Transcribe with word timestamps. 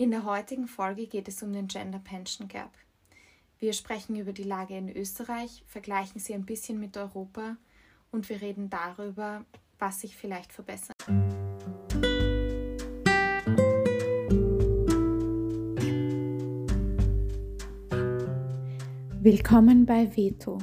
In 0.00 0.10
der 0.10 0.24
heutigen 0.24 0.66
Folge 0.66 1.06
geht 1.06 1.28
es 1.28 1.42
um 1.42 1.52
den 1.52 1.66
Gender 1.66 1.98
Pension 1.98 2.48
Gap. 2.48 2.70
Wir 3.58 3.74
sprechen 3.74 4.16
über 4.16 4.32
die 4.32 4.44
Lage 4.44 4.74
in 4.74 4.88
Österreich, 4.88 5.62
vergleichen 5.66 6.18
sie 6.18 6.32
ein 6.32 6.46
bisschen 6.46 6.80
mit 6.80 6.96
Europa 6.96 7.58
und 8.10 8.26
wir 8.30 8.40
reden 8.40 8.70
darüber, 8.70 9.44
was 9.78 10.00
sich 10.00 10.16
vielleicht 10.16 10.54
verbessern. 10.54 10.94
Willkommen 19.20 19.84
bei 19.84 20.16
Veto. 20.16 20.56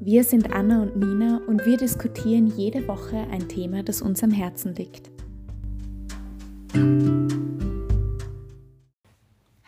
Wir 0.00 0.24
sind 0.24 0.52
Anna 0.52 0.82
und 0.82 0.96
Nina 0.96 1.40
und 1.46 1.64
wir 1.64 1.76
diskutieren 1.76 2.48
jede 2.48 2.88
Woche 2.88 3.18
ein 3.30 3.48
Thema, 3.48 3.84
das 3.84 4.02
uns 4.02 4.24
am 4.24 4.32
Herzen 4.32 4.74
liegt. 4.74 5.12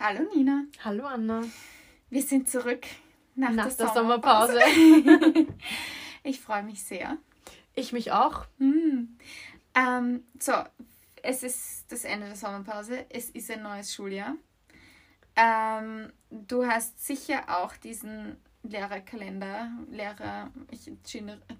Hallo 0.05 0.29
Nina. 0.35 0.65
Hallo 0.83 1.07
Anna. 1.07 1.45
Wir 2.11 2.23
sind 2.23 2.51
zurück 2.51 2.89
nach, 3.37 3.53
nach 3.53 3.73
der, 3.73 3.87
der, 3.87 3.95
Sommerpause. 3.95 4.59
Sommerpause. 4.61 5.47
ich 6.25 6.41
freue 6.41 6.65
mich 6.65 6.83
sehr. 6.83 7.19
Ich 7.77 7.93
mich 7.93 8.11
auch. 8.11 8.47
Hm. 8.59 9.17
Ähm, 9.77 10.25
so, 10.41 10.55
es 11.23 11.45
ist 11.45 11.85
das 11.93 12.03
Ende 12.03 12.27
der 12.27 12.35
Sommerpause. 12.35 13.07
Es 13.11 13.31
ist 13.31 13.49
ein 13.53 13.63
neues 13.63 13.95
Schuljahr. 13.95 14.35
Ähm, 15.37 16.13
du 16.31 16.67
hast 16.67 17.07
sicher 17.07 17.45
auch 17.63 17.77
diesen 17.77 18.39
Lehrerkalender, 18.65 19.71
Lehrer, 19.89 20.51
ich 20.73 20.91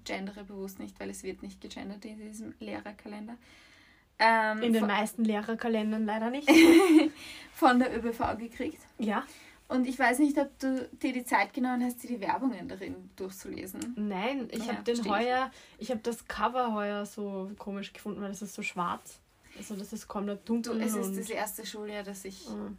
gendere 0.03 0.43
bewusst 0.43 0.79
nicht, 0.79 0.99
weil 0.99 1.11
es 1.11 1.23
wird 1.23 1.43
nicht 1.43 1.61
gegendert 1.61 2.03
in 2.03 2.19
diesem 2.19 2.53
Lehrerkalender. 2.59 3.37
Ähm, 4.19 4.61
in 4.61 4.73
den 4.73 4.85
meisten 4.85 5.23
Lehrerkalendern 5.25 6.05
leider 6.05 6.29
nicht. 6.29 6.49
von 7.53 7.79
der 7.79 7.95
ÖBV 7.97 8.37
gekriegt. 8.37 8.81
Ja. 8.97 9.23
Und 9.67 9.87
ich 9.87 9.97
weiß 9.97 10.19
nicht, 10.19 10.37
ob 10.37 10.59
du 10.59 10.87
dir 11.01 11.13
die 11.13 11.23
Zeit 11.23 11.53
genommen 11.53 11.83
hast, 11.83 12.03
dir 12.03 12.07
die 12.07 12.21
Werbungen 12.21 12.67
darin 12.67 13.09
durchzulesen. 13.15 13.93
Nein, 13.95 14.47
ich 14.51 14.65
ja, 14.65 14.73
habe 14.73 14.83
den 14.83 15.09
heuer, 15.09 15.49
ich 15.77 15.89
habe 15.89 16.01
das 16.01 16.27
Cover 16.27 16.73
heuer 16.73 17.05
so 17.05 17.51
komisch 17.57 17.93
gefunden, 17.93 18.21
weil 18.21 18.31
es 18.31 18.41
ist 18.41 18.53
so 18.53 18.61
schwarz. 18.61 19.19
Also 19.57 19.75
das 19.75 19.93
ist 19.93 20.07
komplett 20.07 20.47
dunkel. 20.47 20.77
Du, 20.77 20.85
es 20.85 20.95
ist 20.95 21.17
das 21.17 21.29
erste 21.29 21.65
Schuljahr, 21.65 22.03
dass 22.03 22.25
ich 22.25 22.49
mhm. 22.49 22.77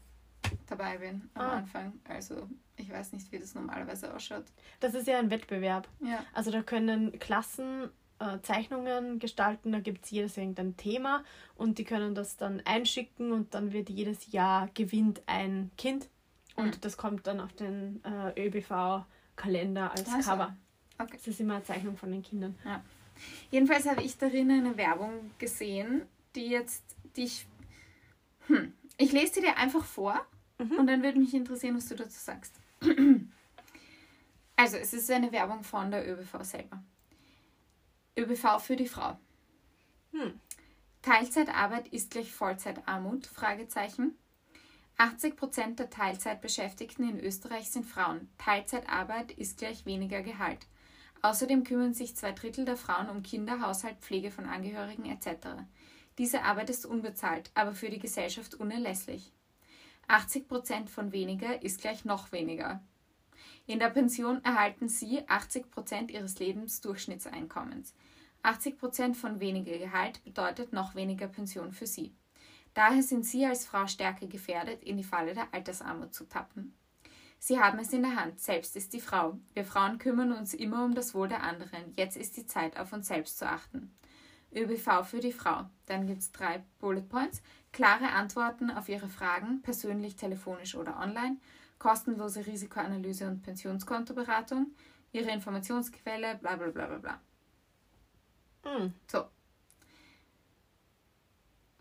dabei 0.67 0.99
bin 0.99 1.29
am 1.35 1.43
ah. 1.43 1.57
Anfang. 1.57 1.93
Also 2.09 2.49
ich 2.77 2.91
weiß 2.91 3.13
nicht, 3.13 3.31
wie 3.33 3.39
das 3.39 3.55
normalerweise 3.55 4.15
ausschaut. 4.15 4.45
Das 4.81 4.95
ist 4.95 5.07
ja 5.07 5.19
ein 5.19 5.31
Wettbewerb. 5.31 5.89
Ja. 6.01 6.25
Also 6.33 6.51
da 6.51 6.63
können 6.63 7.19
Klassen 7.19 7.91
äh, 8.25 8.41
Zeichnungen 8.43 9.19
gestalten, 9.19 9.73
da 9.73 9.81
gibt 9.81 10.05
es 10.05 10.11
jedes 10.11 10.37
irgendein 10.37 10.77
Thema 10.77 11.23
und 11.57 11.79
die 11.79 11.85
können 11.85 12.15
das 12.15 12.37
dann 12.37 12.63
einschicken 12.65 13.33
und 13.33 13.55
dann 13.55 13.73
wird 13.73 13.91
jedes 13.91 14.33
Jahr 14.33 14.69
gewinnt 14.75 15.23
ein 15.27 15.71
Kind 15.77 16.09
und 16.57 16.77
mhm. 16.77 16.81
das 16.81 16.97
kommt 16.97 17.27
dann 17.27 17.41
auf 17.41 17.53
den 17.53 18.03
äh, 18.05 18.47
ÖBV-Kalender 18.47 19.91
als 19.91 20.13
also. 20.13 20.31
Cover. 20.31 20.57
Okay. 20.99 21.17
Das 21.17 21.27
ist 21.27 21.41
immer 21.41 21.57
eine 21.57 21.65
Zeichnung 21.65 21.97
von 21.97 22.11
den 22.11 22.23
Kindern. 22.23 22.57
Ja. 22.65 22.83
Jedenfalls 23.51 23.87
habe 23.87 24.03
ich 24.03 24.17
darin 24.17 24.51
eine 24.51 24.77
Werbung 24.77 25.31
gesehen, 25.39 26.03
die 26.35 26.47
jetzt, 26.47 26.85
die 27.17 27.25
ich. 27.25 27.47
Hm, 28.47 28.73
ich 28.97 29.13
lese 29.13 29.35
sie 29.35 29.41
dir 29.41 29.57
einfach 29.57 29.85
vor 29.85 30.25
mhm. 30.59 30.79
und 30.79 30.87
dann 30.87 31.03
würde 31.03 31.19
mich 31.19 31.35
interessieren, 31.35 31.77
was 31.77 31.89
du 31.89 31.97
dazu 31.97 32.19
sagst. 32.19 32.55
Also, 34.57 34.77
es 34.77 34.95
ist 34.95 35.11
eine 35.11 35.33
Werbung 35.33 35.65
von 35.65 35.91
der 35.91 36.09
ÖBV 36.09 36.45
selber. 36.45 36.81
ÖBV 38.17 38.61
für 38.61 38.77
die 38.77 38.89
Frau. 38.89 39.19
Hm. 40.13 40.41
Teilzeitarbeit 41.03 41.89
ist 41.89 42.13
gleich 42.13 42.33
Vollzeitarmut? 42.33 43.27
Fragezeichen. 43.27 44.17
80 44.97 45.37
Prozent 45.37 45.79
der 45.81 45.91
Teilzeitbeschäftigten 45.91 47.09
in 47.09 47.19
Österreich 47.19 47.71
sind 47.71 47.85
Frauen. 47.85 48.29
Teilzeitarbeit 48.39 49.33
ist 49.33 49.59
gleich 49.59 49.85
weniger 49.85 50.23
Gehalt. 50.23 50.67
Außerdem 51.23 51.65
kümmern 51.65 51.95
sich 51.95 52.15
zwei 52.17 52.33
Drittel 52.33 52.65
der 52.65 52.77
Frauen 52.77 53.09
um 53.09 53.23
Kinder, 53.23 53.61
Haushalt, 53.61 53.99
Pflege 54.01 54.31
von 54.31 54.45
Angehörigen 54.47 55.07
etc. 55.07 55.49
Diese 56.19 56.43
Arbeit 56.43 56.71
ist 56.71 56.87
unbezahlt, 56.87 57.51
aber 57.55 57.73
für 57.73 57.91
die 57.91 57.99
Gesellschaft 57.99 58.55
unerlässlich. 58.55 59.33
80 60.07 60.47
Prozent 60.47 60.91
von 60.91 61.13
weniger 61.13 61.63
ist 61.63 61.81
gleich 61.81 62.05
noch 62.05 62.31
weniger. 62.31 62.81
In 63.67 63.79
der 63.79 63.89
Pension 63.89 64.45
erhalten 64.45 64.89
Sie 64.89 65.27
80 65.27 65.71
Prozent 65.71 66.11
Ihres 66.11 66.39
Lebensdurchschnittseinkommens. 66.39 67.95
80 68.43 68.77
Prozent 68.79 69.17
von 69.17 69.41
weniger 69.41 69.79
Gehalt 69.79 70.23
bedeutet 70.23 70.75
noch 70.75 70.95
weniger 70.95 71.29
Pension 71.29 71.73
für 71.73 71.87
Sie. 71.87 72.15
Daher 72.75 73.03
sind 73.03 73.25
Sie 73.25 73.47
als 73.47 73.65
Frau 73.65 73.87
stärker 73.87 74.27
gefährdet, 74.27 74.83
in 74.83 74.99
die 74.99 75.05
Falle 75.05 75.33
der 75.33 75.49
Altersarmut 75.53 76.13
zu 76.13 76.29
tappen. 76.29 76.75
Sie 77.39 77.59
haben 77.59 77.79
es 77.79 77.93
in 77.93 78.03
der 78.03 78.17
Hand, 78.17 78.39
selbst 78.39 78.77
ist 78.77 78.93
die 78.93 79.01
Frau. 79.01 79.39
Wir 79.55 79.65
Frauen 79.65 79.99
kümmern 79.99 80.33
uns 80.33 80.53
immer 80.53 80.85
um 80.85 80.95
das 80.95 81.15
Wohl 81.15 81.29
der 81.29 81.43
anderen. 81.43 81.93
Jetzt 81.97 82.17
ist 82.17 82.37
die 82.37 82.47
Zeit, 82.47 82.79
auf 82.79 82.93
uns 82.93 83.09
selbst 83.09 83.39
zu 83.39 83.49
achten. 83.49 83.95
ÖBV 84.55 85.05
für 85.05 85.21
die 85.21 85.33
Frau. 85.33 85.65
Dann 85.87 86.07
gibt 86.07 86.21
es 86.21 86.33
drei 86.33 86.63
Bullet 86.79 87.03
Points. 87.03 87.43
Klare 87.73 88.11
Antworten 88.11 88.71
auf 88.71 88.89
Ihre 88.89 89.09
Fragen, 89.09 89.63
persönlich, 89.63 90.17
telefonisch 90.17 90.75
oder 90.75 90.99
online. 90.99 91.39
Kostenlose 91.79 92.47
Risikoanalyse 92.47 93.27
und 93.29 93.43
Pensionskontoberatung. 93.43 94.69
Ihre 95.13 95.31
Informationsquelle, 95.31 96.37
bla 96.37 96.57
bla 96.57 96.69
bla 96.69 96.87
bla 96.87 96.99
bla. 96.99 97.21
Mhm. 98.65 98.95
So, 99.07 99.27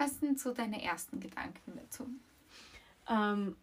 was 0.03 0.19
sind 0.19 0.37
so 0.37 0.53
deine 0.53 0.83
ersten 0.83 1.19
Gedanken 1.19 1.73
dazu? 1.77 2.07
Ähm, 3.09 3.55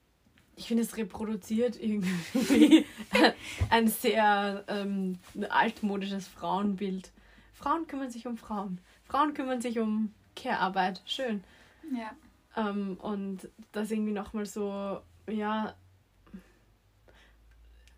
ich 0.56 0.68
finde, 0.68 0.82
es 0.82 0.96
reproduziert 0.96 1.80
irgendwie 1.80 2.86
ein 3.70 3.88
sehr 3.88 4.64
ähm, 4.68 5.18
altmodisches 5.50 6.28
Frauenbild. 6.28 7.12
Frauen 7.52 7.86
kümmern 7.86 8.10
sich 8.10 8.26
um 8.26 8.38
Frauen. 8.38 8.80
Frauen 9.04 9.34
kümmern 9.34 9.60
sich 9.60 9.78
um 9.80 10.14
Care-Arbeit. 10.34 11.02
Schön. 11.04 11.44
Ja. 11.92 12.10
Ähm, 12.56 12.96
und 13.02 13.48
das 13.72 13.90
irgendwie 13.90 14.12
nochmal 14.12 14.46
so, 14.46 15.00
ja. 15.28 15.74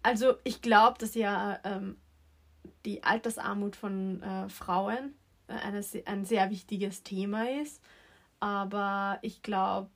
Also, 0.02 0.34
ich 0.44 0.62
glaube, 0.62 0.98
dass 0.98 1.14
ja 1.14 1.60
ähm, 1.64 1.96
die 2.84 3.02
Altersarmut 3.02 3.76
von 3.76 4.22
äh, 4.22 4.48
Frauen 4.48 5.14
äh, 5.48 5.52
eine, 5.52 5.84
ein 6.06 6.24
sehr 6.24 6.50
wichtiges 6.50 7.02
Thema 7.02 7.48
ist 7.48 7.80
aber 8.42 9.20
ich 9.22 9.40
glaube, 9.42 9.88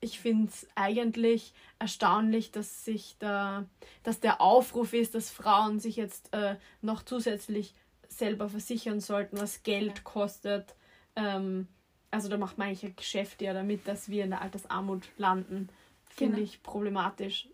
ich 0.00 0.18
finde 0.18 0.48
es 0.48 0.66
eigentlich 0.74 1.54
erstaunlich, 1.78 2.50
dass 2.50 2.84
sich 2.84 3.14
da, 3.20 3.66
dass 4.02 4.18
der 4.18 4.40
Aufruf 4.40 4.92
ist, 4.94 5.14
dass 5.14 5.30
Frauen 5.30 5.78
sich 5.78 5.94
jetzt 5.94 6.34
äh, 6.34 6.56
noch 6.82 7.04
zusätzlich 7.04 7.72
selber 8.08 8.48
versichern 8.48 8.98
sollten, 8.98 9.38
was 9.38 9.62
Geld 9.62 10.02
kostet. 10.02 10.74
Ähm, 11.14 11.68
also 12.10 12.28
da 12.28 12.36
macht 12.36 12.58
man 12.58 12.66
eigentlich 12.66 12.84
ein 12.84 12.96
Geschäft 12.96 13.42
ja 13.42 13.52
damit, 13.52 13.86
dass 13.86 14.08
wir 14.08 14.24
in 14.24 14.30
der 14.30 14.42
Altersarmut 14.42 15.08
landen. 15.16 15.68
Finde 16.08 16.38
genau. 16.38 16.48
ich 16.48 16.64
problematisch. 16.64 17.48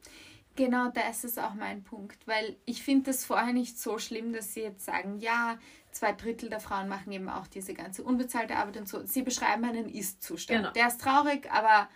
Genau, 0.57 0.89
das 0.89 1.25
ist 1.25 1.39
auch 1.39 1.55
mein 1.55 1.85
Punkt, 1.85 2.27
weil 2.27 2.57
ich 2.65 2.83
finde 2.83 3.11
das 3.11 3.25
vorher 3.25 3.53
nicht 3.53 3.79
so 3.79 3.99
schlimm, 3.99 4.33
dass 4.33 4.55
sie 4.55 4.63
jetzt 4.63 4.85
sagen, 4.85 5.19
ja, 5.19 5.59
zwei 5.93 6.13
Drittel 6.13 6.49
der 6.49 6.61
Frauen 6.61 6.89
machen 6.89 7.13
eben 7.13 7.29
auch 7.29 7.47
diese 7.47 7.75
ganze 7.75 8.03
unbezahlte 8.03 8.57
Arbeit 8.57 8.79
und 8.79 8.89
so. 8.89 9.05
Sie 9.07 9.23
beschreiben 9.23 9.65
einen 9.65 9.89
Ist-Zustand. 9.89 10.61
Genau. 10.63 10.73
Der 10.73 10.89
ist 10.89 11.01
traurig, 11.01 11.51
aber 11.53 11.89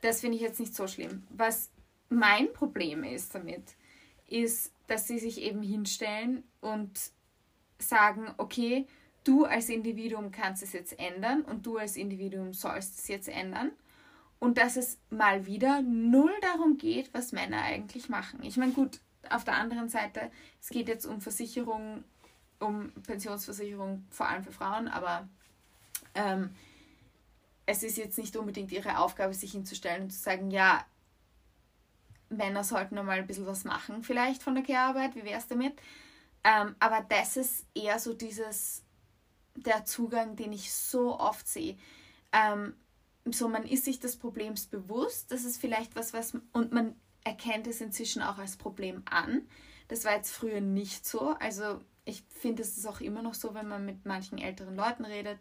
das 0.00 0.20
finde 0.20 0.36
ich 0.36 0.42
jetzt 0.42 0.60
nicht 0.60 0.74
so 0.74 0.86
schlimm. 0.86 1.26
Was 1.30 1.70
mein 2.08 2.52
Problem 2.52 3.04
ist 3.04 3.34
damit, 3.34 3.76
ist, 4.26 4.72
dass 4.86 5.06
sie 5.06 5.18
sich 5.18 5.40
eben 5.42 5.62
hinstellen 5.62 6.42
und 6.60 6.98
sagen, 7.78 8.32
okay, 8.38 8.86
du 9.24 9.44
als 9.44 9.68
Individuum 9.68 10.30
kannst 10.30 10.62
es 10.62 10.72
jetzt 10.72 10.98
ändern 10.98 11.42
und 11.42 11.66
du 11.66 11.76
als 11.76 11.96
Individuum 11.96 12.52
sollst 12.52 12.98
es 12.98 13.08
jetzt 13.08 13.28
ändern. 13.28 13.72
Und 14.40 14.58
dass 14.58 14.76
es 14.76 14.98
mal 15.10 15.46
wieder 15.46 15.82
null 15.82 16.32
darum 16.42 16.78
geht, 16.78 17.14
was 17.14 17.30
Männer 17.30 17.62
eigentlich 17.62 18.08
machen. 18.08 18.42
Ich 18.42 18.56
meine, 18.56 18.72
gut, 18.72 19.00
auf 19.28 19.44
der 19.44 19.54
anderen 19.54 19.88
Seite, 19.88 20.30
es 20.60 20.70
geht 20.70 20.88
jetzt 20.88 21.06
um 21.06 21.20
Versicherung 21.20 22.02
um 22.60 22.92
Pensionsversicherung, 23.02 24.06
vor 24.10 24.28
allem 24.28 24.44
für 24.44 24.52
Frauen, 24.52 24.86
aber 24.88 25.28
ähm, 26.14 26.54
es 27.66 27.82
ist 27.82 27.96
jetzt 27.96 28.18
nicht 28.18 28.36
unbedingt 28.36 28.70
ihre 28.70 28.98
Aufgabe, 28.98 29.34
sich 29.34 29.52
hinzustellen 29.52 30.04
und 30.04 30.10
zu 30.10 30.18
sagen, 30.18 30.50
ja, 30.50 30.84
Männer 32.28 32.62
sollten 32.62 32.94
noch 32.94 33.02
mal 33.02 33.18
ein 33.18 33.26
bisschen 33.26 33.46
was 33.46 33.64
machen, 33.64 34.04
vielleicht 34.04 34.42
von 34.42 34.54
der 34.54 34.62
Care-Arbeit, 34.62 35.16
wie 35.16 35.24
wäre 35.24 35.38
es 35.38 35.48
damit? 35.48 35.74
Ähm, 36.44 36.76
aber 36.78 37.04
das 37.08 37.36
ist 37.36 37.66
eher 37.74 37.98
so 37.98 38.14
dieses, 38.14 38.84
der 39.56 39.84
Zugang, 39.84 40.36
den 40.36 40.52
ich 40.52 40.72
so 40.72 41.18
oft 41.18 41.48
sehe. 41.48 41.76
Ähm, 42.32 42.74
so, 43.26 43.48
man 43.48 43.64
ist 43.64 43.84
sich 43.84 44.00
des 44.00 44.16
Problems 44.16 44.66
bewusst, 44.66 45.30
das 45.30 45.44
ist 45.44 45.58
vielleicht 45.58 45.94
was, 45.96 46.12
was, 46.12 46.34
und 46.52 46.72
man 46.72 46.94
erkennt 47.24 47.66
es 47.66 47.80
inzwischen 47.80 48.22
auch 48.22 48.38
als 48.38 48.56
Problem 48.56 49.02
an. 49.04 49.42
Das 49.88 50.04
war 50.04 50.14
jetzt 50.14 50.32
früher 50.32 50.60
nicht 50.60 51.06
so. 51.06 51.34
Also 51.38 51.80
ich 52.04 52.24
finde, 52.28 52.62
es 52.62 52.76
ist 52.76 52.86
auch 52.86 53.00
immer 53.00 53.22
noch 53.22 53.34
so, 53.34 53.54
wenn 53.54 53.68
man 53.68 53.84
mit 53.84 54.06
manchen 54.06 54.38
älteren 54.38 54.76
Leuten 54.76 55.04
redet, 55.04 55.38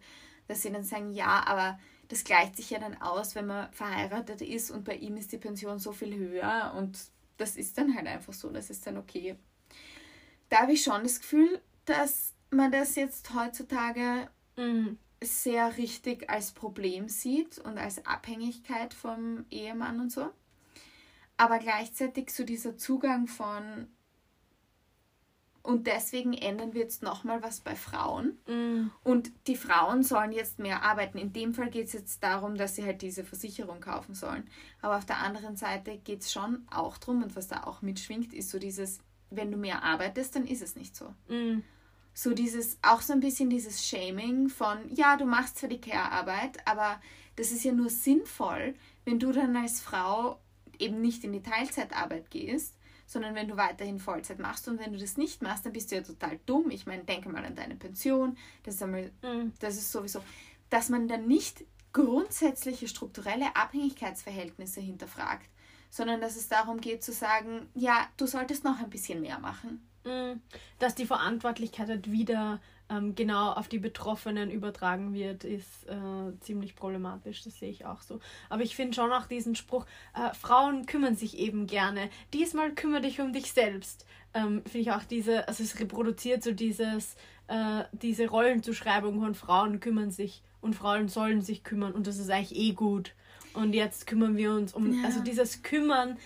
dass 0.47 0.61
sie 0.61 0.71
dann 0.71 0.83
sagen, 0.83 1.11
ja, 1.13 1.43
aber 1.45 1.79
das 2.09 2.23
gleicht 2.23 2.57
sich 2.57 2.71
ja 2.71 2.79
dann 2.79 2.99
aus, 3.01 3.35
wenn 3.35 3.45
man 3.45 3.71
verheiratet 3.71 4.41
ist 4.41 4.71
und 4.71 4.83
bei 4.83 4.95
ihm 4.95 5.15
ist 5.15 5.31
die 5.31 5.37
Pension 5.37 5.77
so 5.79 5.91
viel 5.91 6.15
höher 6.15 6.73
und 6.75 6.99
das 7.37 7.55
ist 7.55 7.77
dann 7.77 7.95
halt 7.95 8.07
einfach 8.07 8.33
so, 8.33 8.49
das 8.49 8.69
ist 8.69 8.85
dann 8.85 8.97
okay. 8.97 9.35
Da 10.49 10.61
habe 10.61 10.73
ich 10.73 10.83
schon 10.83 11.03
das 11.03 11.19
Gefühl, 11.19 11.61
dass 11.85 12.33
man 12.49 12.71
das 12.71 12.95
jetzt 12.95 13.33
heutzutage 13.33 14.27
mhm. 14.57 14.97
Sehr 15.21 15.77
richtig 15.77 16.29
als 16.29 16.51
Problem 16.51 17.09
sieht 17.09 17.59
und 17.59 17.77
als 17.77 18.05
Abhängigkeit 18.05 18.93
vom 18.93 19.45
Ehemann 19.49 19.99
und 19.99 20.11
so. 20.11 20.29
Aber 21.37 21.59
gleichzeitig 21.59 22.31
so 22.31 22.43
dieser 22.43 22.77
Zugang 22.77 23.27
von 23.27 23.87
und 25.61 25.87
deswegen 25.87 26.33
ändern 26.33 26.73
wir 26.73 26.81
jetzt 26.81 27.03
nochmal 27.03 27.43
was 27.43 27.59
bei 27.59 27.75
Frauen. 27.75 28.37
Mm. 28.47 28.91
Und 29.03 29.31
die 29.47 29.57
Frauen 29.57 30.03
sollen 30.03 30.31
jetzt 30.31 30.57
mehr 30.57 30.83
arbeiten. 30.83 31.17
In 31.17 31.33
dem 31.33 31.53
Fall 31.53 31.69
geht 31.69 31.87
es 31.87 31.93
jetzt 31.93 32.23
darum, 32.23 32.55
dass 32.55 32.75
sie 32.75 32.83
halt 32.83 33.01
diese 33.01 33.23
Versicherung 33.23 33.79
kaufen 33.81 34.15
sollen. 34.15 34.47
Aber 34.81 34.97
auf 34.97 35.05
der 35.05 35.19
anderen 35.19 35.57
Seite 35.57 35.97
geht 35.97 36.21
es 36.21 36.31
schon 36.31 36.65
auch 36.71 36.97
darum, 36.97 37.23
und 37.23 37.35
was 37.35 37.49
da 37.49 37.65
auch 37.65 37.81
mitschwingt, 37.81 38.33
ist 38.33 38.49
so 38.49 38.57
dieses, 38.57 38.99
wenn 39.29 39.51
du 39.51 39.57
mehr 39.57 39.83
arbeitest, 39.83 40.35
dann 40.35 40.47
ist 40.47 40.61
es 40.61 40.75
nicht 40.75 40.95
so. 40.95 41.13
Mm. 41.27 41.61
So 42.13 42.33
dieses, 42.33 42.77
auch 42.81 43.01
so 43.01 43.13
ein 43.13 43.19
bisschen 43.19 43.49
dieses 43.49 43.85
Shaming 43.85 44.49
von, 44.49 44.77
ja, 44.93 45.15
du 45.15 45.25
machst 45.25 45.57
zwar 45.57 45.69
die 45.69 45.81
Care-Arbeit, 45.81 46.57
aber 46.65 46.99
das 47.35 47.51
ist 47.51 47.63
ja 47.63 47.71
nur 47.71 47.89
sinnvoll, 47.89 48.75
wenn 49.05 49.19
du 49.19 49.31
dann 49.31 49.55
als 49.55 49.79
Frau 49.79 50.39
eben 50.77 51.01
nicht 51.01 51.23
in 51.23 51.33
die 51.33 51.43
Teilzeitarbeit 51.43 52.29
gehst 52.29 52.75
sondern 53.09 53.33
wenn 53.33 53.47
du 53.47 53.57
weiterhin 53.57 53.97
Vollzeit 53.97 54.37
machst 54.37 54.67
und 54.67 54.79
wenn 54.79 54.93
du 54.93 54.99
das 54.99 55.17
nicht 55.17 55.41
machst, 55.41 55.65
dann 55.65 55.73
bist 55.73 55.91
du 55.91 55.95
ja 55.95 56.03
total 56.03 56.39
dumm. 56.45 56.69
Ich 56.69 56.85
meine, 56.85 57.03
denke 57.03 57.27
mal 57.29 57.43
an 57.43 57.55
deine 57.55 57.75
Pension, 57.75 58.37
das 58.61 58.75
ist, 58.75 58.83
einmal, 58.83 59.11
mhm. 59.23 59.51
das 59.59 59.77
ist 59.77 59.91
sowieso, 59.91 60.21
dass 60.69 60.89
man 60.89 61.07
dann 61.07 61.27
nicht 61.27 61.65
grundsätzliche 61.91 62.87
strukturelle 62.87 63.55
Abhängigkeitsverhältnisse 63.55 64.79
hinterfragt, 64.79 65.49
sondern 65.89 66.21
dass 66.21 66.35
es 66.35 66.49
darum 66.49 66.81
geht 66.81 67.03
zu 67.03 67.11
sagen, 67.11 67.67
ja, 67.73 68.07
du 68.17 68.27
solltest 68.27 68.63
noch 68.63 68.79
ein 68.79 68.91
bisschen 68.91 69.21
mehr 69.21 69.39
machen. 69.39 69.88
Mhm. 70.05 70.41
Dass 70.79 70.95
die 70.95 71.05
Verantwortlichkeit 71.05 71.89
halt 71.89 72.11
wieder 72.11 72.59
ähm, 72.89 73.15
genau 73.15 73.51
auf 73.51 73.67
die 73.67 73.79
Betroffenen 73.79 74.49
übertragen 74.49 75.13
wird, 75.13 75.43
ist 75.43 75.87
äh, 75.87 76.39
ziemlich 76.41 76.75
problematisch. 76.75 77.43
Das 77.43 77.59
sehe 77.59 77.69
ich 77.69 77.85
auch 77.85 78.01
so. 78.01 78.19
Aber 78.49 78.63
ich 78.63 78.75
finde 78.75 78.95
schon 78.95 79.11
auch 79.11 79.27
diesen 79.27 79.55
Spruch, 79.55 79.85
äh, 80.15 80.33
Frauen 80.33 80.85
kümmern 80.85 81.15
sich 81.15 81.37
eben 81.37 81.67
gerne. 81.67 82.09
Diesmal 82.33 82.71
kümmere 82.73 83.01
dich 83.01 83.21
um 83.21 83.33
dich 83.33 83.51
selbst. 83.53 84.05
Ähm, 84.33 84.61
finde 84.65 84.79
ich 84.79 84.91
auch 84.91 85.03
diese, 85.03 85.47
also 85.47 85.63
es 85.63 85.79
reproduziert 85.79 86.43
so 86.43 86.51
dieses, 86.51 87.15
äh, 87.47 87.83
diese 87.91 88.27
Rollenzuschreibung 88.27 89.19
von 89.19 89.35
Frauen 89.35 89.79
kümmern 89.79 90.11
sich 90.11 90.43
und 90.61 90.75
Frauen 90.75 91.07
sollen 91.07 91.41
sich 91.41 91.63
kümmern 91.63 91.93
und 91.93 92.05
das 92.07 92.17
ist 92.17 92.29
eigentlich 92.29 92.57
eh 92.57 92.73
gut. 92.73 93.13
Und 93.53 93.73
jetzt 93.73 94.05
kümmern 94.05 94.37
wir 94.37 94.51
uns 94.51 94.73
um, 94.73 94.93
ja. 94.93 95.05
also 95.05 95.21
dieses 95.21 95.63
Kümmern 95.63 96.17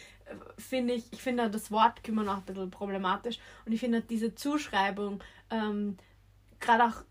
finde 0.57 0.93
ich, 0.93 1.05
ich 1.11 1.21
finde 1.21 1.49
das 1.49 1.71
Wort 1.71 2.03
kümmern 2.03 2.29
auch 2.29 2.37
ein 2.37 2.43
bisschen 2.43 2.71
problematisch 2.71 3.39
und 3.65 3.71
ich 3.71 3.79
finde 3.79 4.01
diese 4.01 4.35
Zuschreibung, 4.35 5.23
ähm, 5.49 5.97
gerade 6.59 6.85
auch 6.85 7.03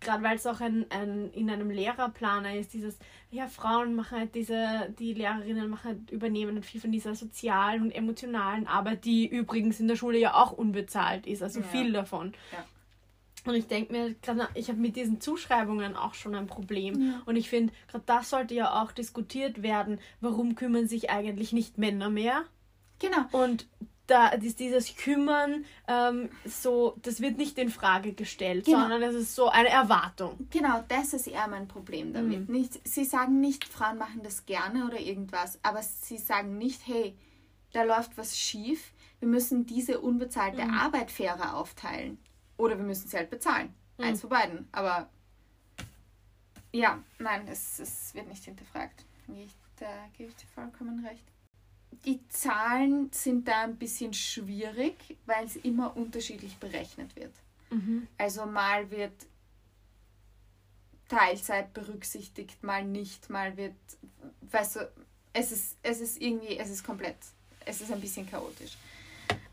gerade 0.00 0.22
weil 0.22 0.36
es 0.36 0.46
auch 0.46 0.60
ein, 0.60 0.86
ein, 0.90 1.30
in 1.32 1.50
einem 1.50 1.70
Lehrerplaner 1.70 2.54
ist, 2.54 2.72
dieses, 2.72 2.98
ja, 3.30 3.48
Frauen 3.48 3.94
machen 3.94 4.18
halt 4.18 4.34
diese, 4.34 4.94
die 4.98 5.14
Lehrerinnen 5.14 5.68
machen 5.68 5.84
halt, 5.84 6.10
übernehmen 6.10 6.54
halt 6.54 6.66
viel 6.66 6.80
von 6.80 6.92
dieser 6.92 7.14
sozialen 7.14 7.82
und 7.82 7.90
emotionalen 7.90 8.66
Arbeit, 8.66 9.04
die 9.04 9.26
übrigens 9.26 9.80
in 9.80 9.88
der 9.88 9.96
Schule 9.96 10.18
ja 10.18 10.34
auch 10.34 10.52
unbezahlt 10.52 11.26
ist, 11.26 11.42
also 11.42 11.60
ja. 11.60 11.66
viel 11.66 11.92
davon. 11.92 12.32
Ja. 12.52 12.64
Und 13.44 13.54
ich 13.54 13.66
denke 13.66 13.92
mir, 13.92 14.14
gerade 14.14 14.48
ich 14.54 14.68
habe 14.68 14.80
mit 14.80 14.96
diesen 14.96 15.20
Zuschreibungen 15.20 15.96
auch 15.96 16.14
schon 16.14 16.34
ein 16.34 16.46
Problem. 16.46 17.00
Ja. 17.00 17.22
Und 17.24 17.36
ich 17.36 17.48
finde, 17.48 17.72
gerade 17.86 18.04
das 18.04 18.30
sollte 18.30 18.54
ja 18.54 18.82
auch 18.82 18.92
diskutiert 18.92 19.62
werden. 19.62 20.00
Warum 20.20 20.54
kümmern 20.54 20.86
sich 20.86 21.08
eigentlich 21.10 21.52
nicht 21.52 21.78
Männer 21.78 22.10
mehr? 22.10 22.44
Genau. 22.98 23.24
Und 23.32 23.66
da 24.08 24.28
ist 24.28 24.58
dieses 24.58 24.96
Kümmern 24.96 25.64
ähm, 25.86 26.30
so, 26.44 26.96
das 27.02 27.20
wird 27.20 27.36
nicht 27.36 27.58
in 27.58 27.68
Frage 27.68 28.14
gestellt, 28.14 28.64
genau. 28.64 28.80
sondern 28.80 29.02
es 29.02 29.14
ist 29.14 29.34
so 29.34 29.48
eine 29.48 29.68
Erwartung. 29.68 30.48
Genau, 30.50 30.82
das 30.88 31.12
ist 31.12 31.26
eher 31.26 31.46
mein 31.46 31.68
Problem 31.68 32.12
damit. 32.14 32.48
Mhm. 32.48 32.54
Nicht, 32.54 32.88
sie 32.88 33.04
sagen 33.04 33.40
nicht, 33.40 33.64
Frauen 33.64 33.98
machen 33.98 34.22
das 34.22 34.46
gerne 34.46 34.86
oder 34.86 34.98
irgendwas, 34.98 35.58
aber 35.62 35.82
sie 35.82 36.16
sagen 36.16 36.56
nicht, 36.56 36.86
hey, 36.86 37.14
da 37.72 37.82
läuft 37.82 38.16
was 38.16 38.38
schief, 38.38 38.92
wir 39.20 39.28
müssen 39.28 39.66
diese 39.66 40.00
unbezahlte 40.00 40.64
mhm. 40.64 40.74
Arbeit 40.74 41.10
fairer 41.10 41.56
aufteilen. 41.56 42.18
Oder 42.56 42.78
wir 42.78 42.84
müssen 42.84 43.08
sie 43.08 43.16
halt 43.16 43.30
bezahlen. 43.30 43.74
Mhm. 43.98 44.04
Eins 44.04 44.20
von 44.22 44.30
beiden. 44.30 44.68
Aber 44.72 45.10
ja, 46.72 47.02
nein, 47.18 47.46
es, 47.46 47.78
es 47.78 48.14
wird 48.14 48.28
nicht 48.28 48.44
hinterfragt. 48.44 49.04
Da 49.78 49.86
gebe 50.16 50.30
ich 50.30 50.36
dir 50.36 50.46
vollkommen 50.46 51.04
recht 51.04 51.24
die 52.04 52.26
Zahlen 52.28 53.10
sind 53.12 53.48
da 53.48 53.62
ein 53.62 53.76
bisschen 53.76 54.14
schwierig, 54.14 55.16
weil 55.26 55.44
es 55.44 55.56
immer 55.56 55.96
unterschiedlich 55.96 56.56
berechnet 56.56 57.14
wird. 57.16 57.32
Mhm. 57.70 58.06
Also 58.16 58.46
mal 58.46 58.90
wird 58.90 59.12
Teilzeit 61.08 61.72
berücksichtigt, 61.72 62.62
mal 62.62 62.84
nicht, 62.84 63.30
mal 63.30 63.56
wird, 63.56 63.74
weißt 64.50 64.76
du, 64.76 64.92
es 65.32 65.52
ist, 65.52 65.76
es 65.82 66.00
ist 66.00 66.20
irgendwie, 66.20 66.58
es 66.58 66.70
ist 66.70 66.84
komplett, 66.84 67.16
es 67.64 67.80
ist 67.80 67.92
ein 67.92 68.00
bisschen 68.00 68.28
chaotisch. 68.28 68.76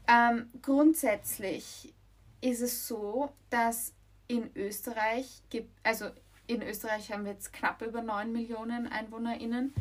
Ähm, 0.07 0.49
grundsätzlich 0.61 1.93
ist 2.41 2.61
es 2.61 2.87
so, 2.87 3.31
dass 3.49 3.93
in 4.27 4.49
Österreich 4.55 5.41
gibt, 5.49 5.69
also 5.83 6.09
in 6.47 6.61
Österreich 6.61 7.11
haben 7.11 7.25
wir 7.25 7.31
jetzt 7.31 7.53
knapp 7.53 7.81
über 7.81 8.01
9 8.01 8.31
Millionen 8.31 8.87
EinwohnerInnen. 8.87 9.73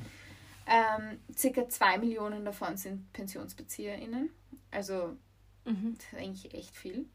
Ähm, 0.66 1.20
circa 1.36 1.68
2 1.68 1.98
Millionen 1.98 2.44
davon 2.44 2.76
sind 2.76 3.12
PensionsbezieherInnen. 3.12 4.30
Also 4.70 5.16
mhm. 5.64 5.96
das 5.96 6.06
ist 6.06 6.14
eigentlich 6.14 6.54
echt 6.54 6.76
viel. 6.76 7.06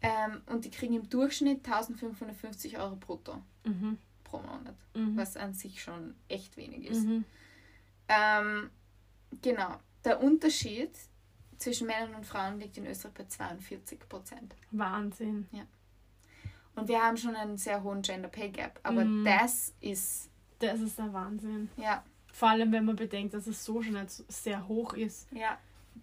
Ähm, 0.00 0.42
und 0.46 0.64
die 0.64 0.70
kriegen 0.70 0.94
im 0.94 1.08
Durchschnitt 1.08 1.64
1550 1.64 2.78
Euro 2.78 2.96
brutto 2.96 3.40
mhm. 3.64 3.98
pro 4.24 4.38
Monat, 4.38 4.74
mhm. 4.94 5.16
was 5.16 5.36
an 5.36 5.54
sich 5.54 5.82
schon 5.82 6.14
echt 6.28 6.56
wenig 6.56 6.86
ist. 6.86 7.04
Mhm. 7.04 7.24
Ähm, 8.08 8.70
genau. 9.40 9.76
Der 10.04 10.20
Unterschied 10.20 10.90
zwischen 11.58 11.86
Männern 11.86 12.14
und 12.16 12.26
Frauen 12.26 12.58
liegt 12.58 12.76
in 12.76 12.86
Österreich 12.86 13.14
bei 13.14 13.24
42 13.24 14.00
Prozent. 14.08 14.56
Wahnsinn. 14.72 15.46
Ja. 15.52 15.62
Und 16.74 16.88
wir 16.88 17.00
haben 17.00 17.16
schon 17.16 17.36
einen 17.36 17.58
sehr 17.58 17.82
hohen 17.82 18.02
Gender 18.02 18.28
Pay 18.28 18.50
Gap, 18.50 18.80
aber 18.82 19.04
mhm. 19.04 19.24
das 19.24 19.72
ist. 19.80 20.30
Das 20.58 20.80
ist 20.80 20.98
der 20.98 21.12
Wahnsinn. 21.12 21.68
Ja. 21.76 22.04
Vor 22.32 22.48
allem, 22.48 22.72
wenn 22.72 22.84
man 22.84 22.96
bedenkt, 22.96 23.34
dass 23.34 23.46
es 23.46 23.64
so 23.64 23.82
schon 23.82 23.96
jetzt 23.96 24.30
sehr 24.32 24.66
hoch 24.66 24.94
ist. 24.94 25.30
Ja. 25.32 25.58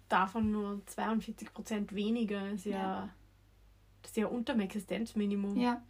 Davon 0.08 0.52
nur 0.52 0.80
42 0.86 1.52
Prozent 1.52 1.94
weniger 1.94 2.50
ist 2.50 2.64
ja, 2.64 2.78
ja. 2.78 3.08
Das 4.02 4.12
ist 4.12 4.16
ja 4.16 4.26
unter 4.26 4.54
dem 4.54 4.60
Existenzminimum. 4.60 5.56
Ja. 5.58 5.82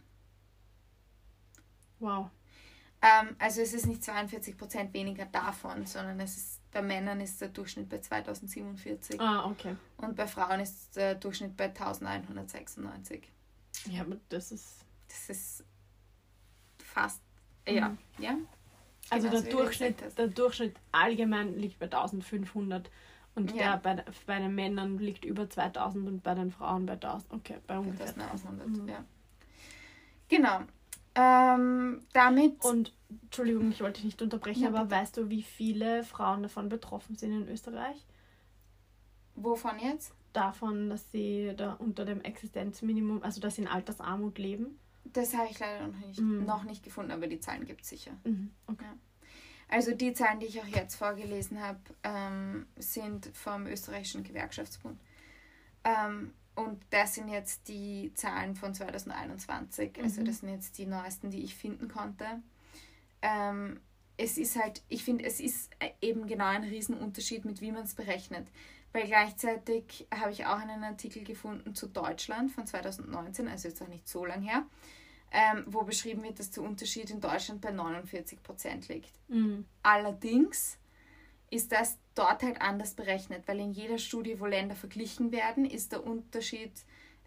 Wow. 1.99 2.29
Ähm, 3.01 3.35
also 3.39 3.61
es 3.61 3.73
ist 3.73 3.85
nicht 3.85 4.03
42 4.03 4.57
Prozent 4.57 4.93
weniger 4.93 5.25
davon, 5.25 5.85
sondern 5.85 6.19
es 6.19 6.35
ist 6.37 6.61
bei 6.71 6.81
Männern 6.81 7.19
ist 7.19 7.41
der 7.41 7.49
Durchschnitt 7.49 7.89
bei 7.89 7.99
2047. 7.99 9.19
Ah, 9.19 9.45
okay. 9.45 9.75
Und 9.97 10.15
bei 10.15 10.25
Frauen 10.25 10.61
ist 10.61 10.95
der 10.95 11.15
Durchschnitt 11.15 11.55
bei 11.57 11.65
1196. 11.65 13.29
Ja, 13.89 14.01
aber 14.01 14.17
das 14.29 14.51
ist. 14.51 14.85
Das 15.07 15.29
ist 15.29 15.63
fast. 16.77 17.21
Ja, 17.67 17.89
mhm. 17.89 17.97
ja. 18.19 18.35
Also 19.11 19.29
genau, 19.29 19.41
der, 19.41 19.51
Durchschnitt, 19.51 20.17
der 20.17 20.27
Durchschnitt 20.29 20.75
allgemein 20.93 21.57
liegt 21.57 21.79
bei 21.79 21.85
1500 21.85 22.89
und 23.35 23.51
ja. 23.51 23.57
der 23.57 23.77
bei, 23.77 24.05
bei 24.25 24.39
den 24.39 24.55
Männern 24.55 24.97
liegt 24.99 25.25
über 25.25 25.49
2000 25.49 26.07
und 26.07 26.23
bei 26.23 26.33
den 26.33 26.49
Frauen 26.49 26.85
bei 26.85 26.93
1000. 26.93 27.33
Okay, 27.33 27.57
bei 27.67 27.77
ungefähr 27.77 28.07
1100, 28.07 28.67
mhm. 28.67 28.87
ja. 28.87 29.03
Genau. 30.29 30.61
Ähm, 31.13 32.01
damit. 32.13 32.63
Und, 32.63 32.93
Entschuldigung, 33.23 33.69
ich 33.71 33.81
wollte 33.81 33.95
dich 33.95 34.05
nicht 34.05 34.21
unterbrechen, 34.21 34.63
ja, 34.63 34.69
aber 34.69 34.89
weißt 34.89 35.17
du, 35.17 35.29
wie 35.29 35.43
viele 35.43 36.05
Frauen 36.05 36.43
davon 36.43 36.69
betroffen 36.69 37.17
sind 37.17 37.33
in 37.33 37.49
Österreich? 37.49 37.97
Wovon 39.35 39.77
jetzt? 39.79 40.13
Davon, 40.31 40.89
dass 40.89 41.11
sie 41.11 41.51
da 41.57 41.73
unter 41.73 42.05
dem 42.05 42.21
Existenzminimum, 42.21 43.23
also 43.23 43.41
dass 43.41 43.55
sie 43.55 43.63
in 43.63 43.67
Altersarmut 43.67 44.37
leben. 44.37 44.79
Das 45.05 45.33
habe 45.33 45.47
ich 45.49 45.59
leider 45.59 45.87
noch 45.87 45.97
nicht, 45.97 46.19
mhm. 46.19 46.45
noch 46.45 46.63
nicht 46.63 46.83
gefunden, 46.83 47.11
aber 47.11 47.27
die 47.27 47.39
Zahlen 47.39 47.65
gibt 47.65 47.81
es 47.81 47.89
sicher. 47.89 48.11
Mhm. 48.23 48.51
Okay. 48.67 48.85
Ja. 48.85 48.95
Also 49.67 49.93
die 49.93 50.13
Zahlen, 50.13 50.39
die 50.39 50.47
ich 50.47 50.61
auch 50.61 50.67
jetzt 50.67 50.95
vorgelesen 50.95 51.61
habe, 51.61 51.79
ähm, 52.03 52.67
sind 52.77 53.29
vom 53.33 53.67
österreichischen 53.67 54.23
Gewerkschaftsbund. 54.23 54.99
Ähm, 55.83 56.33
und 56.55 56.83
das 56.89 57.15
sind 57.15 57.29
jetzt 57.29 57.67
die 57.69 58.11
Zahlen 58.13 58.55
von 58.55 58.73
2021. 58.73 59.91
Also 59.95 59.99
mhm. 59.99 60.03
Also 60.03 60.23
das 60.23 60.39
sind 60.39 60.49
jetzt 60.49 60.77
die 60.77 60.85
neuesten, 60.85 61.31
die 61.31 61.43
ich 61.43 61.55
finden 61.55 61.87
konnte. 61.87 62.25
Ähm, 63.21 63.79
es 64.17 64.37
ist 64.37 64.61
halt, 64.61 64.83
ich 64.89 65.03
finde, 65.03 65.25
es 65.25 65.39
ist 65.39 65.71
eben 66.01 66.27
genau 66.27 66.45
ein 66.45 66.63
Riesenunterschied, 66.63 67.45
mit 67.45 67.61
wie 67.61 67.71
man 67.71 67.83
es 67.83 67.95
berechnet. 67.95 68.47
Weil 68.93 69.07
gleichzeitig 69.07 70.07
habe 70.13 70.31
ich 70.31 70.45
auch 70.45 70.59
einen 70.59 70.83
Artikel 70.83 71.23
gefunden 71.23 71.75
zu 71.75 71.87
Deutschland 71.87 72.51
von 72.51 72.67
2019, 72.67 73.47
also 73.47 73.67
jetzt 73.67 73.81
auch 73.81 73.87
nicht 73.87 74.07
so 74.07 74.25
lang 74.25 74.41
her. 74.41 74.65
ähm, 75.31 75.63
wo 75.65 75.83
beschrieben 75.83 76.23
wird, 76.23 76.39
dass 76.39 76.51
der 76.51 76.63
Unterschied 76.63 77.09
in 77.09 77.21
Deutschland 77.21 77.61
bei 77.61 77.71
49 77.71 78.43
Prozent 78.43 78.89
liegt. 78.89 79.11
Mhm. 79.29 79.65
Allerdings 79.81 80.77
ist 81.49 81.71
das 81.71 81.97
dort 82.15 82.43
halt 82.43 82.61
anders 82.61 82.93
berechnet, 82.93 83.47
weil 83.47 83.59
in 83.59 83.71
jeder 83.71 83.97
Studie, 83.97 84.39
wo 84.39 84.45
Länder 84.45 84.75
verglichen 84.75 85.31
werden, 85.31 85.65
ist 85.65 85.93
der 85.93 86.05
Unterschied, 86.05 86.71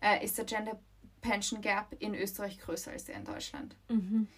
äh, 0.02 0.22
ist 0.24 0.36
der 0.36 0.44
Gender 0.44 0.78
Pension 1.22 1.62
Gap 1.62 1.96
in 1.98 2.14
Österreich 2.14 2.58
größer 2.60 2.90
als 2.90 3.04
der 3.04 3.16
in 3.16 3.24
Deutschland. 3.24 3.74
Mhm. 3.88 4.28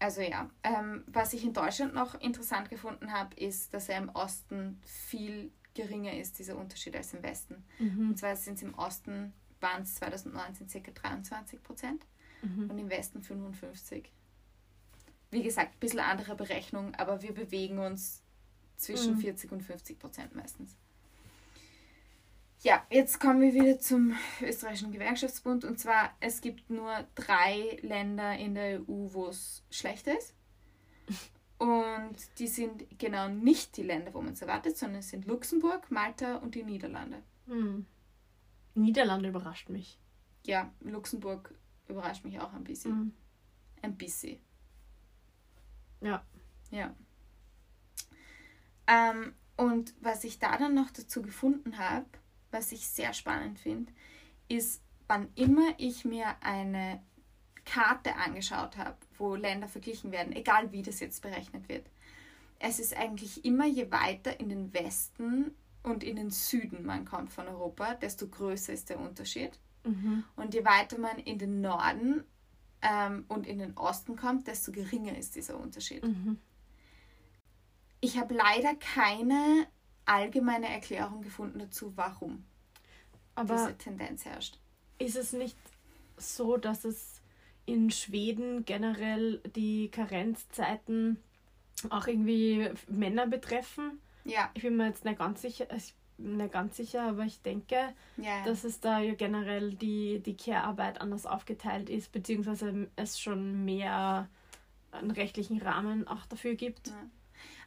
Also 0.00 0.22
ja, 0.22 0.50
ähm, 0.64 1.04
was 1.06 1.32
ich 1.34 1.44
in 1.44 1.52
Deutschland 1.52 1.94
noch 1.94 2.20
interessant 2.20 2.70
gefunden 2.70 3.12
habe, 3.12 3.36
ist, 3.36 3.72
dass 3.72 3.88
er 3.88 3.98
im 3.98 4.08
Osten 4.08 4.80
viel 4.84 5.52
geringer 5.74 6.16
ist, 6.16 6.38
dieser 6.38 6.56
Unterschied, 6.56 6.96
als 6.96 7.14
im 7.14 7.22
Westen. 7.22 7.64
Mhm. 7.78 8.10
Und 8.10 8.18
zwar 8.18 8.36
sind 8.36 8.54
es 8.54 8.62
im 8.62 8.74
Osten, 8.74 9.32
waren 9.60 9.82
es 9.82 9.94
2019 9.96 10.82
ca. 10.82 10.90
23 10.90 11.62
Prozent 11.62 12.06
mhm. 12.42 12.70
und 12.70 12.78
im 12.78 12.90
Westen 12.90 13.22
55. 13.22 14.10
Wie 15.30 15.42
gesagt, 15.42 15.74
ein 15.74 15.80
bisschen 15.80 16.00
andere 16.00 16.34
Berechnung, 16.34 16.94
aber 16.96 17.22
wir 17.22 17.32
bewegen 17.32 17.78
uns 17.78 18.22
zwischen 18.76 19.14
mhm. 19.14 19.20
40 19.20 19.52
und 19.52 19.62
50 19.62 19.98
Prozent 19.98 20.34
meistens. 20.34 20.76
Ja, 22.62 22.84
jetzt 22.90 23.20
kommen 23.20 23.40
wir 23.40 23.54
wieder 23.54 23.78
zum 23.78 24.14
österreichischen 24.42 24.92
Gewerkschaftsbund. 24.92 25.64
Und 25.64 25.78
zwar, 25.78 26.14
es 26.20 26.42
gibt 26.42 26.68
nur 26.68 27.06
drei 27.14 27.78
Länder 27.80 28.36
in 28.36 28.54
der 28.54 28.80
EU, 28.80 29.08
wo 29.12 29.28
es 29.28 29.62
schlechter 29.70 30.18
ist. 30.18 30.34
Und 31.60 32.16
die 32.38 32.48
sind 32.48 32.98
genau 32.98 33.28
nicht 33.28 33.76
die 33.76 33.82
Länder, 33.82 34.14
wo 34.14 34.22
man 34.22 34.32
es 34.32 34.40
erwartet, 34.40 34.78
sondern 34.78 35.00
es 35.00 35.10
sind 35.10 35.26
Luxemburg, 35.26 35.90
Malta 35.90 36.36
und 36.36 36.54
die 36.54 36.62
Niederlande. 36.62 37.22
Hm. 37.48 37.84
Niederlande 38.74 39.28
überrascht 39.28 39.68
mich. 39.68 39.98
Ja, 40.46 40.72
Luxemburg 40.80 41.54
überrascht 41.86 42.24
mich 42.24 42.40
auch 42.40 42.54
ein 42.54 42.64
bisschen. 42.64 42.92
Hm. 42.92 43.12
Ein 43.82 43.94
bisschen. 43.98 44.38
Ja. 46.00 46.24
Ja. 46.70 46.94
Ähm, 48.86 49.34
und 49.58 49.92
was 50.00 50.24
ich 50.24 50.38
da 50.38 50.56
dann 50.56 50.72
noch 50.72 50.90
dazu 50.90 51.20
gefunden 51.20 51.76
habe, 51.76 52.06
was 52.50 52.72
ich 52.72 52.88
sehr 52.88 53.12
spannend 53.12 53.58
finde, 53.58 53.92
ist, 54.48 54.82
wann 55.08 55.28
immer 55.34 55.74
ich 55.76 56.06
mir 56.06 56.36
eine 56.40 57.02
Karte 57.70 58.16
angeschaut 58.16 58.76
habe, 58.76 58.96
wo 59.16 59.36
Länder 59.36 59.68
verglichen 59.68 60.10
werden, 60.10 60.34
egal 60.34 60.72
wie 60.72 60.82
das 60.82 60.98
jetzt 60.98 61.22
berechnet 61.22 61.68
wird. 61.68 61.86
Es 62.58 62.80
ist 62.80 62.96
eigentlich 62.96 63.44
immer, 63.44 63.66
je 63.66 63.90
weiter 63.92 64.40
in 64.40 64.48
den 64.48 64.74
Westen 64.74 65.54
und 65.84 66.02
in 66.02 66.16
den 66.16 66.30
Süden 66.30 66.84
man 66.84 67.04
kommt 67.04 67.32
von 67.32 67.46
Europa, 67.46 67.94
desto 67.94 68.26
größer 68.26 68.72
ist 68.72 68.90
der 68.90 68.98
Unterschied. 68.98 69.58
Mhm. 69.84 70.24
Und 70.34 70.52
je 70.52 70.64
weiter 70.64 70.98
man 70.98 71.18
in 71.18 71.38
den 71.38 71.60
Norden 71.60 72.24
ähm, 72.82 73.24
und 73.28 73.46
in 73.46 73.58
den 73.58 73.76
Osten 73.76 74.16
kommt, 74.16 74.48
desto 74.48 74.72
geringer 74.72 75.16
ist 75.16 75.36
dieser 75.36 75.58
Unterschied. 75.58 76.02
Mhm. 76.02 76.38
Ich 78.00 78.18
habe 78.18 78.34
leider 78.34 78.74
keine 78.74 79.68
allgemeine 80.06 80.68
Erklärung 80.68 81.22
gefunden 81.22 81.60
dazu, 81.60 81.92
warum 81.96 82.44
Aber 83.36 83.54
diese 83.54 83.78
Tendenz 83.78 84.24
herrscht. 84.24 84.58
Ist 84.98 85.16
es 85.16 85.32
nicht 85.32 85.56
so, 86.16 86.56
dass 86.56 86.84
es 86.84 87.19
in 87.70 87.90
Schweden 87.90 88.64
generell 88.64 89.40
die 89.54 89.90
Karenzzeiten 89.90 91.18
auch 91.88 92.06
irgendwie 92.06 92.68
Männer 92.88 93.26
betreffen? 93.26 94.00
Ja. 94.24 94.50
Ich 94.54 94.62
bin 94.62 94.76
mir 94.76 94.86
jetzt 94.86 95.04
nicht 95.04 95.18
ganz 95.18 95.40
sicher, 95.40 95.66
nicht 96.18 96.52
ganz 96.52 96.76
sicher, 96.76 97.02
aber 97.02 97.24
ich 97.24 97.40
denke, 97.42 97.76
ja. 98.16 98.44
dass 98.44 98.64
es 98.64 98.80
da 98.80 98.98
ja 98.98 99.14
generell 99.14 99.74
die, 99.74 100.20
die 100.20 100.36
Care-Arbeit 100.36 101.00
anders 101.00 101.26
aufgeteilt 101.26 101.88
ist, 101.88 102.12
beziehungsweise 102.12 102.88
es 102.96 103.18
schon 103.18 103.64
mehr 103.64 104.28
einen 104.90 105.12
rechtlichen 105.12 105.62
Rahmen 105.62 106.08
auch 106.08 106.26
dafür 106.26 106.56
gibt. 106.56 106.88
Ja. 106.88 106.94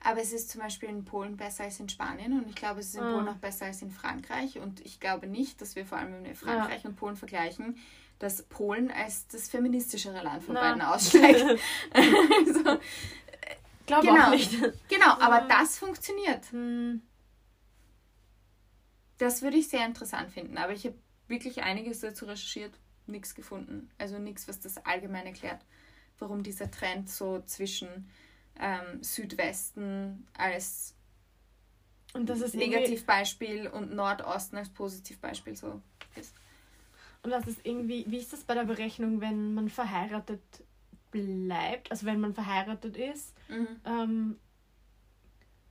Aber 0.03 0.21
es 0.21 0.33
ist 0.33 0.49
zum 0.49 0.61
Beispiel 0.61 0.89
in 0.89 1.05
Polen 1.05 1.37
besser 1.37 1.63
als 1.63 1.79
in 1.79 1.87
Spanien 1.87 2.33
und 2.33 2.49
ich 2.49 2.55
glaube, 2.55 2.81
es 2.81 2.87
ist 2.87 2.95
in 2.95 3.03
ah. 3.03 3.13
Polen 3.13 3.27
auch 3.29 3.37
besser 3.37 3.67
als 3.67 3.81
in 3.81 3.89
Frankreich. 3.89 4.59
Und 4.59 4.85
ich 4.85 4.99
glaube 4.99 5.27
nicht, 5.27 5.61
dass 5.61 5.77
wir 5.77 5.85
vor 5.85 5.97
allem, 5.97 6.11
wenn 6.11 6.25
wir 6.25 6.35
Frankreich 6.35 6.83
ja. 6.83 6.89
und 6.89 6.97
Polen 6.97 7.15
vergleichen, 7.15 7.77
dass 8.23 8.41
Polen 8.43 8.89
als 8.89 9.27
das 9.27 9.49
feministischere 9.49 10.23
Land 10.23 10.43
von 10.43 10.55
Na. 10.55 10.61
beiden 10.61 10.81
aussteigt. 10.81 11.41
also, 11.93 12.79
glaube 13.85 14.07
genau, 14.07 14.27
auch 14.27 14.29
nicht. 14.29 14.51
Genau, 14.87 15.19
aber 15.19 15.45
das 15.49 15.77
funktioniert. 15.77 16.49
Hm. 16.51 17.01
Das 19.17 19.41
würde 19.41 19.57
ich 19.57 19.67
sehr 19.67 19.85
interessant 19.85 20.31
finden. 20.31 20.57
Aber 20.57 20.71
ich 20.71 20.85
habe 20.85 20.97
wirklich 21.27 21.63
einiges 21.63 21.99
dazu 21.99 22.23
recherchiert, 22.23 22.73
nichts 23.07 23.35
gefunden. 23.35 23.91
Also 23.97 24.19
nichts, 24.19 24.47
was 24.47 24.61
das 24.61 24.77
allgemein 24.85 25.25
erklärt, 25.25 25.59
warum 26.17 26.43
dieser 26.43 26.71
Trend 26.71 27.09
so 27.09 27.41
zwischen 27.41 28.09
ähm, 28.57 29.03
Südwesten 29.03 30.25
als 30.37 30.95
und 32.13 32.29
das 32.29 32.41
ist 32.41 32.53
Negativbeispiel 32.53 33.67
und 33.67 33.95
Nordosten 33.95 34.55
als 34.55 34.69
Positivbeispiel 34.69 35.55
so 35.55 35.81
ist. 36.15 36.35
Und 37.23 37.31
das 37.31 37.47
ist 37.47 37.65
irgendwie, 37.65 38.05
wie 38.07 38.17
ist 38.17 38.33
das 38.33 38.43
bei 38.43 38.53
der 38.53 38.65
Berechnung, 38.65 39.21
wenn 39.21 39.53
man 39.53 39.69
verheiratet 39.69 40.41
bleibt, 41.11 41.89
also 41.91 42.05
wenn 42.05 42.19
man 42.19 42.33
verheiratet 42.33 42.97
ist, 42.97 43.33
mhm. 43.47 43.67
ähm, 43.85 44.39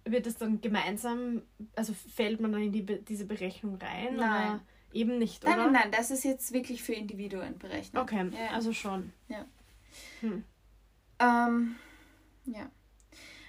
wird 0.05 0.27
es 0.27 0.37
dann 0.37 0.61
gemeinsam, 0.61 1.43
also 1.77 1.93
fällt 1.93 2.41
man 2.41 2.53
dann 2.53 2.63
in 2.63 2.73
die, 2.73 2.85
diese 3.05 3.27
Berechnung 3.27 3.77
rein? 3.77 4.17
Nein. 4.17 4.55
Oder 4.55 4.61
eben 4.93 5.19
nicht, 5.19 5.45
nein, 5.45 5.55
oder? 5.55 5.65
Nein, 5.65 5.73
nein, 5.73 5.91
das 5.93 6.11
ist 6.11 6.25
jetzt 6.25 6.53
wirklich 6.53 6.83
für 6.83 6.95
Individuen 6.95 7.59
berechnet. 7.59 8.03
Okay, 8.03 8.31
ja. 8.33 8.55
also 8.55 8.73
schon. 8.73 9.13
Ja. 9.29 9.45
Hm. 10.21 10.45
Ähm, 11.19 11.77
ja. 12.47 12.71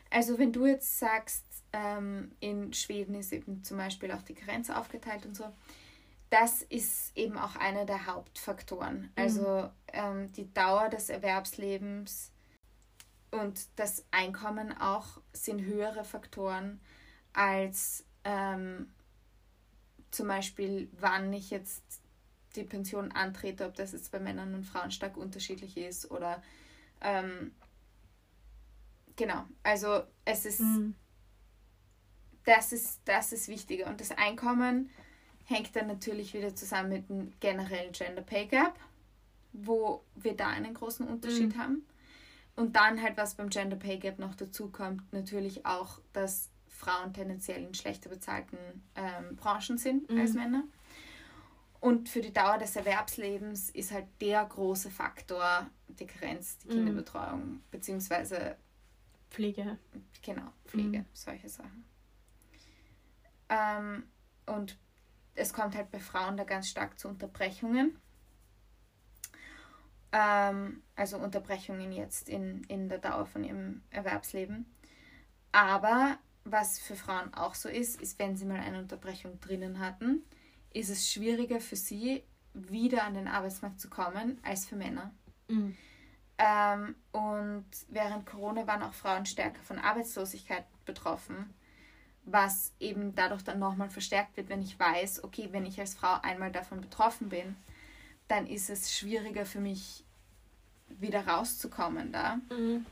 Also 0.09 0.37
wenn 0.37 0.51
du 0.51 0.65
jetzt 0.65 0.99
sagst, 0.99 1.45
ähm, 1.71 2.31
in 2.39 2.73
Schweden 2.73 3.15
ist 3.15 3.33
eben 3.33 3.63
zum 3.63 3.77
Beispiel 3.77 4.11
auch 4.11 4.21
die 4.21 4.35
Grenze 4.35 4.77
aufgeteilt 4.77 5.25
und 5.25 5.35
so, 5.35 5.45
das 6.33 6.63
ist 6.63 7.15
eben 7.15 7.37
auch 7.37 7.55
einer 7.57 7.85
der 7.85 8.07
Hauptfaktoren. 8.07 9.01
Mhm. 9.01 9.09
Also 9.15 9.69
ähm, 9.89 10.31
die 10.31 10.51
Dauer 10.51 10.89
des 10.89 11.09
Erwerbslebens 11.09 12.31
und 13.29 13.67
das 13.75 14.03
Einkommen 14.09 14.75
auch 14.75 15.21
sind 15.31 15.61
höhere 15.61 16.03
Faktoren 16.03 16.81
als 17.33 18.03
ähm, 18.23 18.91
zum 20.09 20.27
Beispiel, 20.27 20.89
wann 20.99 21.31
ich 21.33 21.51
jetzt 21.51 21.83
die 22.55 22.63
Pension 22.63 23.11
antrete, 23.11 23.67
ob 23.67 23.75
das 23.75 23.91
jetzt 23.91 24.11
bei 24.11 24.19
Männern 24.19 24.55
und 24.55 24.63
Frauen 24.63 24.89
stark 24.89 25.17
unterschiedlich 25.17 25.77
ist 25.77 26.09
oder 26.09 26.41
ähm, 27.01 27.53
genau, 29.15 29.45
also 29.61 30.01
es 30.25 30.47
ist, 30.47 30.61
mhm. 30.61 30.95
das 32.43 32.73
ist, 32.73 33.01
das 33.05 33.33
ist 33.33 33.49
wichtiger. 33.49 33.85
Und 33.85 34.01
das 34.01 34.09
Einkommen 34.09 34.89
hängt 35.45 35.75
dann 35.75 35.87
natürlich 35.87 36.33
wieder 36.33 36.55
zusammen 36.55 36.89
mit 36.89 37.09
dem 37.09 37.33
generellen 37.39 37.91
Gender 37.91 38.21
Pay 38.21 38.47
Gap, 38.47 38.75
wo 39.51 40.03
wir 40.15 40.35
da 40.35 40.47
einen 40.47 40.73
großen 40.73 41.07
Unterschied 41.07 41.55
mhm. 41.55 41.59
haben. 41.59 41.87
Und 42.55 42.75
dann 42.75 43.01
halt, 43.01 43.17
was 43.17 43.35
beim 43.35 43.49
Gender 43.49 43.75
Pay 43.75 43.97
Gap 43.97 44.19
noch 44.19 44.35
dazu 44.35 44.69
kommt, 44.69 45.11
natürlich 45.11 45.65
auch, 45.65 45.99
dass 46.13 46.49
Frauen 46.67 47.13
tendenziell 47.13 47.63
in 47.63 47.73
schlechter 47.73 48.09
bezahlten 48.09 48.57
ähm, 48.95 49.35
Branchen 49.35 49.77
sind 49.77 50.09
mhm. 50.09 50.19
als 50.19 50.33
Männer. 50.33 50.63
Und 51.79 52.07
für 52.07 52.21
die 52.21 52.31
Dauer 52.31 52.57
des 52.57 52.75
Erwerbslebens 52.75 53.69
ist 53.71 53.91
halt 53.91 54.05
der 54.21 54.45
große 54.45 54.89
Faktor 54.89 55.67
die 55.87 56.07
Grenz, 56.07 56.57
die 56.59 56.67
mhm. 56.67 56.71
Kinderbetreuung, 56.71 57.61
beziehungsweise 57.71 58.55
Pflege. 59.29 59.77
Genau, 60.21 60.53
Pflege, 60.65 60.99
mhm. 60.99 61.05
solche 61.11 61.49
Sachen. 61.49 61.83
Ähm, 63.49 64.03
und 64.45 64.77
es 65.35 65.53
kommt 65.53 65.75
halt 65.75 65.91
bei 65.91 65.99
Frauen 65.99 66.37
da 66.37 66.43
ganz 66.43 66.69
stark 66.69 66.99
zu 66.99 67.07
Unterbrechungen. 67.07 67.99
Ähm, 70.11 70.83
also 70.95 71.17
Unterbrechungen 71.17 71.91
jetzt 71.91 72.29
in, 72.29 72.63
in 72.65 72.89
der 72.89 72.99
Dauer 72.99 73.25
von 73.25 73.43
ihrem 73.43 73.81
Erwerbsleben. 73.89 74.65
Aber 75.51 76.17
was 76.43 76.79
für 76.79 76.95
Frauen 76.95 77.33
auch 77.33 77.55
so 77.55 77.69
ist, 77.69 78.01
ist, 78.01 78.19
wenn 78.19 78.35
sie 78.35 78.45
mal 78.45 78.59
eine 78.59 78.79
Unterbrechung 78.79 79.39
drinnen 79.39 79.79
hatten, 79.79 80.23
ist 80.71 80.89
es 80.89 81.11
schwieriger 81.11 81.59
für 81.59 81.75
sie, 81.75 82.23
wieder 82.53 83.03
an 83.03 83.15
den 83.15 83.27
Arbeitsmarkt 83.27 83.79
zu 83.79 83.89
kommen, 83.89 84.39
als 84.43 84.65
für 84.65 84.75
Männer. 84.75 85.11
Mhm. 85.47 85.75
Ähm, 86.37 86.95
und 87.11 87.65
während 87.89 88.25
Corona 88.25 88.67
waren 88.67 88.83
auch 88.83 88.93
Frauen 88.93 89.25
stärker 89.25 89.61
von 89.61 89.79
Arbeitslosigkeit 89.79 90.65
betroffen, 90.85 91.53
was 92.25 92.71
eben 92.79 93.15
dadurch 93.15 93.43
dann 93.43 93.59
nochmal 93.59 93.89
verstärkt 93.89 94.37
wird, 94.37 94.49
wenn 94.49 94.61
ich 94.61 94.79
weiß, 94.79 95.23
okay, 95.23 95.49
wenn 95.51 95.65
ich 95.65 95.79
als 95.79 95.95
Frau 95.95 96.19
einmal 96.21 96.51
davon 96.51 96.81
betroffen 96.81 97.29
bin, 97.29 97.55
dann 98.27 98.47
ist 98.47 98.69
es 98.69 98.97
schwieriger 98.97 99.45
für 99.45 99.59
mich, 99.59 100.03
wieder 100.87 101.27
rauszukommen 101.27 102.11
da. 102.11 102.37
Mhm. 102.49 102.85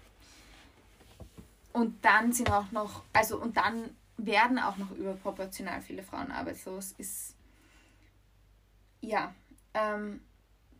Und 1.73 2.03
dann 2.03 2.33
sind 2.33 2.51
auch 2.51 2.71
noch, 2.71 3.03
also 3.13 3.39
und 3.39 3.55
dann 3.55 3.95
werden 4.17 4.59
auch 4.59 4.77
noch 4.77 4.91
überproportional 4.91 5.81
viele 5.81 6.03
Frauen 6.03 6.31
arbeitslos, 6.31 6.93
ist 6.97 7.35
ja, 9.00 9.33
ähm, 9.73 10.21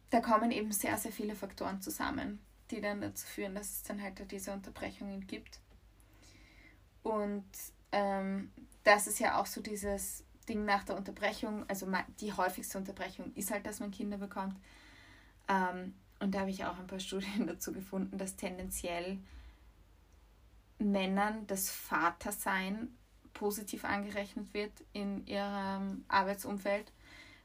da 0.10 0.20
kommen 0.20 0.52
eben 0.52 0.72
sehr, 0.72 0.98
sehr 0.98 1.12
viele 1.12 1.36
Faktoren 1.36 1.82
zusammen, 1.82 2.40
die 2.70 2.82
dann 2.82 3.02
dazu 3.02 3.26
führen, 3.26 3.56
dass 3.56 3.70
es 3.72 3.84
dann 3.84 4.02
halt 4.02 4.32
diese 4.32 4.52
Unterbrechungen 4.52 5.26
gibt. 5.26 5.60
Und 7.04 7.46
ähm, 7.92 8.52
das 8.84 9.08
ist 9.08 9.20
ja 9.20 9.40
auch 9.40 9.46
so 9.46 9.62
dieses 9.62 10.24
Ding 10.48 10.66
nach 10.66 10.84
der 10.84 10.98
Unterbrechung, 10.98 11.66
also 11.70 11.88
die 12.20 12.34
häufigste 12.34 12.78
Unterbrechung 12.78 13.34
ist 13.36 13.52
halt, 13.52 13.66
dass 13.66 13.80
man 13.80 13.92
Kinder 13.92 14.18
bekommt. 14.18 14.56
Ähm, 15.48 15.94
und 16.20 16.34
da 16.34 16.42
habe 16.42 16.50
ich 16.50 16.66
auch 16.66 16.78
ein 16.78 16.88
paar 16.88 17.00
Studien 17.08 17.48
dazu 17.48 17.72
gefunden, 17.72 18.18
dass 18.18 18.36
tendenziell 18.36 19.20
Männern 20.80 21.46
das 21.48 21.70
Vatersein 21.70 22.98
positiv 23.34 23.86
angerechnet 23.86 24.54
wird 24.54 24.72
in 24.94 25.26
ihrem 25.26 26.04
Arbeitsumfeld, 26.08 26.92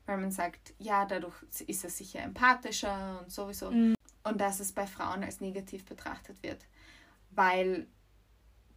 weil 0.06 0.18
man 0.18 0.30
sagt, 0.30 0.74
ja, 0.78 1.04
dadurch 1.04 1.34
ist 1.66 1.84
er 1.84 1.90
sicher 1.90 2.20
empathischer 2.20 3.20
und 3.20 3.30
sowieso. 3.30 3.70
Mhm. 3.70 3.94
Und 4.24 4.40
dass 4.40 4.58
es 4.60 4.72
bei 4.72 4.86
Frauen 4.86 5.22
als 5.22 5.40
negativ 5.40 5.84
betrachtet 5.84 6.42
wird, 6.42 6.66
weil 7.30 7.86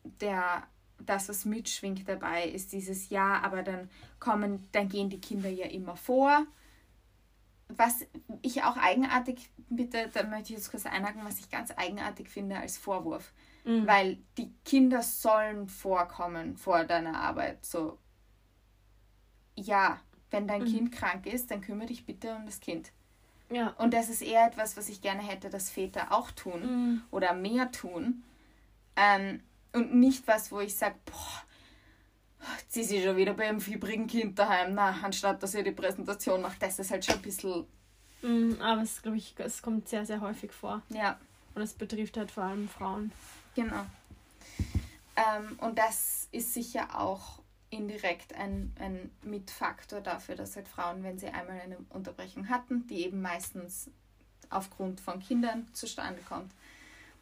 der 0.03 0.67
das, 1.05 1.29
was 1.29 1.45
mitschwingt 1.45 2.07
dabei, 2.07 2.47
ist 2.47 2.73
dieses 2.73 3.09
Ja, 3.09 3.41
aber 3.41 3.63
dann 3.63 3.89
kommen, 4.19 4.67
dann 4.71 4.89
gehen 4.89 5.09
die 5.09 5.21
Kinder 5.21 5.49
ja 5.49 5.65
immer 5.65 5.95
vor. 5.95 6.45
Was 7.69 8.05
ich 8.41 8.63
auch 8.63 8.77
eigenartig, 8.77 9.49
bitte, 9.69 10.09
da 10.13 10.23
möchte 10.23 10.53
ich 10.53 10.59
jetzt 10.59 10.71
kurz 10.71 10.85
einhaken, 10.85 11.23
was 11.23 11.39
ich 11.39 11.49
ganz 11.49 11.71
eigenartig 11.75 12.29
finde 12.29 12.57
als 12.57 12.77
Vorwurf. 12.77 13.31
Mhm. 13.63 13.85
Weil 13.87 14.17
die 14.37 14.51
Kinder 14.65 15.03
sollen 15.03 15.67
vorkommen 15.67 16.57
vor 16.57 16.83
deiner 16.85 17.19
Arbeit. 17.19 17.63
So, 17.65 17.97
ja, 19.55 19.99
wenn 20.31 20.47
dein 20.47 20.63
mhm. 20.63 20.67
Kind 20.67 20.91
krank 20.91 21.25
ist, 21.25 21.51
dann 21.51 21.61
kümmere 21.61 21.87
dich 21.87 22.05
bitte 22.05 22.35
um 22.35 22.45
das 22.45 22.59
Kind. 22.59 22.91
Ja. 23.51 23.69
Und 23.77 23.93
das 23.93 24.09
ist 24.09 24.21
eher 24.21 24.45
etwas, 24.45 24.77
was 24.77 24.89
ich 24.89 25.01
gerne 25.01 25.21
hätte, 25.21 25.49
dass 25.49 25.69
Väter 25.69 26.11
auch 26.11 26.31
tun 26.31 26.61
mhm. 26.61 27.01
oder 27.11 27.33
mehr 27.33 27.71
tun. 27.71 28.23
Ähm, 28.95 29.41
und 29.73 29.95
nicht 29.95 30.27
was, 30.27 30.51
wo 30.51 30.59
ich 30.59 30.75
sage, 30.75 30.95
boah, 31.05 31.43
sie 32.67 32.81
ist 32.81 33.03
schon 33.03 33.17
wieder 33.17 33.33
beim 33.33 33.59
fiebrigen 33.59 34.07
Kind 34.07 34.39
daheim. 34.39 34.73
Na, 34.73 34.99
anstatt 35.03 35.41
dass 35.43 35.55
ihr 35.55 35.63
die 35.63 35.71
Präsentation 35.71 36.41
macht, 36.41 36.61
das 36.61 36.79
ist 36.79 36.91
halt 36.91 37.05
schon 37.05 37.15
ein 37.15 37.21
bisschen. 37.21 37.65
Mm, 38.21 38.61
aber 38.61 38.81
es, 38.81 39.01
glaube 39.01 39.17
ich, 39.17 39.35
es 39.37 39.61
kommt 39.61 39.87
sehr, 39.87 40.05
sehr 40.05 40.21
häufig 40.21 40.51
vor. 40.51 40.81
Ja. 40.89 41.19
Und 41.55 41.61
es 41.61 41.73
betrifft 41.73 42.17
halt 42.17 42.31
vor 42.31 42.43
allem 42.43 42.69
Frauen. 42.69 43.11
Genau. 43.55 43.85
Ähm, 45.15 45.57
und 45.59 45.77
das 45.77 46.27
ist 46.31 46.53
sicher 46.53 46.99
auch 46.99 47.39
indirekt 47.69 48.33
ein, 48.33 48.73
ein 48.79 49.11
Mitfaktor 49.23 50.01
dafür, 50.01 50.35
dass 50.35 50.55
halt 50.55 50.67
Frauen, 50.67 51.03
wenn 51.03 51.19
sie 51.19 51.27
einmal 51.27 51.59
eine 51.59 51.77
Unterbrechung 51.89 52.49
hatten, 52.49 52.87
die 52.87 53.05
eben 53.05 53.21
meistens 53.21 53.91
aufgrund 54.49 54.99
von 54.99 55.19
Kindern 55.19 55.67
zustande 55.73 56.21
kommt, 56.27 56.51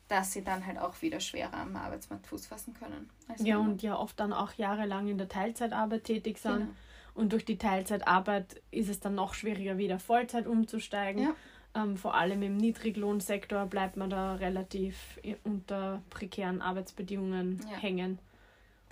dass 0.08 0.32
sie 0.32 0.44
dann 0.44 0.66
halt 0.66 0.80
auch 0.80 1.02
wieder 1.02 1.20
schwerer 1.20 1.56
am 1.56 1.76
Arbeitsmarkt 1.76 2.28
Fuß 2.28 2.48
fassen 2.48 2.74
können. 2.74 3.10
ja, 3.40 3.58
und 3.58 3.82
ja 3.82 3.98
oft 3.98 4.20
dann 4.20 4.34
auch 4.34 4.54
jahrelang 4.54 5.08
in 5.08 5.18
der 5.18 5.28
Teilzeitarbeit 5.28 6.06
tätig 6.06 6.38
sind. 6.38 6.60
Genau. 6.60 6.72
Und 7.14 7.34
durch 7.34 7.46
die 7.46 7.58
Teilzeitarbeit 7.58 8.62
ist 8.72 8.90
es 8.90 9.00
dann 9.00 9.16
noch 9.16 9.34
schwieriger, 9.34 9.78
wieder 9.78 10.00
Vollzeit 10.00 10.46
umzusteigen. 10.46 11.24
Ja. 11.24 11.36
Ähm, 11.84 11.98
vor 11.98 12.16
allem 12.16 12.42
im 12.44 12.58
Niedriglohnsektor 12.58 13.66
bleibt 13.66 13.98
man 13.98 14.10
da 14.10 14.36
relativ 14.36 15.20
unter 15.44 16.02
prekären 16.10 16.62
Arbeitsbedingungen 16.62 17.60
ja. 17.70 17.78
hängen. 17.78 18.20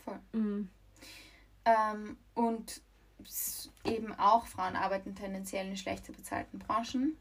Voll. 0.04 0.20
Mhm. 0.34 0.70
Ähm, 1.66 2.18
und 2.34 2.82
eben 3.84 4.14
auch 4.14 4.46
Frauen 4.46 4.76
arbeiten 4.76 5.16
tendenziell 5.16 5.68
in 5.68 5.78
schlechter 5.78 6.14
bezahlten 6.14 6.60
Branchen. 6.60 7.18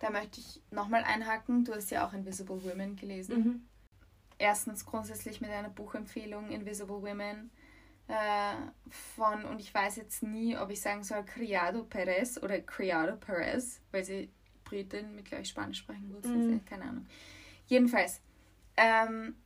Da 0.00 0.10
möchte 0.10 0.40
ich 0.40 0.60
nochmal 0.70 1.04
einhaken. 1.04 1.64
Du 1.64 1.74
hast 1.74 1.90
ja 1.90 2.06
auch 2.06 2.12
Invisible 2.12 2.62
Women 2.64 2.96
gelesen. 2.96 3.36
Mhm. 3.38 3.66
Erstens 4.38 4.84
grundsätzlich 4.84 5.40
mit 5.40 5.50
einer 5.50 5.70
Buchempfehlung 5.70 6.50
Invisible 6.50 7.02
Women 7.02 7.50
äh, 8.08 8.54
von, 8.88 9.44
und 9.46 9.60
ich 9.60 9.72
weiß 9.72 9.96
jetzt 9.96 10.22
nie, 10.22 10.56
ob 10.56 10.70
ich 10.70 10.80
sagen 10.80 11.02
soll, 11.02 11.24
Criado 11.24 11.84
Perez 11.84 12.38
oder 12.42 12.60
Criado 12.60 13.16
Perez, 13.16 13.80
weil 13.90 14.04
sie 14.04 14.30
Britin 14.64 15.14
mit, 15.14 15.24
glaube 15.24 15.42
ich, 15.42 15.48
Spanisch 15.48 15.78
sprechen 15.78 16.12
Wurzeln 16.12 16.50
mhm. 16.50 16.64
keine 16.64 16.84
Ahnung. 16.84 17.06
Jedenfalls, 17.66 18.20
ähm, 18.76 19.36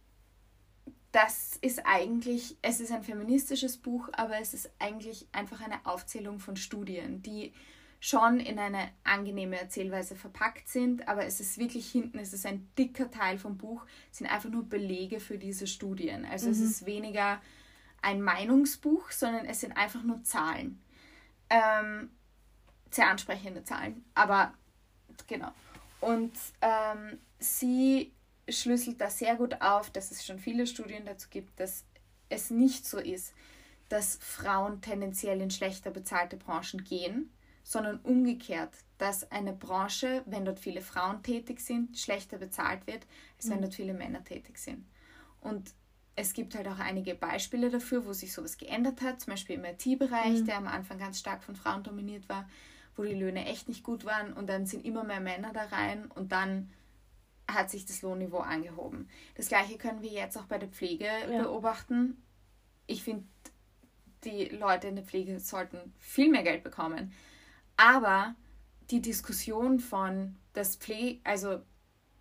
das 1.12 1.56
ist 1.60 1.86
eigentlich, 1.86 2.56
es 2.62 2.80
ist 2.80 2.92
ein 2.92 3.02
feministisches 3.02 3.78
Buch, 3.78 4.08
aber 4.12 4.38
es 4.40 4.54
ist 4.54 4.70
eigentlich 4.78 5.26
einfach 5.32 5.60
eine 5.60 5.84
Aufzählung 5.86 6.38
von 6.38 6.56
Studien, 6.56 7.22
die 7.22 7.52
schon 8.00 8.40
in 8.40 8.58
eine 8.58 8.88
angenehme 9.04 9.60
Erzählweise 9.60 10.16
verpackt 10.16 10.68
sind, 10.68 11.06
aber 11.06 11.26
es 11.26 11.38
ist 11.38 11.58
wirklich 11.58 11.90
hinten, 11.90 12.18
es 12.18 12.32
ist 12.32 12.46
ein 12.46 12.66
dicker 12.78 13.10
Teil 13.10 13.38
vom 13.38 13.58
Buch, 13.58 13.84
sind 14.10 14.26
einfach 14.26 14.48
nur 14.48 14.64
Belege 14.64 15.20
für 15.20 15.36
diese 15.36 15.66
Studien. 15.66 16.24
Also 16.24 16.46
mhm. 16.46 16.52
es 16.52 16.60
ist 16.60 16.86
weniger 16.86 17.40
ein 18.00 18.22
Meinungsbuch, 18.22 19.10
sondern 19.10 19.44
es 19.44 19.60
sind 19.60 19.76
einfach 19.76 20.02
nur 20.02 20.22
Zahlen. 20.24 20.82
Ähm, 21.50 22.10
sehr 22.90 23.08
ansprechende 23.08 23.64
Zahlen, 23.64 24.02
aber 24.14 24.54
genau. 25.26 25.52
Und 26.00 26.32
ähm, 26.62 27.18
sie 27.38 28.12
schlüsselt 28.48 29.00
da 29.00 29.10
sehr 29.10 29.36
gut 29.36 29.60
auf, 29.60 29.90
dass 29.90 30.10
es 30.10 30.24
schon 30.24 30.38
viele 30.38 30.66
Studien 30.66 31.04
dazu 31.04 31.28
gibt, 31.28 31.60
dass 31.60 31.84
es 32.30 32.50
nicht 32.50 32.86
so 32.86 32.98
ist, 32.98 33.34
dass 33.90 34.16
Frauen 34.16 34.80
tendenziell 34.80 35.40
in 35.42 35.50
schlechter 35.50 35.90
bezahlte 35.90 36.38
Branchen 36.38 36.82
gehen, 36.84 37.30
sondern 37.70 38.00
umgekehrt, 38.00 38.74
dass 38.98 39.30
eine 39.30 39.52
Branche, 39.52 40.24
wenn 40.26 40.44
dort 40.44 40.58
viele 40.58 40.80
Frauen 40.80 41.22
tätig 41.22 41.60
sind, 41.60 41.96
schlechter 41.96 42.36
bezahlt 42.36 42.84
wird, 42.88 43.06
als 43.36 43.48
wenn 43.48 43.58
mhm. 43.58 43.62
dort 43.62 43.74
viele 43.74 43.94
Männer 43.94 44.24
tätig 44.24 44.58
sind. 44.58 44.84
Und 45.40 45.72
es 46.16 46.32
gibt 46.32 46.56
halt 46.56 46.66
auch 46.66 46.80
einige 46.80 47.14
Beispiele 47.14 47.70
dafür, 47.70 48.04
wo 48.06 48.12
sich 48.12 48.32
sowas 48.32 48.58
geändert 48.58 49.02
hat, 49.02 49.20
zum 49.20 49.34
Beispiel 49.34 49.54
im 49.54 49.64
IT-Bereich, 49.64 50.40
mhm. 50.40 50.46
der 50.46 50.56
am 50.56 50.66
Anfang 50.66 50.98
ganz 50.98 51.20
stark 51.20 51.44
von 51.44 51.54
Frauen 51.54 51.84
dominiert 51.84 52.28
war, 52.28 52.48
wo 52.96 53.04
die 53.04 53.14
Löhne 53.14 53.46
echt 53.46 53.68
nicht 53.68 53.84
gut 53.84 54.04
waren 54.04 54.32
und 54.32 54.48
dann 54.48 54.66
sind 54.66 54.84
immer 54.84 55.04
mehr 55.04 55.20
Männer 55.20 55.52
da 55.52 55.62
rein 55.66 56.06
und 56.06 56.32
dann 56.32 56.72
hat 57.46 57.70
sich 57.70 57.86
das 57.86 58.02
Lohnniveau 58.02 58.38
angehoben. 58.38 59.08
Das 59.36 59.46
gleiche 59.46 59.78
können 59.78 60.02
wir 60.02 60.10
jetzt 60.10 60.36
auch 60.36 60.46
bei 60.46 60.58
der 60.58 60.70
Pflege 60.70 61.06
ja. 61.06 61.42
beobachten. 61.42 62.20
Ich 62.88 63.04
finde, 63.04 63.26
die 64.24 64.46
Leute 64.46 64.88
in 64.88 64.96
der 64.96 65.04
Pflege 65.04 65.38
sollten 65.38 65.94
viel 66.00 66.30
mehr 66.30 66.42
Geld 66.42 66.64
bekommen. 66.64 67.12
Aber 67.80 68.34
die 68.90 69.00
Diskussion 69.00 69.80
von 69.80 70.36
das 70.52 70.76
Pfle 70.76 71.18
also 71.24 71.60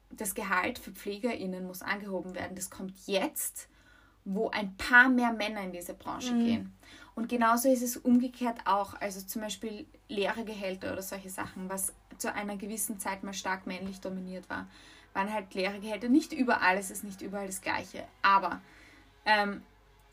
das 0.10 0.34
Gehalt 0.34 0.80
für 0.80 0.92
PflegerInnen 0.92 1.68
muss 1.68 1.82
angehoben 1.82 2.34
werden, 2.34 2.56
das 2.56 2.70
kommt 2.70 2.94
jetzt, 3.06 3.68
wo 4.24 4.50
ein 4.50 4.76
paar 4.78 5.10
mehr 5.10 5.34
Männer 5.34 5.62
in 5.62 5.74
diese 5.74 5.94
Branche 5.94 6.34
mhm. 6.34 6.46
gehen. 6.46 6.78
Und 7.14 7.28
genauso 7.28 7.70
ist 7.70 7.84
es 7.84 7.98
umgekehrt 7.98 8.62
auch, 8.66 9.00
also 9.02 9.22
zum 9.22 9.42
Beispiel 9.42 9.86
Lehrergehälter 10.08 10.94
oder 10.94 11.02
solche 11.02 11.30
Sachen, 11.30 11.70
was 11.70 11.94
zu 12.18 12.34
einer 12.34 12.56
gewissen 12.56 12.98
Zeit 12.98 13.24
mal 13.24 13.34
stark 13.34 13.68
männlich 13.68 14.00
dominiert 14.00 14.50
war, 14.50 14.68
waren 15.14 15.32
halt 15.32 15.54
Lehrergehälter. 15.54 16.08
Nicht 16.08 16.32
überall, 16.32 16.78
es 16.78 16.90
ist 16.90 17.04
nicht 17.04 17.22
überall 17.22 17.48
das 17.48 17.62
Gleiche, 17.62 18.08
aber 18.22 18.62
ähm, 19.26 19.62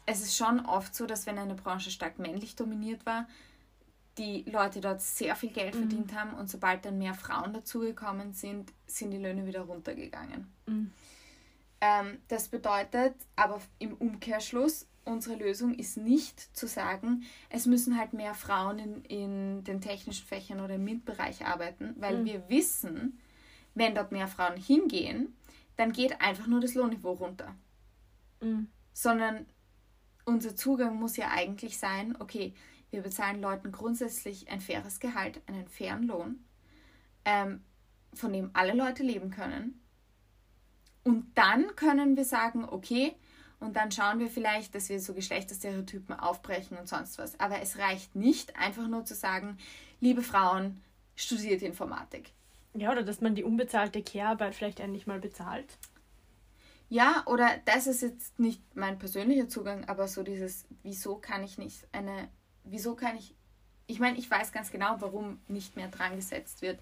es 0.07 0.23
ist 0.23 0.37
schon 0.37 0.67
oft 0.67 0.95
so, 0.95 1.07
dass 1.07 1.27
wenn 1.27 1.39
eine 1.39 1.55
Branche 1.55 1.91
stark 1.91 2.19
männlich 2.19 2.57
dominiert 2.57 3.07
war, 3.07 3.27
die 4.19 4.45
Leute 4.45 4.81
dort 4.81 5.03
sehr 5.03 5.37
viel 5.37 5.51
Geld 5.51 5.75
mhm. 5.75 5.79
verdient 5.79 6.15
haben 6.15 6.35
und 6.35 6.49
sobald 6.49 6.85
dann 6.85 6.99
mehr 6.99 7.15
Frauen 7.15 7.53
dazugekommen 7.53 8.33
sind, 8.33 8.73
sind 8.87 9.11
die 9.11 9.19
Löhne 9.19 9.47
wieder 9.47 9.63
runtergegangen. 9.63 10.47
Mhm. 10.67 10.93
Ähm, 11.81 12.19
das 12.29 12.49
bedeutet 12.49 13.15
aber 13.37 13.61
im 13.79 13.95
Umkehrschluss, 13.95 14.87
unsere 15.05 15.37
Lösung 15.37 15.75
ist 15.75 15.97
nicht 15.97 16.57
zu 16.57 16.67
sagen, 16.67 17.25
es 17.51 17.67
müssen 17.67 17.99
halt 17.99 18.13
mehr 18.13 18.35
Frauen 18.35 18.79
in, 18.79 19.05
in 19.05 19.65
den 19.65 19.81
technischen 19.81 20.27
Fächern 20.27 20.61
oder 20.61 20.75
im 20.75 20.85
MINT-Bereich 20.85 21.47
arbeiten, 21.47 21.95
weil 21.99 22.19
mhm. 22.19 22.25
wir 22.25 22.49
wissen, 22.49 23.21
wenn 23.75 23.95
dort 23.95 24.13
mehr 24.13 24.27
Frauen 24.27 24.57
hingehen, 24.57 25.37
dann 25.77 25.93
geht 25.93 26.21
einfach 26.21 26.47
nur 26.47 26.61
das 26.61 26.75
Lohnniveau 26.75 27.13
runter. 27.13 27.55
Mhm. 28.41 28.69
Sondern 28.95 29.47
unser 30.25 30.57
Zugang 30.57 30.99
muss 30.99 31.17
ja 31.17 31.31
eigentlich 31.31 31.79
sein, 31.79 32.17
okay, 32.19 32.55
wir 32.97 33.03
bezahlen 33.03 33.41
Leuten 33.43 33.71
grundsätzlich 33.71 34.51
ein 34.51 34.61
faires 34.61 35.01
Gehalt, 35.01 35.41
einen 35.47 35.69
fairen 35.69 36.05
Lohn, 36.05 36.45
ähm, 37.27 37.63
von 38.15 38.33
dem 38.33 38.51
alle 38.55 38.73
Leute 38.73 39.03
leben 39.03 39.31
können. 39.31 39.81
Und 41.05 41.27
dann 41.37 41.77
können 41.77 42.17
wir 42.17 42.25
sagen, 42.25 42.65
okay, 42.65 43.15
und 43.61 43.77
dann 43.77 43.93
schauen 43.93 44.19
wir 44.19 44.29
vielleicht, 44.29 44.75
dass 44.75 44.89
wir 44.89 44.99
so 44.99 45.13
Geschlechterstereotypen 45.13 46.19
aufbrechen 46.19 46.79
und 46.79 46.89
sonst 46.89 47.19
was. 47.19 47.39
Aber 47.39 47.61
es 47.61 47.79
reicht 47.79 48.17
nicht, 48.17 48.57
einfach 48.57 48.89
nur 48.89 49.05
zu 49.05 49.15
sagen, 49.15 49.59
liebe 50.01 50.23
Frauen, 50.23 50.83
studiert 51.15 51.63
Informatik. 51.63 52.33
Ja, 52.75 52.93
oder 52.93 53.03
dass 53.03 53.21
man 53.21 53.35
die 53.35 53.45
unbezahlte 53.45 54.03
Care-Arbeit 54.03 54.55
vielleicht 54.55 54.81
endlich 54.81 55.07
mal 55.07 55.21
bezahlt. 55.21 55.79
Ja, 56.89 57.25
oder 57.27 57.51
das 57.67 57.87
ist 57.87 58.01
jetzt 58.01 58.39
nicht 58.39 58.63
mein 58.75 58.99
persönlicher 58.99 59.49
Zugang, 59.49 59.85
aber 59.87 60.09
so 60.09 60.23
dieses, 60.23 60.67
wieso 60.83 61.17
kann 61.17 61.43
ich 61.43 61.59
nicht 61.59 61.87
eine 61.93 62.29
wieso 62.67 62.95
kann 62.95 63.17
ich, 63.17 63.35
ich 63.87 64.01
meine, 64.01 64.19
ich 64.19 64.31
weiß 64.31 64.53
ganz 64.53 64.71
genau, 64.71 64.97
warum 65.01 65.41
nicht 65.49 65.77
mehr 65.77 65.89
dran 65.89 66.17
gesetzt 66.17 66.63
wird, 66.63 66.79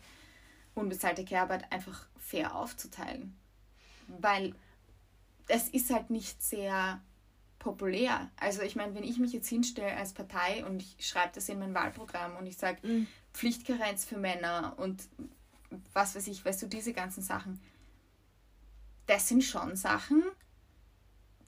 unbezahlte 0.75 1.25
Care-Arbeit 1.25 1.71
einfach 1.73 2.07
fair 2.19 2.55
aufzuteilen. 2.57 3.37
Weil 4.09 4.55
es 5.49 5.69
ist 5.69 5.91
halt 5.91 6.11
nicht 6.11 6.43
sehr 6.43 7.01
populär. 7.59 8.31
Also 8.37 8.63
ich 8.63 8.77
meine, 8.77 8.95
wenn 8.95 9.05
ich 9.05 9.19
mich 9.19 9.33
jetzt 9.33 9.49
hinstelle 9.49 9.97
als 9.97 10.13
Partei 10.13 10.65
und 10.67 10.83
ich 10.83 11.07
schreibe 11.07 11.33
das 11.35 11.49
in 11.49 11.59
mein 11.59 11.75
Wahlprogramm 11.75 12.37
und 12.37 12.47
ich 12.47 12.57
sage 12.57 12.87
mhm. 12.87 13.07
Pflichtkarenz 13.33 14.05
für 14.05 14.19
Männer 14.19 14.75
und 14.77 15.09
was 15.93 16.15
weiß 16.15 16.27
ich, 16.29 16.45
weißt 16.45 16.63
du, 16.63 16.67
diese 16.67 16.93
ganzen 16.93 17.23
Sachen, 17.23 17.61
das 19.07 19.29
sind 19.29 19.43
schon 19.43 19.77
Sachen, 19.77 20.23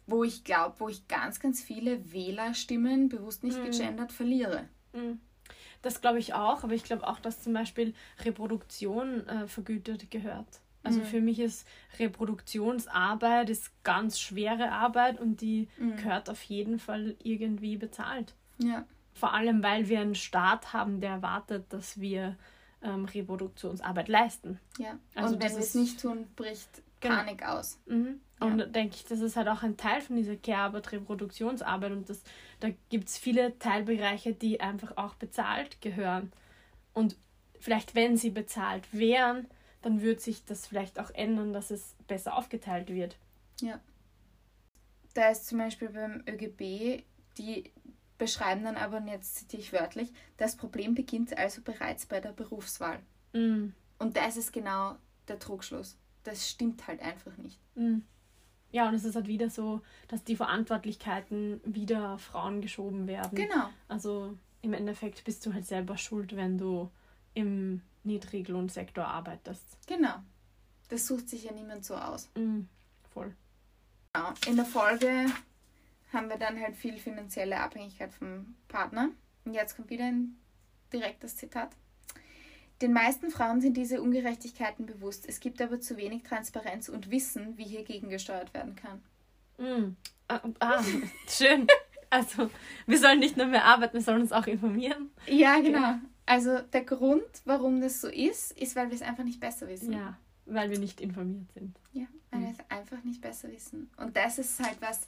wo 0.07 0.25
ich 0.25 0.45
glaube, 0.45 0.77
wo 0.79 0.89
ich 0.89 1.07
ganz, 1.09 1.41
ganz 1.41 1.63
viele 1.63 2.13
Wählerstimmen 2.13 3.09
bewusst 3.09 3.43
nicht 3.43 3.59
mhm. 3.59 3.71
gegendert 3.71 4.13
verliere. 4.13 4.69
Mhm. 4.93 5.21
Das 5.83 6.01
glaube 6.01 6.19
ich 6.19 6.35
auch, 6.35 6.65
aber 6.65 6.75
ich 6.75 6.85
glaube 6.85 7.07
auch, 7.07 7.21
dass 7.21 7.43
zum 7.43 7.53
Beispiel 7.53 7.95
Reproduktion 8.25 9.27
äh, 9.29 9.47
vergütet 9.47 10.11
gehört. 10.11 10.61
Also 10.83 11.01
mhm. 11.01 11.05
für 11.05 11.21
mich 11.21 11.41
ist 11.41 11.67
Reproduktionsarbeit 11.99 13.51
ist 13.51 13.71
ganz 13.83 14.21
schwere 14.21 14.71
Arbeit 14.71 15.21
und 15.21 15.41
die 15.41 15.69
mhm. 15.79 15.97
gehört 15.97 16.31
auf 16.31 16.43
jeden 16.45 16.79
Fall 16.79 17.17
irgendwie 17.23 17.77
bezahlt. 17.77 18.35
Ja. 18.59 18.85
Vor 19.13 19.33
allem, 19.33 19.63
weil 19.63 19.89
wir 19.89 20.01
einen 20.01 20.15
Staat 20.15 20.73
haben, 20.73 21.01
der 21.01 21.11
erwartet, 21.11 21.65
dass 21.71 22.01
wir 22.01 22.37
ähm, 22.83 23.07
Reproduktionsarbeit 23.07 24.09
leisten. 24.09 24.61
Ja. 24.79 24.99
Also 25.15 25.35
und 25.35 25.43
wenn 25.43 25.53
wir 25.53 25.59
es 25.59 25.75
nicht 25.75 26.01
tun, 26.01 26.27
bricht 26.37 26.83
genau. 27.01 27.17
Panik 27.17 27.45
aus. 27.45 27.81
Mhm. 27.87 28.21
Und 28.39 28.59
ja. 28.59 28.67
denke 28.67 28.95
ich, 28.97 29.05
das 29.05 29.21
ist 29.21 29.37
halt 29.37 29.49
auch 29.49 29.63
ein 29.63 29.77
Teil 29.77 30.01
von 30.03 30.17
dieser 30.17 30.37
Care-Arbeit, 30.37 30.93
Reproduktionsarbeit 30.93 31.93
und 31.93 32.09
das, 32.11 32.21
da 32.61 32.69
gibt 32.91 33.09
es 33.09 33.17
viele 33.17 33.59
Teilbereiche, 33.59 34.35
die 34.35 34.61
einfach 34.61 34.97
auch 34.99 35.15
bezahlt 35.15 35.81
gehören. 35.81 36.33
Und 36.93 37.17
vielleicht, 37.59 37.95
wenn 37.95 38.17
sie 38.17 38.31
bezahlt 38.31 38.85
wären, 38.93 39.47
dann 39.81 40.03
würde 40.03 40.21
sich 40.21 40.45
das 40.45 40.67
vielleicht 40.67 40.99
auch 40.99 41.11
ändern, 41.11 41.53
dass 41.53 41.71
es 41.71 41.95
besser 42.07 42.37
aufgeteilt 42.37 42.89
wird. 42.89 43.17
Ja. 43.61 43.81
Da 45.15 45.31
ist 45.31 45.47
zum 45.47 45.59
Beispiel 45.59 45.89
beim 45.89 46.23
ÖGB, 46.29 47.05
die 47.39 47.73
beschreiben 48.19 48.65
dann 48.65 48.77
aber, 48.77 48.99
und 48.99 49.09
jetzt 49.09 49.37
zitiere 49.37 49.63
ich 49.63 49.73
wörtlich, 49.73 50.13
das 50.37 50.57
Problem 50.57 50.95
beginnt 50.95 51.37
also 51.39 51.63
bereits 51.63 52.07
bei 52.07 52.21
der 52.21 52.33
Berufswahl. 52.33 52.99
Mm. 53.33 53.69
Und 53.99 54.17
das 54.17 54.37
ist 54.37 54.53
genau 54.53 54.97
der 55.29 55.39
Trugschluss. 55.39 55.97
Das 56.25 56.49
stimmt 56.49 56.87
halt 56.87 57.01
einfach 57.01 57.37
nicht. 57.39 57.59
Mm. 57.75 58.01
Ja, 58.77 58.87
und 58.91 58.95
es 58.95 59.05
ist 59.05 59.17
halt 59.17 59.27
wieder 59.27 59.49
so, 59.49 59.81
dass 60.07 60.23
die 60.23 60.37
Verantwortlichkeiten 60.37 61.63
wieder 61.65 62.19
Frauen 62.19 62.61
geschoben 62.61 63.07
werden. 63.07 63.35
Genau. 63.35 63.71
Also 63.89 64.37
im 64.61 64.75
Endeffekt 64.75 65.25
bist 65.25 65.47
du 65.47 65.55
halt 65.55 65.65
selber 65.65 65.97
schuld, 65.97 66.37
wenn 66.37 66.59
du 66.59 66.91
im 67.33 67.81
Niedriglohnsektor 68.05 69.07
arbeitest. 69.07 69.79
Genau. 69.87 70.17
Das 70.91 71.07
sucht 71.07 71.31
sich 71.31 71.45
ja 71.45 71.53
niemand 71.53 71.87
so 71.87 71.95
aus. 71.95 72.29
Mm, 72.35 72.65
voll. 73.15 73.35
Genau. 74.13 74.35
In 74.47 74.57
der 74.57 74.67
Folge 74.67 75.25
haben 76.13 76.29
wir 76.29 76.37
dann 76.37 76.61
halt 76.61 76.77
viel 76.77 76.99
finanzielle 76.99 77.59
Abhängigkeit 77.59 78.13
vom 78.13 78.57
Partner. 78.69 79.09
Und 79.47 79.55
jetzt 79.55 79.77
kommt 79.77 79.89
wieder 79.89 80.05
ein 80.05 80.37
direktes 80.93 81.35
Zitat. 81.35 81.71
Den 82.83 82.93
meisten 82.93 83.31
Frauen 83.31 83.61
sind 83.61 83.77
diese 83.77 84.03
Ungerechtigkeiten 84.03 84.87
bewusst. 84.87 85.27
Es 85.27 85.41
gibt 85.41 85.63
aber 85.63 85.81
zu 85.81 85.97
wenig 85.97 86.25
Transparenz 86.25 86.89
und 86.89 87.11
Wissen, 87.11 87.57
wie 87.57 87.65
hier 87.65 87.85
gegengesteuert 87.85 88.53
werden 88.53 88.77
kann. 88.77 89.03
Mm. 89.59 89.97
Ah, 90.29 90.41
ah 90.61 90.85
schön. 91.29 91.67
Also, 92.11 92.51
wir 92.87 92.99
sollen 92.99 93.19
nicht 93.19 93.37
nur 93.37 93.47
mehr 93.47 93.65
arbeiten, 93.65 93.95
wir 93.95 94.03
sollen 94.03 94.21
uns 94.23 94.33
auch 94.33 94.47
informieren. 94.47 95.11
Ja, 95.27 95.59
genau. 95.61 95.95
Also 96.27 96.59
der 96.61 96.85
Grund, 96.85 97.25
warum 97.45 97.81
das 97.81 98.01
so 98.01 98.09
ist, 98.09 98.53
ist, 98.53 98.77
weil 98.77 98.89
wir 98.89 98.97
es 98.97 99.03
einfach 99.03 99.25
nicht 99.25 99.41
besser 99.41 99.69
wissen. 99.69 99.93
Ja, 99.93 100.17
weil 100.45 100.71
wir 100.71 100.79
nicht 100.79 101.01
informiert 101.01 101.51
sind. 101.53 101.77
Ja, 101.93 102.07
weil 102.31 102.41
mhm. 102.41 102.45
wir 102.45 102.53
es 102.53 102.71
einfach 102.71 103.03
nicht 103.05 103.21
besser 103.21 103.51
wissen. 103.51 103.91
Und 103.97 104.17
das 104.17 104.39
ist 104.39 104.61
halt 104.61 104.77
was, 104.81 105.07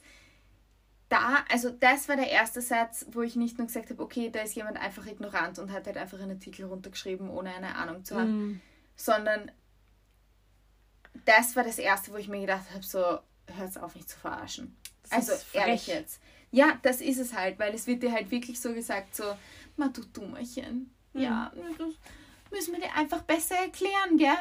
da, 1.09 1.43
also 1.49 1.71
das 1.71 2.07
war 2.07 2.15
der 2.15 2.29
erste 2.29 2.61
Satz, 2.61 3.05
wo 3.11 3.23
ich 3.23 3.35
nicht 3.35 3.57
nur 3.57 3.67
gesagt 3.67 3.89
habe, 3.89 4.01
okay, 4.01 4.29
da 4.29 4.41
ist 4.41 4.55
jemand 4.55 4.77
einfach 4.77 5.05
ignorant 5.07 5.57
und 5.57 5.71
hat 5.71 5.87
halt 5.87 5.97
einfach 5.97 6.19
einen 6.19 6.31
Artikel 6.31 6.65
runtergeschrieben, 6.65 7.29
ohne 7.29 7.53
eine 7.53 7.75
Ahnung 7.75 8.05
zu 8.05 8.15
haben, 8.15 8.37
mhm. 8.37 8.61
sondern 8.95 9.51
das 11.25 11.55
war 11.55 11.63
das 11.63 11.79
erste, 11.79 12.13
wo 12.13 12.17
ich 12.17 12.27
mir 12.27 12.41
gedacht 12.41 12.65
habe, 12.73 12.83
so, 12.83 12.99
hört 12.99 13.77
auf, 13.81 13.95
mich 13.95 14.07
zu 14.07 14.17
verarschen. 14.17 14.77
Das 15.03 15.29
also 15.29 15.33
ehrlich 15.53 15.87
jetzt. 15.87 16.21
Ja, 16.51 16.79
das 16.83 17.01
ist 17.01 17.19
es 17.19 17.33
halt, 17.33 17.57
weil 17.59 17.73
es 17.73 17.87
wird 17.87 18.03
dir 18.03 18.11
halt 18.11 18.29
wirklich 18.29 18.59
so 18.61 18.73
gesagt, 18.73 19.15
so, 19.15 19.23
ma 19.77 19.87
du 19.87 20.01
Dummerchen, 20.01 20.93
ja, 21.13 21.51
mhm. 21.55 21.77
das 21.77 22.51
müssen 22.51 22.73
wir 22.73 22.81
dir 22.81 22.95
einfach 22.95 23.23
besser 23.23 23.55
erklären, 23.55 24.17
gell? 24.17 24.37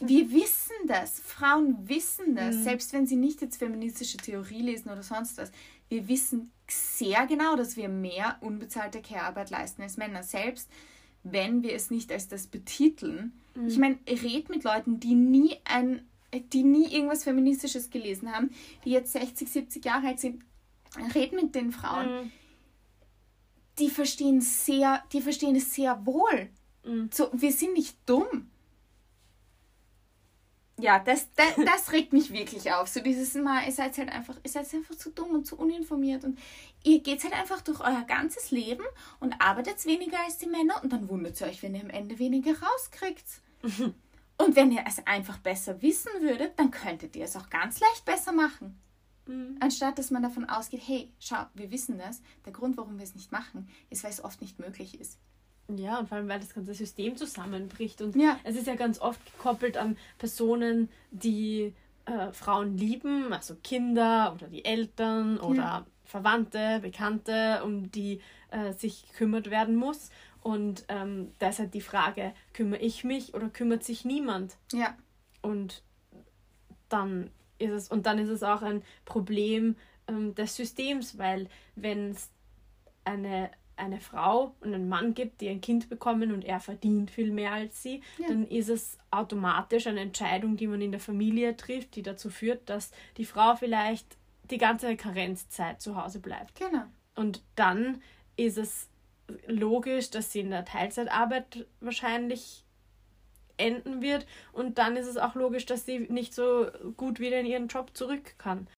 Wir 0.00 0.30
wissen 0.30 0.74
das. 0.86 1.20
Frauen 1.20 1.88
wissen 1.88 2.34
das. 2.34 2.56
Mhm. 2.56 2.62
Selbst 2.64 2.92
wenn 2.92 3.06
sie 3.06 3.16
nicht 3.16 3.40
jetzt 3.40 3.58
feministische 3.58 4.18
Theorie 4.18 4.62
lesen 4.62 4.90
oder 4.90 5.02
sonst 5.02 5.38
was. 5.38 5.50
Wir 5.88 6.08
wissen 6.08 6.50
sehr 6.68 7.26
genau, 7.26 7.56
dass 7.56 7.76
wir 7.76 7.88
mehr 7.88 8.36
unbezahlte 8.40 9.00
Care-Arbeit 9.00 9.50
leisten 9.50 9.82
als 9.82 9.96
Männer. 9.96 10.22
Selbst 10.22 10.70
wenn 11.22 11.62
wir 11.62 11.74
es 11.74 11.90
nicht 11.90 12.12
als 12.12 12.28
das 12.28 12.46
betiteln. 12.46 13.32
Mhm. 13.54 13.66
Ich 13.68 13.78
meine, 13.78 13.98
red 14.08 14.48
mit 14.48 14.64
Leuten, 14.64 15.00
die 15.00 15.14
nie 15.14 15.56
ein, 15.64 16.06
die 16.52 16.62
nie 16.62 16.92
irgendwas 16.92 17.24
Feministisches 17.24 17.90
gelesen 17.90 18.32
haben, 18.32 18.50
die 18.84 18.90
jetzt 18.90 19.12
60, 19.12 19.50
70 19.50 19.84
Jahre 19.84 20.08
alt 20.08 20.20
sind. 20.20 20.44
Red 21.14 21.32
mit 21.32 21.54
den 21.54 21.72
Frauen. 21.72 22.24
Mhm 22.24 22.32
die 23.78 23.90
verstehen 23.90 24.40
sehr, 24.40 25.02
die 25.12 25.20
verstehen 25.20 25.56
es 25.56 25.74
sehr 25.74 26.06
wohl. 26.06 26.48
Mhm. 26.84 27.10
So, 27.12 27.30
wir 27.32 27.52
sind 27.52 27.74
nicht 27.74 27.96
dumm. 28.06 28.50
Ja, 30.78 30.98
das, 30.98 31.28
das, 31.34 31.54
das 31.64 31.92
regt 31.92 32.12
mich 32.12 32.32
wirklich 32.32 32.72
auf. 32.72 32.88
So 32.88 33.00
dieses 33.00 33.34
Mal, 33.34 33.64
ihr 33.66 33.72
seid 33.72 33.96
halt 33.98 34.10
einfach, 34.10 34.36
ihr 34.42 34.50
seid 34.50 34.72
einfach 34.74 34.94
zu 34.94 35.10
dumm 35.10 35.30
und 35.30 35.46
zu 35.46 35.56
uninformiert 35.58 36.24
und 36.24 36.38
ihr 36.84 37.00
geht 37.00 37.24
halt 37.24 37.34
einfach 37.34 37.62
durch 37.62 37.80
euer 37.80 38.04
ganzes 38.06 38.50
Leben 38.50 38.84
und 39.20 39.34
arbeitet 39.40 39.84
weniger 39.86 40.18
als 40.24 40.38
die 40.38 40.48
Männer 40.48 40.82
und 40.82 40.92
dann 40.92 41.08
wundert 41.08 41.40
ihr 41.40 41.46
euch, 41.46 41.62
wenn 41.62 41.74
ihr 41.74 41.82
am 41.82 41.90
Ende 41.90 42.18
weniger 42.18 42.52
rauskriegt. 42.60 43.26
Mhm. 43.62 43.94
Und 44.38 44.54
wenn 44.54 44.70
ihr 44.70 44.84
es 44.86 45.06
einfach 45.06 45.38
besser 45.38 45.80
wissen 45.80 46.10
würdet, 46.20 46.58
dann 46.58 46.70
könntet 46.70 47.16
ihr 47.16 47.24
es 47.24 47.36
auch 47.36 47.48
ganz 47.48 47.80
leicht 47.80 48.04
besser 48.04 48.32
machen. 48.32 48.78
Mhm. 49.26 49.56
Anstatt 49.60 49.98
dass 49.98 50.10
man 50.10 50.22
davon 50.22 50.44
ausgeht, 50.44 50.82
hey, 50.84 51.10
schau, 51.18 51.46
wir 51.54 51.70
wissen 51.70 51.96
das. 51.96 52.20
Der 52.44 52.52
Grund, 52.52 52.76
warum 52.76 52.98
wir 52.98 53.04
es 53.04 53.14
nicht 53.14 53.32
machen, 53.32 53.66
ist, 53.88 54.04
weil 54.04 54.10
es 54.10 54.22
oft 54.22 54.42
nicht 54.42 54.58
möglich 54.58 55.00
ist. 55.00 55.18
Ja, 55.74 55.98
und 55.98 56.08
vor 56.08 56.18
allem, 56.18 56.28
weil 56.28 56.40
das 56.40 56.54
ganze 56.54 56.74
System 56.74 57.16
zusammenbricht. 57.16 58.00
Und 58.00 58.14
ja. 58.14 58.38
es 58.44 58.56
ist 58.56 58.66
ja 58.66 58.76
ganz 58.76 59.00
oft 59.00 59.20
gekoppelt 59.36 59.76
an 59.76 59.96
Personen, 60.18 60.88
die 61.10 61.74
äh, 62.04 62.32
Frauen 62.32 62.78
lieben, 62.78 63.32
also 63.32 63.56
Kinder 63.62 64.32
oder 64.34 64.46
die 64.46 64.64
Eltern 64.64 65.38
oder 65.38 65.56
ja. 65.56 65.86
Verwandte, 66.04 66.78
Bekannte, 66.80 67.62
um 67.64 67.90
die 67.90 68.20
äh, 68.50 68.72
sich 68.72 69.08
gekümmert 69.08 69.50
werden 69.50 69.74
muss. 69.74 70.10
Und 70.40 70.84
ähm, 70.88 71.32
da 71.40 71.48
ist 71.48 71.58
halt 71.58 71.74
die 71.74 71.80
Frage, 71.80 72.32
kümmere 72.52 72.80
ich 72.80 73.02
mich 73.02 73.34
oder 73.34 73.48
kümmert 73.48 73.82
sich 73.82 74.04
niemand? 74.04 74.56
Ja. 74.72 74.96
Und 75.42 75.82
dann 76.88 77.30
ist 77.58 77.72
es, 77.72 77.88
und 77.88 78.06
dann 78.06 78.18
ist 78.18 78.28
es 78.28 78.44
auch 78.44 78.62
ein 78.62 78.82
Problem 79.04 79.74
ähm, 80.06 80.36
des 80.36 80.54
Systems, 80.54 81.18
weil 81.18 81.48
wenn 81.74 82.10
es 82.10 82.30
eine, 83.04 83.50
eine 83.76 84.00
Frau 84.00 84.54
und 84.60 84.74
einen 84.74 84.88
Mann 84.88 85.14
gibt, 85.14 85.40
die 85.40 85.48
ein 85.48 85.60
Kind 85.60 85.88
bekommen 85.88 86.32
und 86.32 86.44
er 86.44 86.60
verdient 86.60 87.10
viel 87.10 87.30
mehr 87.30 87.52
als 87.52 87.82
sie, 87.82 88.02
ja. 88.18 88.28
dann 88.28 88.46
ist 88.46 88.68
es 88.68 88.98
automatisch 89.10 89.86
eine 89.86 90.00
Entscheidung, 90.00 90.56
die 90.56 90.66
man 90.66 90.80
in 90.80 90.92
der 90.92 91.00
Familie 91.00 91.56
trifft, 91.56 91.94
die 91.94 92.02
dazu 92.02 92.30
führt, 92.30 92.68
dass 92.68 92.90
die 93.16 93.26
Frau 93.26 93.54
vielleicht 93.56 94.16
die 94.50 94.58
ganze 94.58 94.96
Karenzzeit 94.96 95.80
zu 95.80 96.02
Hause 96.02 96.20
bleibt. 96.20 96.58
Genau. 96.58 96.84
Und 97.14 97.42
dann 97.54 98.02
ist 98.36 98.58
es 98.58 98.88
logisch, 99.46 100.10
dass 100.10 100.32
sie 100.32 100.40
in 100.40 100.50
der 100.50 100.64
Teilzeitarbeit 100.64 101.66
wahrscheinlich 101.80 102.64
enden 103.58 104.02
wird 104.02 104.26
und 104.52 104.78
dann 104.78 104.96
ist 104.96 105.06
es 105.06 105.16
auch 105.16 105.34
logisch, 105.34 105.66
dass 105.66 105.86
sie 105.86 106.00
nicht 106.00 106.34
so 106.34 106.66
gut 106.96 107.20
wieder 107.20 107.40
in 107.40 107.46
ihren 107.46 107.68
Job 107.68 107.90
zurück 107.94 108.34
kann. 108.38 108.68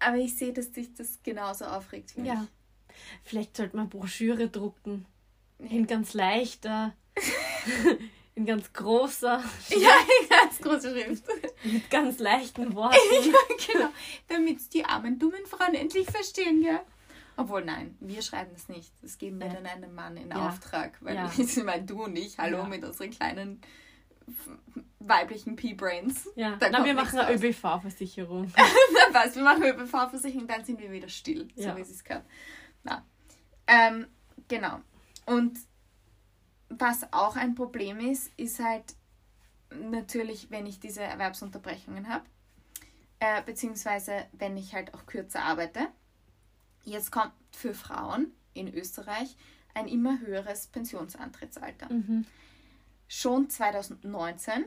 Aber 0.00 0.16
ich 0.16 0.36
sehe, 0.36 0.52
dass 0.52 0.72
dich 0.72 0.92
das 0.94 1.22
genauso 1.22 1.66
aufregt 1.66 2.16
wie 2.16 2.26
ja. 2.26 2.46
Vielleicht 3.22 3.56
sollte 3.56 3.76
man 3.76 3.88
Broschüre 3.88 4.48
drucken. 4.48 5.06
In 5.58 5.86
ganz 5.86 6.14
leichter, 6.14 6.94
in 8.34 8.44
ganz 8.44 8.72
großer. 8.72 9.42
Schrift. 9.66 9.82
Ja, 9.82 9.92
in 10.22 10.28
ganz 10.28 10.58
großer 10.58 10.90
Schrift. 10.90 11.24
Mit 11.64 11.90
ganz 11.90 12.18
leichten 12.18 12.74
Worten. 12.74 12.96
ja, 13.24 13.72
genau. 13.72 13.88
Damit 14.28 14.72
die 14.74 14.84
armen, 14.84 15.18
dummen 15.18 15.46
Frauen 15.46 15.74
endlich 15.74 16.10
verstehen, 16.10 16.62
ja. 16.62 16.80
Obwohl, 17.36 17.64
nein, 17.64 17.96
wir 18.00 18.22
schreiben 18.22 18.52
es 18.54 18.68
nicht. 18.68 18.92
Das 19.02 19.18
geben 19.18 19.40
wir 19.40 19.48
ja. 19.48 19.54
dann 19.54 19.66
einem 19.66 19.94
Mann 19.94 20.16
in 20.16 20.30
ja. 20.30 20.48
Auftrag. 20.48 20.98
Weil 21.00 21.16
ja. 21.16 21.32
ich 21.36 21.56
meine, 21.64 21.84
du 21.84 22.04
und 22.04 22.16
ich, 22.16 22.38
hallo, 22.38 22.64
mit 22.64 22.84
unseren 22.84 23.10
kleinen 23.10 23.60
weiblichen 25.00 25.56
P-Brains. 25.56 26.28
Ja, 26.34 26.56
da 26.56 26.70
Na, 26.70 26.84
wir 26.84 26.94
machen 26.94 27.18
eine 27.18 27.34
ÖBV-Versicherung. 27.34 28.52
Was, 29.12 29.34
wir 29.36 29.42
machen 29.42 29.62
eine 29.62 29.74
ÖBV-Versicherung, 29.74 30.46
dann 30.46 30.64
sind 30.64 30.80
wir 30.80 30.90
wieder 30.90 31.08
still, 31.08 31.48
so 31.56 31.76
wie 31.76 31.80
es 31.80 32.04
gehört. 32.04 32.24
Na. 32.84 33.04
Ähm, 33.66 34.06
genau. 34.48 34.80
Und 35.26 35.58
was 36.68 37.12
auch 37.12 37.36
ein 37.36 37.54
Problem 37.54 38.00
ist, 38.00 38.30
ist 38.36 38.60
halt, 38.60 38.94
natürlich, 39.70 40.50
wenn 40.50 40.66
ich 40.66 40.80
diese 40.80 41.02
Erwerbsunterbrechungen 41.02 42.08
habe, 42.08 42.24
äh, 43.20 43.42
beziehungsweise 43.42 44.26
wenn 44.32 44.56
ich 44.56 44.74
halt 44.74 44.94
auch 44.94 45.06
kürzer 45.06 45.42
arbeite. 45.42 45.88
Jetzt 46.84 47.10
kommt 47.10 47.32
für 47.52 47.74
Frauen 47.74 48.32
in 48.52 48.72
Österreich 48.72 49.36
ein 49.72 49.88
immer 49.88 50.20
höheres 50.20 50.66
Pensionsantrittsalter. 50.68 51.92
Mhm. 51.92 52.26
Schon 53.08 53.48
2019, 53.48 54.64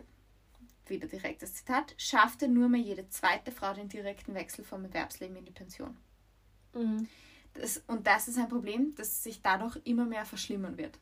wieder 0.87 1.07
direktes 1.07 1.53
Zitat, 1.55 1.93
schaffte 1.97 2.47
nur 2.47 2.69
mehr 2.69 2.81
jede 2.81 3.07
zweite 3.09 3.51
Frau 3.51 3.73
den 3.73 3.89
direkten 3.89 4.33
Wechsel 4.33 4.63
vom 4.63 4.85
Erwerbsleben 4.85 5.37
in 5.37 5.45
die 5.45 5.51
Pension. 5.51 5.95
Mhm. 6.73 7.07
Das, 7.59 7.81
und 7.87 8.07
das 8.07 8.27
ist 8.27 8.37
ein 8.37 8.49
Problem, 8.49 8.93
das 8.95 9.23
sich 9.23 9.41
dadurch 9.41 9.77
immer 9.83 10.05
mehr 10.05 10.25
verschlimmern 10.25 10.77
wird. 10.77 10.97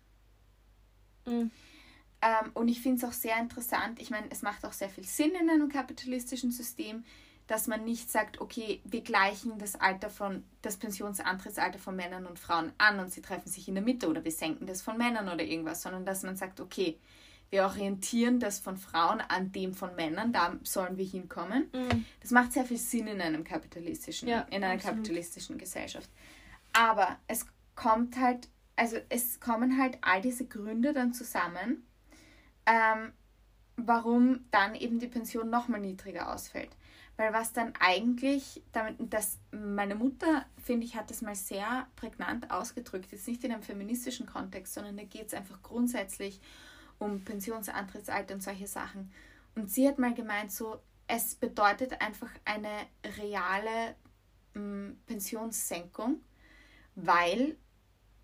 Mhm. 1.26 1.52
Ähm, 2.22 2.52
und 2.54 2.68
ich 2.68 2.82
finde 2.82 2.98
es 2.98 3.04
auch 3.04 3.14
sehr 3.14 3.38
interessant, 3.40 4.02
ich 4.02 4.10
meine, 4.10 4.28
es 4.30 4.42
macht 4.42 4.66
auch 4.66 4.74
sehr 4.74 4.90
viel 4.90 5.06
Sinn 5.06 5.32
in 5.40 5.50
einem 5.50 5.70
kapitalistischen 5.70 6.52
System, 6.52 7.04
dass 7.48 7.68
man 7.68 7.84
nicht 7.84 8.12
sagt, 8.12 8.42
okay, 8.42 8.82
wir 8.84 9.02
gleichen 9.02 9.60
das 9.60 9.76
Alter 9.76 10.10
von, 10.10 10.44
das 10.62 10.78
Pensionsantrittsalter 10.78 11.78
von 11.78 11.96
Männern 11.96 12.26
und 12.26 12.40
Frauen 12.40 12.72
an 12.80 13.00
und 13.00 13.12
sie 13.12 13.22
treffen 13.22 13.50
sich 13.50 13.68
in 13.68 13.76
der 13.76 13.84
Mitte 13.84 14.08
oder 14.08 14.24
wir 14.24 14.32
senken 14.32 14.66
das 14.66 14.82
von 14.82 14.98
Männern 14.98 15.30
oder 15.30 15.44
irgendwas, 15.44 15.84
sondern 15.84 16.06
dass 16.06 16.24
man 16.24 16.36
sagt, 16.36 16.60
okay, 16.60 16.98
wir 17.52 17.66
orientieren 17.66 18.40
das 18.40 18.58
von 18.58 18.78
Frauen 18.78 19.22
an 19.22 19.52
dem 19.52 19.74
von 19.76 19.96
Männern, 19.96 20.34
da 20.34 20.58
sollen 20.64 20.98
wir 20.98 21.06
hinkommen. 21.06 21.70
Mhm. 21.72 22.06
Das 22.20 22.32
macht 22.32 22.54
sehr 22.54 22.66
viel 22.66 22.78
Sinn 22.78 23.08
in 23.08 23.22
einem 23.22 23.44
kapitalistischen, 23.44 24.28
ja, 24.28 24.42
in 24.50 24.64
einer 24.64 24.74
absolut. 24.74 24.98
kapitalistischen 24.98 25.58
Gesellschaft. 25.60 26.10
Aber 26.76 27.18
es 27.28 27.46
kommt 27.76 28.18
halt, 28.18 28.50
also 28.76 28.98
es 29.08 29.40
kommen 29.40 29.80
halt 29.82 29.98
all 30.02 30.22
diese 30.22 30.46
Gründe 30.46 30.92
dann 30.92 31.14
zusammen, 31.14 31.88
ähm, 32.66 33.14
warum 33.78 34.46
dann 34.52 34.76
eben 34.76 35.00
die 35.00 35.08
Pension 35.08 35.50
nochmal 35.50 35.80
niedriger 35.80 36.34
ausfällt. 36.34 36.70
Weil 37.16 37.32
was 37.32 37.54
dann 37.54 37.74
eigentlich, 37.80 38.62
damit, 38.74 38.98
das, 39.14 39.40
meine 39.52 39.96
Mutter, 39.96 40.46
finde 40.62 40.86
ich, 40.86 40.98
hat 40.98 41.10
das 41.10 41.22
mal 41.22 41.36
sehr 41.36 41.88
prägnant 41.96 42.52
ausgedrückt, 42.52 43.10
jetzt 43.14 43.28
nicht 43.30 43.46
in 43.46 43.54
einem 43.54 43.64
feministischen 43.64 44.26
Kontext, 44.26 44.74
sondern 44.74 44.98
da 44.98 45.04
geht 45.04 45.28
es 45.28 45.34
einfach 45.34 45.62
grundsätzlich 45.64 46.42
um 47.00 47.24
Pensionsantrittsalter 47.24 48.34
und 48.34 48.44
solche 48.44 48.68
Sachen. 48.68 49.14
Und 49.56 49.72
sie 49.72 49.88
hat 49.88 49.98
mal 49.98 50.14
gemeint, 50.14 50.52
so, 50.52 50.82
es 51.08 51.36
bedeutet 51.36 52.02
einfach 52.02 52.32
eine 52.44 52.70
reale 53.18 53.96
m, 54.54 55.00
Pensionssenkung, 55.06 56.20
weil 56.96 57.58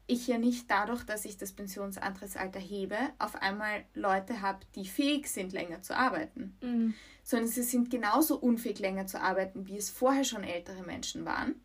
ich 0.07 0.27
ja 0.27 0.38
nicht 0.38 0.69
dadurch, 0.69 1.03
dass 1.03 1.25
ich 1.25 1.38
das 1.38 1.53
Pensionsantrittsalter 1.53 2.60
hebe, 2.60 2.97
auf 3.17 3.36
einmal 3.36 3.86
Leute 3.93 4.41
habe, 4.41 4.60
die 4.75 4.86
fähig 4.86 5.27
sind, 5.27 5.53
länger 5.53 5.81
zu 5.81 5.95
arbeiten. 5.95 6.57
Mhm. 6.62 6.93
Sondern 7.23 7.47
sie 7.47 7.63
sind 7.63 7.89
genauso 7.89 8.38
unfähig, 8.38 8.79
länger 8.79 9.07
zu 9.07 9.21
arbeiten, 9.21 9.67
wie 9.67 9.77
es 9.77 9.89
vorher 9.89 10.23
schon 10.23 10.43
ältere 10.43 10.84
Menschen 10.84 11.25
waren. 11.25 11.55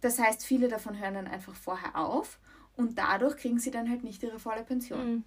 Das 0.00 0.18
heißt, 0.18 0.44
viele 0.44 0.68
davon 0.68 0.98
hören 0.98 1.14
dann 1.14 1.28
einfach 1.28 1.54
vorher 1.54 1.96
auf 1.96 2.40
und 2.74 2.96
dadurch 2.98 3.36
kriegen 3.36 3.58
sie 3.58 3.70
dann 3.70 3.90
halt 3.90 4.02
nicht 4.02 4.22
ihre 4.22 4.38
volle 4.38 4.64
Pension. 4.64 5.12
Mhm. 5.12 5.24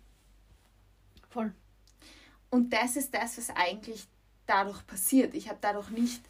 Voll. 1.30 1.54
Und 2.50 2.74
das 2.74 2.96
ist 2.96 3.14
das, 3.14 3.38
was 3.38 3.50
eigentlich 3.52 4.08
dadurch 4.46 4.86
passiert. 4.86 5.34
Ich 5.34 5.50
habe 5.50 5.60
dadurch 5.62 5.90
nicht 5.90 6.24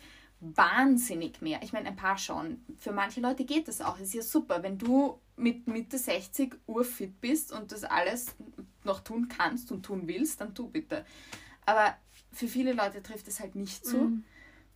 wahnsinnig 0.44 1.42
mehr. 1.42 1.62
Ich 1.64 1.72
meine, 1.72 1.88
ein 1.88 1.96
paar 1.96 2.18
schon. 2.18 2.64
Für 2.78 2.92
manche 2.92 3.22
Leute 3.22 3.46
geht 3.46 3.68
das 3.68 3.82
auch. 3.82 3.96
Es 3.96 4.10
ist 4.10 4.14
ja 4.14 4.22
super, 4.22 4.62
wenn 4.62 4.78
du 4.78 5.20
mit 5.38 5.68
Mitte 5.68 5.98
60 5.98 6.56
urfit 6.68 7.22
bist 7.22 7.52
und 7.52 7.72
das 7.72 7.84
alles 7.84 8.36
noch 8.84 9.00
tun 9.00 9.30
kannst 9.30 9.72
und 9.72 9.84
tun 9.84 10.08
willst, 10.08 10.42
dann 10.42 10.54
tu 10.54 10.68
bitte. 10.68 11.06
Aber 11.66 11.96
für 12.34 12.48
viele 12.48 12.74
Leute 12.74 13.02
trifft 13.02 13.28
es 13.30 13.40
halt 13.40 13.56
nicht 13.56 13.86
zu. 13.86 13.98
Mhm. 13.98 14.24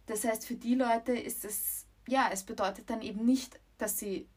Das 0.06 0.24
heißt, 0.24 0.48
für 0.48 0.56
die 0.56 0.76
Leute 0.76 1.12
ist 1.12 1.44
es, 1.44 1.86
ja, 2.08 2.30
es 2.32 2.44
bedeutet 2.44 2.90
dann 2.90 3.02
eben 3.02 3.26
nicht, 3.26 3.60
dass 3.78 4.00
sie 4.00 4.30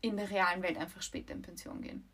in 0.00 0.16
der 0.16 0.30
realen 0.30 0.62
Welt 0.62 0.78
einfach 0.78 1.02
später 1.02 1.34
in 1.34 1.42
Pension 1.42 1.82
gehen. 1.82 2.08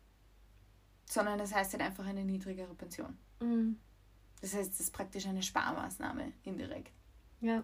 Sondern 1.05 1.37
das 1.37 1.53
heißt 1.53 1.73
halt 1.73 1.83
einfach 1.83 2.05
eine 2.05 2.25
niedrigere 2.25 2.73
Pension. 2.73 3.15
Mhm. 3.39 3.77
Das 4.41 4.55
heißt, 4.55 4.73
es 4.73 4.79
ist 4.79 4.91
praktisch 4.91 5.27
eine 5.27 5.43
Sparmaßnahme 5.43 6.33
indirekt. 6.43 6.91
Ja 7.41 7.63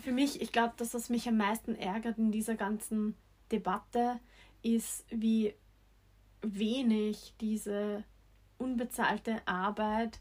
für 0.00 0.12
mich, 0.12 0.40
ich 0.40 0.52
glaube, 0.52 0.74
das, 0.76 0.94
was 0.94 1.10
mich 1.10 1.28
am 1.28 1.36
meisten 1.36 1.74
ärgert 1.74 2.18
in 2.18 2.32
dieser 2.32 2.54
ganzen 2.54 3.14
Debatte, 3.52 4.20
ist, 4.62 5.04
wie 5.10 5.54
wenig 6.42 7.34
diese 7.40 8.04
unbezahlte 8.58 9.46
Arbeit, 9.46 10.20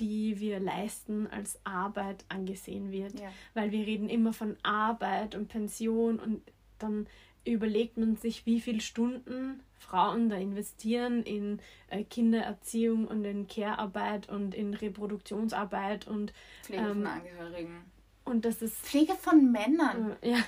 die 0.00 0.40
wir 0.40 0.60
leisten, 0.60 1.26
als 1.26 1.58
Arbeit 1.64 2.24
angesehen 2.28 2.90
wird. 2.90 3.18
Ja. 3.18 3.30
Weil 3.54 3.70
wir 3.70 3.86
reden 3.86 4.08
immer 4.08 4.32
von 4.32 4.56
Arbeit 4.62 5.34
und 5.34 5.48
Pension 5.48 6.18
und 6.18 6.42
dann 6.78 7.06
überlegt 7.44 7.96
man 7.96 8.16
sich, 8.16 8.44
wie 8.44 8.60
viele 8.60 8.80
Stunden 8.80 9.62
Frauen 9.78 10.28
da 10.28 10.36
investieren 10.36 11.22
in 11.22 11.60
äh, 11.88 12.02
Kindererziehung 12.02 13.06
und 13.06 13.24
in 13.24 13.46
Care-Arbeit 13.46 14.28
und 14.28 14.54
in 14.54 14.74
Reproduktionsarbeit 14.74 16.08
und 16.08 16.32
Pflege 16.62 16.82
ähm, 16.82 16.88
von 16.88 17.06
Angehörigen. 17.06 17.95
Und 18.26 18.44
das 18.44 18.60
ist. 18.60 18.76
Pflege 18.76 19.14
von 19.14 19.50
Männern. 19.50 20.16
Ja. 20.22 20.38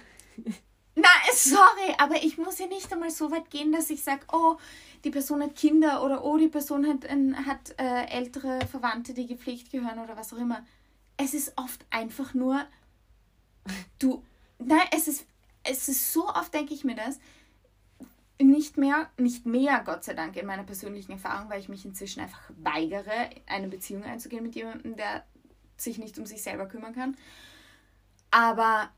Na, 0.94 1.08
sorry, 1.32 1.94
aber 1.98 2.16
ich 2.16 2.38
muss 2.38 2.58
ja 2.58 2.66
nicht 2.66 2.92
einmal 2.92 3.10
so 3.10 3.30
weit 3.30 3.50
gehen, 3.50 3.70
dass 3.70 3.88
ich 3.88 4.02
sage, 4.02 4.26
oh, 4.32 4.56
die 5.04 5.10
Person 5.10 5.42
hat 5.42 5.54
Kinder 5.54 6.02
oder 6.02 6.24
oh, 6.24 6.36
die 6.36 6.48
Person 6.48 6.86
hat, 6.86 7.08
hat 7.46 7.74
äh, 7.78 8.06
ältere 8.06 8.66
Verwandte, 8.66 9.14
die 9.14 9.28
gepflegt 9.28 9.70
gehören 9.70 10.00
oder 10.00 10.16
was 10.16 10.32
auch 10.32 10.38
immer. 10.38 10.66
Es 11.16 11.34
ist 11.34 11.52
oft 11.56 11.86
einfach 11.90 12.34
nur, 12.34 12.66
du, 14.00 14.24
nein, 14.58 14.86
es 14.92 15.06
ist, 15.06 15.24
es 15.62 15.88
ist 15.88 16.12
so 16.12 16.28
oft, 16.28 16.52
denke 16.52 16.74
ich 16.74 16.82
mir 16.82 16.96
das, 16.96 17.20
nicht 18.40 18.76
mehr, 18.76 19.08
nicht 19.16 19.46
mehr, 19.46 19.82
Gott 19.84 20.02
sei 20.02 20.14
Dank, 20.14 20.36
in 20.36 20.46
meiner 20.46 20.64
persönlichen 20.64 21.12
Erfahrung, 21.12 21.48
weil 21.48 21.60
ich 21.60 21.68
mich 21.68 21.84
inzwischen 21.84 22.20
einfach 22.20 22.50
weigere, 22.56 23.30
eine 23.46 23.68
Beziehung 23.68 24.02
einzugehen 24.02 24.42
mit 24.42 24.56
jemandem, 24.56 24.96
der 24.96 25.24
sich 25.76 25.98
nicht 25.98 26.18
um 26.18 26.26
sich 26.26 26.42
selber 26.42 26.66
kümmern 26.66 26.94
kann. 26.94 27.16
Aber 28.30 28.90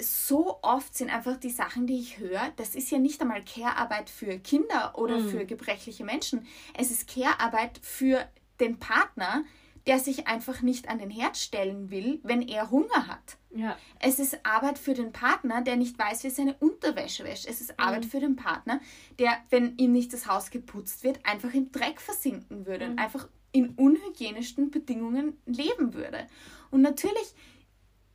so 0.00 0.58
oft 0.62 0.96
sind 0.96 1.10
einfach 1.10 1.36
die 1.36 1.50
Sachen, 1.50 1.86
die 1.86 1.98
ich 1.98 2.18
höre, 2.18 2.52
das 2.56 2.74
ist 2.74 2.90
ja 2.90 2.98
nicht 2.98 3.20
einmal 3.20 3.44
Care-Arbeit 3.44 4.08
für 4.08 4.38
Kinder 4.38 4.94
oder 4.96 5.18
mhm. 5.18 5.28
für 5.28 5.44
gebrechliche 5.44 6.04
Menschen. 6.04 6.46
Es 6.76 6.90
ist 6.90 7.08
Care-Arbeit 7.08 7.80
für 7.82 8.26
den 8.60 8.78
Partner, 8.78 9.44
der 9.86 9.98
sich 9.98 10.26
einfach 10.26 10.62
nicht 10.62 10.88
an 10.88 10.98
den 10.98 11.10
Herd 11.10 11.36
stellen 11.36 11.90
will, 11.90 12.20
wenn 12.22 12.42
er 12.42 12.70
Hunger 12.70 13.06
hat. 13.06 13.38
Ja. 13.50 13.76
Es 13.98 14.18
ist 14.18 14.38
Arbeit 14.44 14.78
für 14.78 14.94
den 14.94 15.12
Partner, 15.12 15.62
der 15.62 15.76
nicht 15.76 15.98
weiß, 15.98 16.22
wie 16.24 16.30
seine 16.30 16.54
Unterwäsche 16.54 17.24
wäscht. 17.24 17.46
Es 17.46 17.60
ist 17.60 17.70
mhm. 17.70 17.84
Arbeit 17.84 18.04
für 18.04 18.20
den 18.20 18.36
Partner, 18.36 18.80
der, 19.18 19.32
wenn 19.48 19.76
ihm 19.78 19.92
nicht 19.92 20.12
das 20.12 20.26
Haus 20.26 20.50
geputzt 20.50 21.02
wird, 21.02 21.24
einfach 21.24 21.52
im 21.54 21.72
Dreck 21.72 22.00
versinken 22.00 22.66
würde 22.66 22.86
mhm. 22.86 22.92
und 22.92 22.98
einfach 22.98 23.28
in 23.52 23.70
unhygienischsten 23.70 24.70
Bedingungen 24.70 25.36
leben 25.46 25.94
würde. 25.94 26.26
Und 26.70 26.82
natürlich 26.82 27.34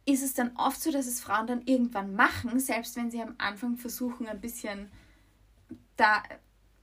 ist 0.05 0.23
es 0.23 0.33
dann 0.33 0.55
oft 0.55 0.81
so, 0.81 0.91
dass 0.91 1.07
es 1.07 1.19
Frauen 1.19 1.47
dann 1.47 1.61
irgendwann 1.65 2.15
machen, 2.15 2.59
selbst 2.59 2.95
wenn 2.95 3.09
sie 3.11 3.21
am 3.21 3.35
Anfang 3.37 3.77
versuchen, 3.77 4.27
ein 4.27 4.39
bisschen 4.39 4.91
da 5.97 6.21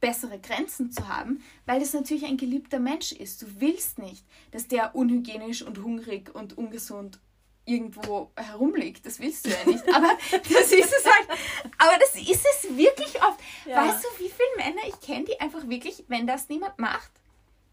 bessere 0.01 0.41
Grenzen 0.41 0.91
zu 0.91 1.09
haben, 1.09 1.43
weil 1.65 1.79
das 1.79 1.93
natürlich 1.93 2.25
ein 2.25 2.37
geliebter 2.37 2.81
Mensch 2.81 3.13
ist. 3.13 3.41
Du 3.41 3.47
willst 3.61 3.99
nicht, 3.99 4.25
dass 4.51 4.67
der 4.67 4.97
unhygienisch 4.97 5.63
und 5.63 5.83
hungrig 5.83 6.35
und 6.35 6.59
ungesund 6.59 7.21
irgendwo 7.65 8.33
herumliegt. 8.37 9.07
Das 9.07 9.21
willst 9.21 9.47
du 9.47 9.51
ja 9.51 9.65
nicht. 9.65 9.89
Aber 9.95 10.19
das 10.33 10.73
ist 10.73 10.93
es 10.93 11.05
halt. 11.05 11.41
Aber 11.79 11.97
das 12.01 12.17
ist 12.17 12.45
es 12.45 12.77
wirklich 12.77 13.23
oft. 13.23 13.39
Ja. 13.65 13.87
Weißt 13.87 14.05
du, 14.05 14.09
wie 14.25 14.29
viele 14.31 14.57
Männer 14.57 14.83
ich 14.89 15.01
kenne, 15.01 15.25
die 15.25 15.41
einfach 15.41 15.69
wirklich, 15.69 16.05
wenn 16.09 16.27
das 16.27 16.49
niemand 16.49 16.79
macht, 16.81 17.13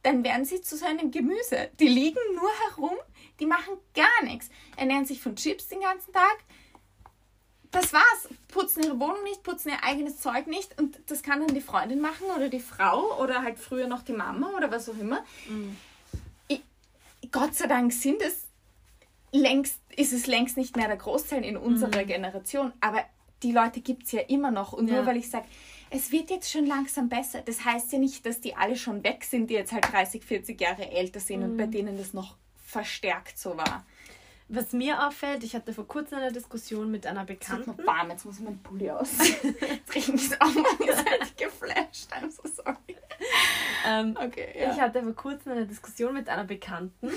dann 0.04 0.24
werden 0.24 0.46
sie 0.46 0.62
zu 0.62 0.78
seinem 0.78 1.12
Gemüse. 1.12 1.72
Die 1.80 1.88
liegen 1.88 2.20
nur 2.36 2.52
herum, 2.70 2.98
die 3.40 3.46
machen 3.46 3.74
gar 3.94 4.24
nichts. 4.24 4.50
Ernähren 4.76 5.06
sich 5.06 5.22
von 5.22 5.36
Chips 5.36 5.68
den 5.68 5.82
ganzen 5.82 6.14
Tag. 6.14 6.38
Das 7.72 7.94
war's. 7.94 8.30
Putzen 8.48 8.84
ihre 8.84 9.00
Wohnung 9.00 9.24
nicht, 9.24 9.44
putzen 9.44 9.70
ihr 9.70 9.84
eigenes 9.84 10.20
Zeug 10.20 10.48
nicht. 10.48 10.80
Und 10.80 11.00
das 11.08 11.22
kann 11.22 11.40
dann 11.40 11.54
die 11.54 11.62
Freundin 11.62 12.02
machen 12.02 12.28
oder 12.36 12.50
die 12.50 12.60
Frau 12.60 13.22
oder 13.22 13.44
halt 13.44 13.60
früher 13.60 13.88
noch 13.88 14.02
die 14.02 14.14
Mama 14.14 14.52
oder 14.58 14.72
was 14.72 14.90
auch 14.90 14.98
immer. 14.98 15.24
Mhm. 15.48 15.78
Ich, 16.48 16.62
Gott 17.32 17.56
sei 17.56 17.68
Dank 17.68 17.94
sind 17.94 18.22
es 18.22 18.48
längst, 19.32 19.80
ist 19.96 20.14
es 20.14 20.26
längst 20.26 20.58
nicht 20.58 20.76
mehr 20.76 20.88
der 20.88 20.98
Großteil 20.98 21.46
in 21.46 21.58
unserer 21.58 22.02
mhm. 22.02 22.08
Generation. 22.08 22.74
Aber 22.82 23.04
die 23.44 23.52
Leute 23.52 23.82
gibt 23.82 24.04
es 24.06 24.12
ja 24.12 24.22
immer 24.22 24.52
noch. 24.52 24.74
Und 24.74 24.88
ja. 24.88 24.96
nur 24.96 25.06
weil 25.06 25.18
ich 25.18 25.30
sage, 25.30 25.46
es 25.92 26.12
wird 26.12 26.30
jetzt 26.30 26.52
schon 26.52 26.66
langsam 26.66 27.10
besser. 27.10 27.42
Das 27.42 27.66
heißt 27.66 27.92
ja 27.94 28.00
nicht, 28.00 28.26
dass 28.26 28.42
die 28.42 28.56
alle 28.56 28.76
schon 28.76 29.04
weg 29.04 29.24
sind, 29.24 29.50
die 29.50 29.56
jetzt 29.56 29.72
halt 29.72 29.92
30, 29.92 30.24
40 30.24 30.60
Jahre 30.60 30.90
älter 30.92 31.20
sind 31.20 31.40
mhm. 31.40 31.52
und 31.52 31.58
bei 31.58 31.68
mhm. 31.68 31.72
denen 31.72 31.98
das 31.98 32.14
noch 32.14 32.36
verstärkt 32.70 33.38
so 33.38 33.58
war. 33.58 33.86
Was 34.48 34.74
mir 34.74 35.08
auffällt, 35.08 35.44
ich 35.44 35.54
hatte 35.56 35.74
vor 35.74 35.88
kurzem 35.88 36.20
eine 36.20 36.32
Diskussion 36.32 36.90
mit 36.90 37.06
einer 37.06 37.24
Bekannten. 37.24 37.76
Jetzt, 37.78 37.86
warm, 37.86 38.10
jetzt 38.10 38.26
muss 38.26 38.40
ich 38.40 38.44
meinen 38.44 38.62
Pulli 38.64 38.90
aus. 38.90 39.12
jetzt 39.20 39.96
rieche 39.96 40.12
ich 40.16 40.30
mich 40.30 40.42
auch 40.42 40.54
mal, 40.54 40.66
seid 40.88 41.38
geflasht. 41.38 42.12
I'm 42.12 42.32
so 42.32 42.48
sorry. 42.48 42.96
ähm, 43.88 44.18
okay, 44.20 44.48
ja. 44.60 44.72
Ich 44.72 44.80
hatte 44.80 45.04
vor 45.04 45.14
kurzem 45.14 45.52
eine 45.52 45.68
Diskussion 45.68 46.16
mit 46.16 46.30
einer 46.30 46.46
Bekannten. 46.46 47.12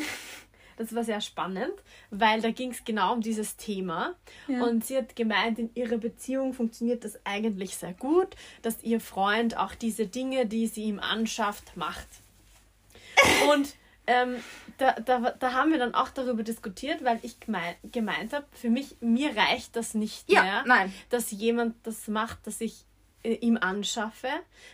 Das 0.76 0.94
war 0.94 1.04
sehr 1.04 1.20
spannend, 1.20 1.72
weil 2.10 2.40
da 2.40 2.50
ging 2.50 2.70
es 2.70 2.84
genau 2.84 3.14
um 3.14 3.20
dieses 3.20 3.56
Thema. 3.56 4.14
Ja. 4.48 4.64
Und 4.64 4.84
sie 4.84 4.96
hat 4.96 5.16
gemeint, 5.16 5.58
in 5.58 5.70
ihrer 5.74 5.98
Beziehung 5.98 6.52
funktioniert 6.52 7.04
das 7.04 7.18
eigentlich 7.24 7.76
sehr 7.76 7.92
gut, 7.94 8.36
dass 8.62 8.82
ihr 8.82 9.00
Freund 9.00 9.56
auch 9.56 9.74
diese 9.74 10.06
Dinge, 10.06 10.46
die 10.46 10.66
sie 10.66 10.84
ihm 10.84 10.98
anschafft, 10.98 11.76
macht. 11.76 12.08
Und 13.54 13.74
ähm, 14.06 14.36
da, 14.78 14.92
da, 14.92 15.30
da 15.30 15.52
haben 15.52 15.70
wir 15.70 15.78
dann 15.78 15.94
auch 15.94 16.08
darüber 16.10 16.42
diskutiert, 16.42 17.04
weil 17.04 17.18
ich 17.22 17.38
gemeint, 17.40 17.76
gemeint 17.84 18.32
habe, 18.32 18.46
für 18.52 18.70
mich, 18.70 18.96
mir 19.00 19.36
reicht 19.36 19.76
das 19.76 19.94
nicht 19.94 20.30
ja, 20.30 20.42
mehr, 20.42 20.64
nein. 20.66 20.92
dass 21.10 21.30
jemand 21.30 21.76
das 21.84 22.08
macht, 22.08 22.46
dass 22.46 22.60
ich 22.60 22.84
äh, 23.22 23.34
ihm 23.34 23.56
anschaffe, 23.56 24.28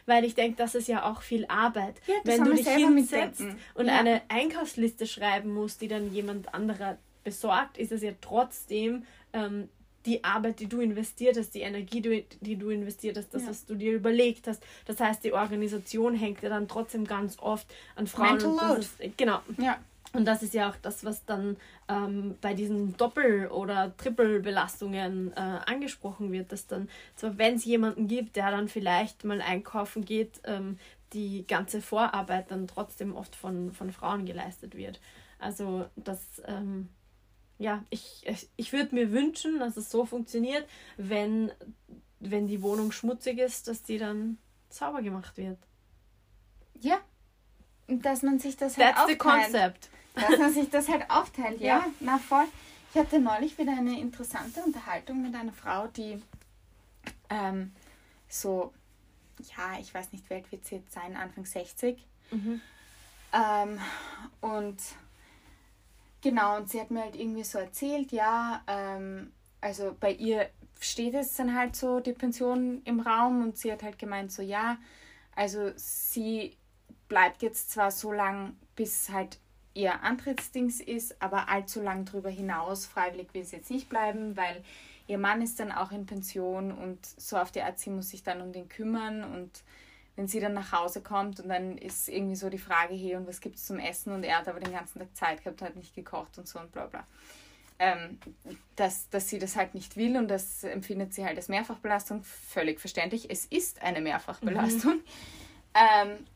weil 0.07 0.25
ich 0.25 0.35
denke, 0.35 0.57
das 0.57 0.75
ist 0.75 0.89
ja 0.89 1.05
auch 1.05 1.21
viel 1.21 1.45
Arbeit. 1.47 1.97
Ja, 2.07 2.15
Wenn 2.25 2.45
du 2.45 2.55
dich 2.55 2.69
hinsetzt 2.69 3.45
und 3.75 3.87
ja. 3.87 3.99
eine 3.99 4.23
Einkaufsliste 4.29 5.07
schreiben 5.07 5.53
musst, 5.53 5.83
die 5.83 5.89
dann 5.89 6.13
jemand 6.13 6.55
anderer 6.55 6.97
besorgt, 7.23 7.77
ist 7.77 7.93
es 7.93 8.03
ja 8.03 8.13
trotzdem 8.21 9.05
ähm, 9.35 9.69
die 10.09 10.25
Arbeit, 10.25 10.61
die 10.61 10.67
du 10.67 10.81
investiert 10.81 11.37
hast, 11.37 11.55
die 11.55 11.61
Energie, 11.61 12.01
die, 12.01 12.25
die 12.41 12.57
du 12.57 12.71
investiert 12.71 13.19
hast, 13.19 13.33
das, 13.35 13.43
ja. 13.43 13.51
was 13.51 13.67
du 13.67 13.75
dir 13.75 13.93
überlegt 13.93 14.47
hast. 14.47 14.63
Das 14.87 14.99
heißt, 14.99 15.23
die 15.23 15.33
Organisation 15.33 16.15
hängt 16.15 16.43
ja 16.43 16.49
dann 16.49 16.67
trotzdem 16.67 17.05
ganz 17.05 17.39
oft 17.39 17.67
an 17.95 18.07
Frauen. 18.07 18.33
Mental 18.33 18.51
und 18.51 18.61
das 18.61 18.79
ist, 18.79 19.17
genau. 19.19 19.41
Ja. 19.59 19.79
Und 20.15 20.25
das 20.25 20.43
ist 20.43 20.55
ja 20.55 20.71
auch 20.71 20.77
das, 20.81 21.05
was 21.05 21.27
dann 21.27 21.59
ähm, 21.87 22.37
bei 22.41 22.55
diesen 22.55 22.97
Doppel- 22.97 23.49
oder 23.49 23.95
Triple-Belastungen 23.99 25.33
äh, 25.37 25.41
angesprochen 25.67 26.33
wird, 26.33 26.51
dass 26.51 26.67
dann, 26.67 26.89
zwar 27.15 27.37
wenn 27.37 27.57
es 27.57 27.67
jemanden 27.67 28.09
gibt, 28.09 28.37
der 28.37 28.51
dann 28.51 28.69
vielleicht 28.69 29.25
mal 29.25 29.43
einkaufen 29.43 30.07
geht, 30.07 30.41
ähm, 30.45 30.79
die 31.13 31.47
ganze 31.47 31.83
Vorarbeit 31.83 32.51
dann 32.51 32.67
trotzdem 32.67 33.15
oft 33.15 33.37
von, 33.37 33.73
von 33.73 33.93
Frauen 33.93 34.25
geleistet 34.25 34.75
wird. 34.75 34.99
Also 35.39 35.85
das, 35.95 36.43
ähm, 36.47 36.89
ja, 37.59 37.85
ich, 37.91 38.25
ich, 38.57 38.73
würde 38.73 38.95
mir 38.95 39.11
wünschen, 39.11 39.59
dass 39.59 39.77
es 39.77 39.91
so 39.91 40.07
funktioniert, 40.07 40.69
wenn, 40.97 41.51
wenn 42.21 42.47
die 42.47 42.63
Wohnung 42.63 42.93
schmutzig 42.93 43.39
ist, 43.39 43.67
dass 43.67 43.83
die 43.83 43.99
dann 43.99 44.39
sauber 44.71 45.03
gemacht 45.03 45.37
wird. 45.37 45.59
Ja, 46.81 46.99
dass 47.89 48.23
man 48.23 48.39
sich 48.39 48.57
das 48.57 48.77
halt 48.77 48.95
That's 48.95 49.01
aufteilt. 49.01 49.11
the 49.11 49.19
concept. 49.19 49.91
Dass 50.15 50.39
man 50.39 50.53
sich 50.53 50.71
das 50.71 50.89
halt 50.89 51.11
aufteilt, 51.11 51.61
ja. 51.61 51.79
ja. 51.79 51.87
Na 52.01 52.19
voll. 52.19 52.47
Ich 52.93 53.01
hatte 53.01 53.19
neulich 53.19 53.59
wieder 53.59 53.73
eine 53.73 53.99
interessante 53.99 54.63
Unterhaltung 54.63 55.21
mit 55.23 55.35
einer 55.35 55.53
Frau, 55.53 55.89
die 55.89 56.23
ähm, 57.29 57.73
so, 58.29 58.73
ja, 59.57 59.79
ich 59.81 59.93
weiß 59.93 60.13
nicht, 60.13 60.29
wie 60.31 60.35
alt 60.35 60.51
wird 60.53 60.65
sie 60.65 60.77
jetzt 60.77 60.93
sein, 60.93 61.17
Anfang 61.17 61.45
60. 61.45 61.99
Mhm. 62.31 62.61
Ähm, 63.33 63.81
und 64.41 64.79
genau, 66.23 66.57
und 66.57 66.71
sie 66.71 66.81
hat 66.81 66.91
mir 66.91 67.03
halt 67.03 67.17
irgendwie 67.17 67.45
so 67.45 67.59
erzählt, 67.59 68.13
ja, 68.13 68.63
ähm, 68.67 69.33
also 69.61 69.97
bei 69.99 70.13
ihr 70.13 70.49
steht 70.81 71.15
es 71.15 71.35
dann 71.35 71.57
halt 71.57 71.77
so, 71.77 72.01
die 72.01 72.13
Pension 72.13 72.83
im 72.85 73.01
Raum 73.01 73.43
und 73.43 73.57
sie 73.57 73.73
hat 73.73 73.83
halt 73.83 73.99
gemeint, 73.99 74.31
so 74.33 74.43
ja, 74.43 74.79
also 75.35 75.73
sie 75.77 76.57
bleibt 77.09 77.43
jetzt 77.43 77.71
zwar 77.71 77.91
so 77.91 78.13
lang, 78.13 78.57
bis 78.77 79.09
halt 79.11 79.39
ihr 79.75 80.03
Antrittsdings 80.03 80.81
ist, 80.81 81.21
aber 81.23 81.49
allzu 81.49 81.81
lang 81.81 82.05
darüber 82.05 82.31
hinaus 82.31 82.87
freiwillig 82.87 83.33
will 83.33 83.45
sie 83.45 83.57
jetzt 83.57 83.71
nicht 83.71 83.89
bleiben, 83.89 84.37
weil 84.37 84.63
ihr 85.07 85.19
Mann 85.19 85.43
ist 85.43 85.61
dann 85.61 85.73
auch 85.73 85.93
in 85.93 86.07
Pension 86.07 86.73
und 86.73 86.99
so 87.05 87.37
auf 87.37 87.51
die 87.51 87.63
Art, 87.63 87.79
sie 87.79 87.91
muss 87.91 88.11
sich 88.11 88.23
dann 88.23 88.41
um 88.41 88.53
den 88.53 88.69
kümmern 88.69 89.25
und 89.25 89.63
wenn 90.19 90.27
sie 90.27 90.41
dann 90.41 90.53
nach 90.53 90.73
Hause 90.73 91.01
kommt 91.01 91.39
und 91.39 91.49
dann 91.49 91.79
ist 91.79 92.09
irgendwie 92.09 92.35
so 92.35 92.51
die 92.51 92.59
Frage, 92.59 92.93
hey, 92.93 93.15
und 93.15 93.29
was 93.29 93.41
gibt 93.41 93.55
es 93.55 93.67
zum 93.67 93.79
Essen? 93.79 94.13
Und 94.13 94.25
er 94.25 94.39
hat 94.39 94.49
aber 94.49 94.59
den 94.59 94.73
ganzen 94.73 94.99
Tag 94.99 95.15
Zeit 95.15 95.45
gehabt, 95.45 95.63
hat 95.63 95.77
nicht 95.77 95.95
gekocht 95.95 96.37
und 96.39 96.49
so 96.49 96.59
und 96.59 96.73
bla 96.73 96.87
bla. 96.87 97.07
Ähm, 97.79 98.19
dass, 98.75 99.09
dass 99.11 99.29
sie 99.29 99.39
das 99.39 99.55
halt 99.55 99.75
nicht 99.75 99.97
will 99.97 100.17
und 100.17 100.27
das 100.27 100.65
empfindet 100.65 101.15
sie 101.15 101.25
halt 101.25 101.37
als 101.37 101.47
Mehrfachbelastung, 101.47 102.25
völlig 102.25 102.81
verständlich. 102.81 103.31
Es 103.31 103.45
ist 103.45 103.81
eine 103.81 104.01
Mehrfachbelastung. 104.01 104.95
Mhm. 104.95 105.03
Ähm, 105.75 106.27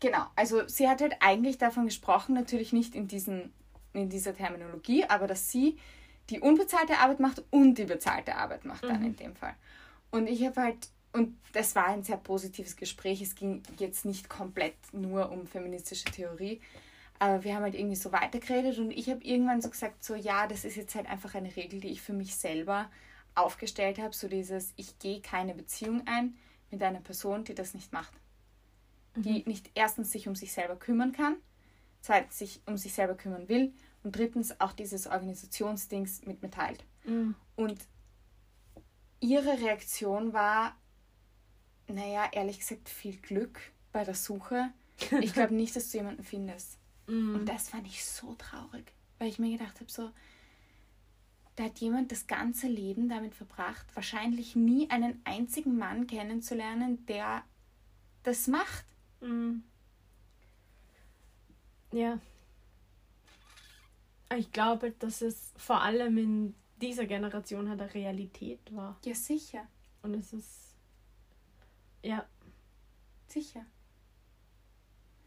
genau, 0.00 0.26
also 0.34 0.66
sie 0.66 0.88
hat 0.88 1.00
halt 1.00 1.14
eigentlich 1.20 1.56
davon 1.56 1.84
gesprochen, 1.84 2.34
natürlich 2.34 2.72
nicht 2.72 2.96
in, 2.96 3.06
diesen, 3.06 3.52
in 3.92 4.08
dieser 4.08 4.34
Terminologie, 4.34 5.04
aber 5.04 5.28
dass 5.28 5.52
sie 5.52 5.78
die 6.30 6.40
unbezahlte 6.40 6.98
Arbeit 6.98 7.20
macht 7.20 7.44
und 7.50 7.74
die 7.74 7.84
bezahlte 7.84 8.34
Arbeit 8.34 8.64
macht 8.64 8.82
dann 8.82 8.98
mhm. 8.98 9.06
in 9.06 9.16
dem 9.16 9.36
Fall. 9.36 9.54
Und 10.10 10.26
ich 10.26 10.44
habe 10.44 10.60
halt, 10.60 10.88
und 11.12 11.36
das 11.52 11.74
war 11.74 11.86
ein 11.86 12.02
sehr 12.02 12.16
positives 12.16 12.76
Gespräch, 12.76 13.20
es 13.20 13.34
ging 13.34 13.62
jetzt 13.78 14.04
nicht 14.04 14.28
komplett 14.28 14.74
nur 14.92 15.30
um 15.30 15.46
feministische 15.46 16.04
Theorie, 16.04 16.60
aber 17.18 17.44
wir 17.44 17.54
haben 17.54 17.62
halt 17.62 17.74
irgendwie 17.74 17.96
so 17.96 18.12
weitergeredet 18.12 18.78
und 18.78 18.90
ich 18.90 19.10
habe 19.10 19.22
irgendwann 19.24 19.60
so 19.60 19.70
gesagt, 19.70 20.04
so 20.04 20.14
ja, 20.14 20.46
das 20.46 20.64
ist 20.64 20.76
jetzt 20.76 20.94
halt 20.94 21.08
einfach 21.08 21.34
eine 21.34 21.54
Regel, 21.56 21.80
die 21.80 21.88
ich 21.88 22.00
für 22.00 22.12
mich 22.12 22.34
selber 22.36 22.90
aufgestellt 23.34 23.98
habe, 23.98 24.14
so 24.14 24.28
dieses, 24.28 24.72
ich 24.76 24.98
gehe 24.98 25.20
keine 25.20 25.54
Beziehung 25.54 26.02
ein 26.06 26.36
mit 26.70 26.82
einer 26.82 27.00
Person, 27.00 27.44
die 27.44 27.54
das 27.54 27.74
nicht 27.74 27.92
macht 27.92 28.12
die 29.16 29.40
mhm. 29.40 29.42
nicht 29.46 29.70
erstens 29.74 30.12
sich 30.12 30.28
um 30.28 30.34
sich 30.34 30.52
selber 30.52 30.76
kümmern 30.76 31.12
kann, 31.12 31.36
zweitens 32.00 32.38
sich 32.38 32.60
um 32.66 32.76
sich 32.76 32.92
selber 32.94 33.14
kümmern 33.14 33.48
will 33.48 33.72
und 34.02 34.16
drittens 34.16 34.60
auch 34.60 34.72
dieses 34.72 35.06
Organisationsdings 35.06 36.24
mit 36.26 36.42
mir 36.42 36.50
teilt. 36.50 36.84
Mhm. 37.04 37.34
Und 37.56 37.80
ihre 39.20 39.60
Reaktion 39.60 40.32
war, 40.32 40.76
naja, 41.92 42.28
ehrlich 42.32 42.58
gesagt, 42.58 42.88
viel 42.88 43.16
Glück 43.16 43.58
bei 43.92 44.04
der 44.04 44.14
Suche. 44.14 44.70
Ich 45.20 45.32
glaube 45.32 45.54
nicht, 45.56 45.74
dass 45.76 45.90
du 45.90 45.98
jemanden 45.98 46.24
findest. 46.24 46.78
Mhm. 47.06 47.34
Und 47.34 47.46
das 47.46 47.70
fand 47.70 47.86
ich 47.86 48.04
so 48.04 48.34
traurig, 48.34 48.92
weil 49.18 49.28
ich 49.28 49.38
mir 49.38 49.56
gedacht 49.56 49.80
habe, 49.80 49.90
so, 49.90 50.10
da 51.56 51.64
hat 51.64 51.78
jemand 51.78 52.12
das 52.12 52.26
ganze 52.26 52.68
Leben 52.68 53.08
damit 53.08 53.34
verbracht, 53.34 53.84
wahrscheinlich 53.94 54.56
nie 54.56 54.88
einen 54.90 55.20
einzigen 55.24 55.76
Mann 55.76 56.06
kennenzulernen, 56.06 57.04
der 57.06 57.44
das 58.22 58.46
macht. 58.46 58.84
Mhm. 59.20 59.62
Ja. 61.92 62.18
Ich 64.36 64.52
glaube, 64.52 64.92
dass 64.92 65.22
es 65.22 65.52
vor 65.56 65.82
allem 65.82 66.16
in 66.16 66.54
dieser 66.80 67.06
Generation 67.06 67.68
halt 67.68 67.80
eine 67.80 67.92
Realität 67.92 68.60
war. 68.74 68.96
Ja, 69.04 69.14
sicher. 69.14 69.66
Und 70.02 70.14
es 70.14 70.32
ist. 70.32 70.69
Ja. 72.02 72.24
Sicher. 73.28 73.64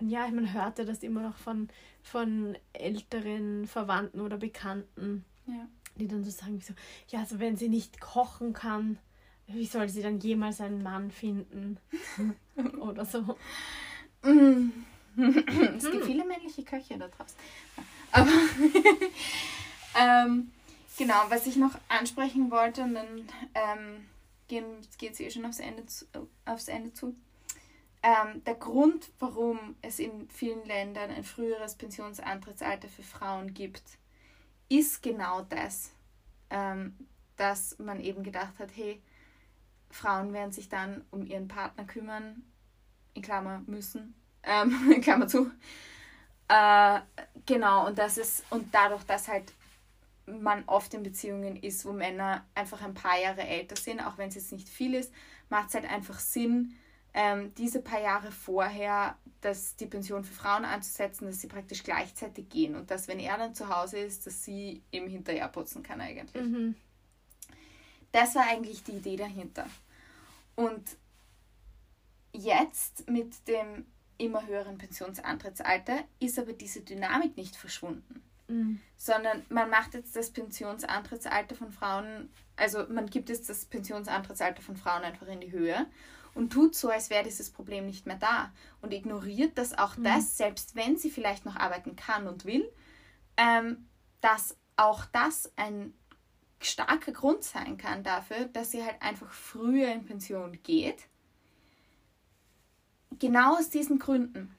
Ja, 0.01 0.27
man 0.27 0.51
hörte 0.53 0.85
das 0.85 1.03
immer 1.03 1.21
noch 1.21 1.37
von, 1.37 1.69
von 2.01 2.57
älteren 2.73 3.67
Verwandten 3.67 4.21
oder 4.21 4.37
Bekannten. 4.37 5.23
Ja. 5.45 5.67
Die 5.95 6.07
dann 6.07 6.23
so 6.23 6.31
sagen, 6.31 6.59
so, 6.59 6.73
ja, 7.09 7.19
also 7.19 7.39
wenn 7.39 7.55
sie 7.55 7.69
nicht 7.69 8.01
kochen 8.01 8.53
kann, 8.53 8.97
wie 9.47 9.65
soll 9.65 9.89
sie 9.89 10.01
dann 10.01 10.19
jemals 10.19 10.61
einen 10.61 10.81
Mann 10.83 11.11
finden? 11.11 11.77
Oder 12.79 13.05
so. 13.05 13.37
es 14.21 15.91
gibt 15.91 16.05
viele 16.05 16.25
männliche 16.25 16.63
Köche 16.63 16.97
da 16.97 17.07
draußen. 17.07 17.37
Aber 18.11 18.31
ähm, 19.99 20.51
genau, 20.97 21.25
was 21.29 21.45
ich 21.45 21.57
noch 21.57 21.77
ansprechen 21.89 22.49
wollte, 22.51 22.83
und 22.83 22.93
dann 22.93 23.29
ähm, 23.53 24.05
geht 24.97 25.13
es 25.13 25.19
eh 25.19 25.29
schon 25.29 25.45
aufs 25.45 25.59
Ende 25.59 25.85
zu. 25.85 26.05
Aufs 26.45 26.67
Ende 26.67 26.93
zu. 26.93 27.15
Ähm, 28.01 28.43
der 28.43 28.55
Grund, 28.55 29.11
warum 29.19 29.75
es 29.81 29.99
in 29.99 30.27
vielen 30.29 30.65
Ländern 30.65 31.09
ein 31.09 31.23
früheres 31.23 31.75
Pensionsantrittsalter 31.75 32.89
für 32.89 33.03
Frauen 33.03 33.53
gibt, 33.53 33.83
ist 34.67 35.01
genau 35.01 35.41
das, 35.43 35.91
ähm, 36.49 36.97
dass 37.37 37.79
man 37.79 38.01
eben 38.01 38.23
gedacht 38.23 38.59
hat, 38.59 38.69
hey, 38.75 39.01
Frauen 39.89 40.33
werden 40.33 40.51
sich 40.51 40.67
dann 40.67 41.05
um 41.11 41.25
ihren 41.25 41.47
Partner 41.47 41.85
kümmern, 41.85 42.43
in 43.13 43.21
Klammer 43.21 43.63
müssen, 43.67 44.15
ähm, 44.43 44.91
in 44.95 45.01
Klammer 45.01 45.27
zu. 45.27 45.51
Äh, 46.49 46.99
genau, 47.45 47.87
und 47.87 47.97
das 47.97 48.17
ist, 48.17 48.43
und 48.49 48.73
dadurch, 48.73 49.03
dass 49.03 49.29
halt 49.29 49.53
man 50.25 50.63
oft 50.67 50.93
in 50.93 51.03
Beziehungen 51.03 51.55
ist, 51.57 51.85
wo 51.85 51.91
Männer 51.91 52.45
einfach 52.55 52.81
ein 52.81 52.93
paar 52.93 53.19
Jahre 53.19 53.41
älter 53.41 53.75
sind, 53.75 53.99
auch 53.99 54.17
wenn 54.17 54.29
es 54.29 54.35
jetzt 54.35 54.51
nicht 54.51 54.69
viel 54.69 54.93
ist, 54.93 55.13
macht 55.49 55.69
es 55.69 55.75
halt 55.75 55.85
einfach 55.89 56.19
Sinn, 56.19 56.75
ähm, 57.13 57.53
diese 57.55 57.81
paar 57.81 58.01
Jahre 58.01 58.31
vorher 58.31 59.17
dass 59.43 59.75
die 59.75 59.85
Pension 59.85 60.23
für 60.23 60.33
Frauen 60.33 60.65
anzusetzen, 60.65 61.25
dass 61.27 61.41
sie 61.41 61.47
praktisch 61.47 61.83
gleichzeitig 61.83 62.49
gehen 62.49 62.75
und 62.75 62.89
dass, 62.89 63.07
wenn 63.07 63.19
er 63.19 63.37
dann 63.37 63.53
zu 63.53 63.69
Hause 63.69 63.99
ist, 63.99 64.25
dass 64.25 64.43
sie 64.43 64.81
eben 64.91 65.07
hinterher 65.07 65.47
putzen 65.49 65.83
kann 65.83 66.01
eigentlich. 66.01 66.45
Mhm. 66.45 66.75
Das 68.11 68.35
war 68.35 68.47
eigentlich 68.47 68.83
die 68.83 68.93
Idee 68.93 69.17
dahinter. 69.17 69.67
Und 70.55 70.83
jetzt 72.31 73.09
mit 73.09 73.47
dem 73.47 73.85
immer 74.17 74.45
höheren 74.47 74.77
Pensionsantrittsalter 74.77 76.03
ist 76.19 76.39
aber 76.39 76.53
diese 76.53 76.81
Dynamik 76.81 77.35
nicht 77.35 77.55
verschwunden. 77.55 78.23
Mhm. 78.47 78.79
Sondern 78.97 79.45
man 79.49 79.69
macht 79.69 79.93
jetzt 79.93 80.15
das 80.15 80.31
Pensionsantrittsalter 80.31 81.55
von 81.55 81.71
Frauen, 81.71 82.29
also 82.55 82.85
man 82.89 83.07
gibt 83.09 83.29
jetzt 83.29 83.49
das 83.49 83.65
Pensionsantrittsalter 83.65 84.61
von 84.61 84.77
Frauen 84.77 85.03
einfach 85.03 85.27
in 85.27 85.41
die 85.41 85.51
Höhe 85.51 85.87
und 86.33 86.51
tut 86.51 86.75
so, 86.75 86.89
als 86.89 87.09
wäre 87.09 87.23
dieses 87.23 87.51
Problem 87.51 87.85
nicht 87.85 88.05
mehr 88.05 88.17
da 88.17 88.51
und 88.81 88.93
ignoriert, 88.93 89.57
dass 89.57 89.77
auch 89.77 89.97
mhm. 89.97 90.03
das, 90.03 90.37
selbst 90.37 90.75
wenn 90.75 90.97
sie 90.97 91.09
vielleicht 91.09 91.45
noch 91.45 91.55
arbeiten 91.55 91.95
kann 91.95 92.27
und 92.27 92.45
will, 92.45 92.69
ähm, 93.37 93.87
dass 94.21 94.57
auch 94.75 95.05
das 95.05 95.51
ein 95.55 95.93
starker 96.59 97.11
Grund 97.11 97.43
sein 97.43 97.77
kann 97.77 98.03
dafür, 98.03 98.45
dass 98.45 98.71
sie 98.71 98.83
halt 98.83 99.01
einfach 99.01 99.31
früher 99.31 99.91
in 99.91 100.05
Pension 100.05 100.59
geht. 100.63 101.07
Genau 103.19 103.57
aus 103.57 103.69
diesen 103.69 103.99
Gründen. 103.99 104.55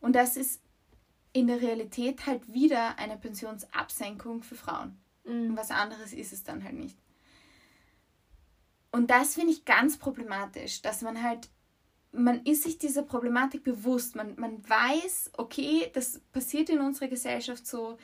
Und 0.00 0.14
das 0.14 0.36
ist 0.36 0.62
in 1.36 1.48
der 1.48 1.60
Realität 1.60 2.24
halt 2.24 2.50
wieder 2.50 2.98
eine 2.98 3.18
Pensionsabsenkung 3.18 4.42
für 4.42 4.54
Frauen. 4.54 4.96
Mhm. 5.24 5.50
Und 5.50 5.56
was 5.58 5.70
anderes 5.70 6.14
ist 6.14 6.32
es 6.32 6.44
dann 6.44 6.64
halt 6.64 6.76
nicht. 6.76 6.96
Und 8.90 9.10
das 9.10 9.34
finde 9.34 9.52
ich 9.52 9.66
ganz 9.66 9.98
problematisch, 9.98 10.80
dass 10.80 11.02
man 11.02 11.22
halt, 11.22 11.50
man 12.10 12.42
ist 12.46 12.62
sich 12.62 12.78
dieser 12.78 13.02
Problematik 13.02 13.64
bewusst, 13.64 14.16
man, 14.16 14.34
man 14.40 14.66
weiß, 14.66 15.32
okay, 15.36 15.90
das 15.92 16.20
passiert 16.32 16.70
in 16.70 16.80
unserer 16.80 17.08
Gesellschaft 17.08 17.66
so. 17.66 17.98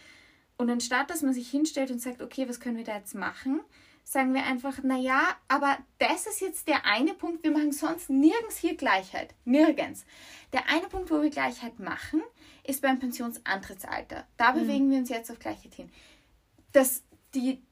Und 0.59 0.68
anstatt 0.68 1.09
dass 1.09 1.22
man 1.22 1.33
sich 1.33 1.51
hinstellt 1.51 1.91
und 1.91 2.03
sagt, 2.03 2.20
okay, 2.20 2.47
was 2.47 2.61
können 2.61 2.76
wir 2.76 2.85
da 2.85 2.99
jetzt 2.99 3.14
machen, 3.14 3.62
sagen 4.05 4.35
wir 4.35 4.45
einfach, 4.45 4.83
naja, 4.83 5.22
aber 5.49 5.78
das 5.99 6.26
ist 6.26 6.43
jetzt 6.43 6.68
der 6.68 6.85
eine 6.85 7.14
Punkt, 7.14 7.45
wir 7.45 7.53
machen 7.53 7.72
sonst 7.72 8.11
nirgends 8.11 8.59
hier 8.59 8.76
Gleichheit. 8.76 9.35
Nirgends. 9.47 10.05
Der 10.53 10.68
eine 10.68 10.89
Punkt, 10.89 11.11
wo 11.11 11.22
wir 11.22 11.30
Gleichheit 11.30 11.78
machen, 11.78 12.20
ist 12.64 12.82
beim 12.82 12.98
Pensionsantrittsalter. 12.98 14.26
Da 14.36 14.52
mhm. 14.52 14.60
bewegen 14.60 14.90
wir 14.90 14.98
uns 14.98 15.08
jetzt 15.08 15.30
auf 15.30 15.38
Gleichheit 15.38 15.74
hin. 15.74 15.90
Das, 16.72 17.02
die 17.34 17.62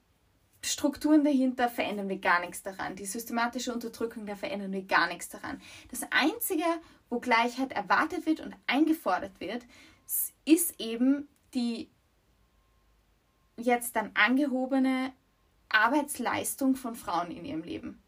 Strukturen 0.63 1.23
dahinter 1.23 1.69
verändern 1.69 2.09
wir 2.09 2.19
gar 2.19 2.39
nichts 2.41 2.61
daran. 2.61 2.95
Die 2.95 3.05
systematische 3.05 3.73
Unterdrückung, 3.73 4.25
da 4.25 4.35
verändern 4.35 4.71
wir 4.71 4.83
gar 4.83 5.07
nichts 5.07 5.29
daran. 5.29 5.61
Das 5.89 6.01
Einzige, 6.11 6.65
wo 7.09 7.19
Gleichheit 7.19 7.71
erwartet 7.71 8.25
wird 8.25 8.41
und 8.41 8.55
eingefordert 8.67 9.39
wird, 9.39 9.63
ist 10.45 10.79
eben 10.79 11.27
die 11.53 11.89
jetzt 13.57 13.95
dann 13.95 14.11
angehobene 14.13 15.13
Arbeitsleistung 15.69 16.75
von 16.75 16.95
Frauen 16.95 17.31
in 17.31 17.45
ihrem 17.45 17.63
Leben. 17.63 18.01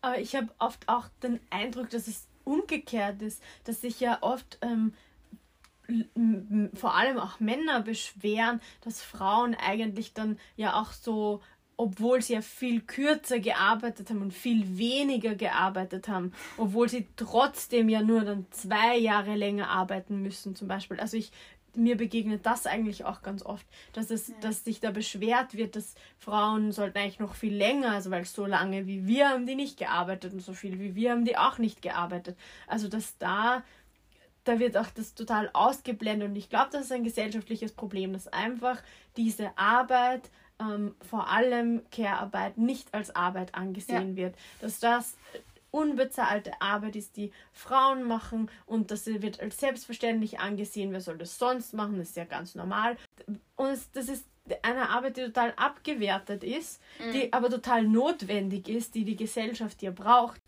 Aber 0.00 0.18
ich 0.18 0.34
habe 0.34 0.48
oft 0.58 0.88
auch 0.88 1.08
den 1.22 1.40
Eindruck, 1.50 1.90
dass 1.90 2.08
es 2.08 2.26
umgekehrt 2.44 3.22
ist, 3.22 3.42
dass 3.64 3.80
sich 3.80 4.00
ja 4.00 4.18
oft 4.20 4.58
ähm, 4.62 4.94
vor 6.74 6.94
allem 6.94 7.18
auch 7.18 7.40
Männer 7.40 7.80
beschweren, 7.80 8.60
dass 8.82 9.02
Frauen 9.02 9.54
eigentlich 9.54 10.14
dann 10.14 10.38
ja 10.56 10.80
auch 10.80 10.92
so, 10.92 11.40
obwohl 11.76 12.22
sie 12.22 12.34
ja 12.34 12.40
viel 12.40 12.80
kürzer 12.80 13.40
gearbeitet 13.40 14.10
haben 14.10 14.22
und 14.22 14.32
viel 14.32 14.78
weniger 14.78 15.34
gearbeitet 15.34 16.08
haben, 16.08 16.32
obwohl 16.56 16.88
sie 16.88 17.08
trotzdem 17.16 17.88
ja 17.88 18.02
nur 18.02 18.22
dann 18.22 18.46
zwei 18.50 18.96
Jahre 18.96 19.34
länger 19.34 19.68
arbeiten 19.68 20.22
müssen 20.22 20.54
zum 20.54 20.68
Beispiel. 20.68 21.00
Also 21.00 21.16
ich 21.16 21.32
mir 21.74 21.96
begegnet 21.96 22.44
das 22.44 22.66
eigentlich 22.66 23.04
auch 23.04 23.22
ganz 23.22 23.42
oft, 23.42 23.66
dass 23.92 24.10
es, 24.10 24.28
ja. 24.28 24.34
dass 24.40 24.64
sich 24.64 24.80
da 24.80 24.90
beschwert 24.90 25.54
wird, 25.54 25.76
dass 25.76 25.94
Frauen 26.18 26.72
sollten 26.72 26.98
eigentlich 26.98 27.18
noch 27.18 27.34
viel 27.34 27.54
länger, 27.54 27.92
also 27.92 28.10
weil 28.10 28.24
so 28.24 28.46
lange 28.46 28.86
wie 28.86 29.06
wir 29.06 29.30
haben 29.30 29.46
die 29.46 29.54
nicht 29.54 29.78
gearbeitet 29.78 30.32
und 30.32 30.40
so 30.40 30.52
viel 30.52 30.78
wie 30.80 30.94
wir 30.94 31.12
haben 31.12 31.24
die 31.24 31.36
auch 31.36 31.58
nicht 31.58 31.82
gearbeitet. 31.82 32.36
Also 32.66 32.88
dass 32.88 33.16
da 33.18 33.64
da 34.44 34.58
wird 34.58 34.76
auch 34.76 34.90
das 34.90 35.14
total 35.14 35.50
ausgeblendet 35.52 36.28
und 36.28 36.36
ich 36.36 36.48
glaube, 36.48 36.70
das 36.72 36.82
ist 36.82 36.92
ein 36.92 37.04
gesellschaftliches 37.04 37.72
Problem, 37.72 38.12
dass 38.12 38.28
einfach 38.28 38.82
diese 39.16 39.56
Arbeit, 39.56 40.30
ähm, 40.60 40.94
vor 41.08 41.28
allem 41.28 41.82
Care-Arbeit, 41.90 42.58
nicht 42.58 42.92
als 42.92 43.14
Arbeit 43.14 43.54
angesehen 43.54 44.10
ja. 44.10 44.24
wird. 44.24 44.36
Dass 44.60 44.80
das 44.80 45.16
unbezahlte 45.70 46.52
Arbeit 46.60 46.96
ist, 46.96 47.16
die 47.16 47.32
Frauen 47.52 48.04
machen 48.04 48.50
und 48.66 48.90
das 48.90 49.06
wird 49.06 49.40
als 49.40 49.58
selbstverständlich 49.58 50.38
angesehen. 50.38 50.92
Wer 50.92 51.00
soll 51.00 51.18
das 51.18 51.38
sonst 51.38 51.72
machen? 51.72 51.98
Das 51.98 52.10
ist 52.10 52.16
ja 52.16 52.24
ganz 52.24 52.54
normal. 52.54 52.96
Und 53.56 53.78
das 53.94 54.08
ist 54.08 54.26
eine 54.62 54.90
Arbeit, 54.90 55.16
die 55.16 55.22
total 55.22 55.52
abgewertet 55.56 56.44
ist, 56.44 56.80
mhm. 56.98 57.12
die 57.12 57.32
aber 57.32 57.48
total 57.48 57.84
notwendig 57.84 58.68
ist, 58.68 58.94
die 58.94 59.04
die 59.04 59.16
Gesellschaft 59.16 59.80
hier 59.80 59.92
braucht. 59.92 60.40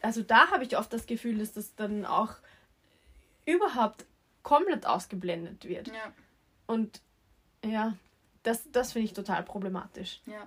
Also 0.00 0.22
da 0.22 0.50
habe 0.50 0.64
ich 0.64 0.76
oft 0.76 0.92
das 0.92 1.06
Gefühl, 1.06 1.38
dass 1.38 1.52
das 1.52 1.74
dann 1.74 2.06
auch 2.06 2.36
überhaupt 3.44 4.06
komplett 4.42 4.86
ausgeblendet 4.86 5.66
wird. 5.68 5.88
Ja. 5.88 6.12
Und 6.66 7.00
ja, 7.64 7.96
das, 8.42 8.70
das 8.72 8.92
finde 8.92 9.06
ich 9.06 9.12
total 9.12 9.42
problematisch. 9.42 10.20
Ja. 10.26 10.46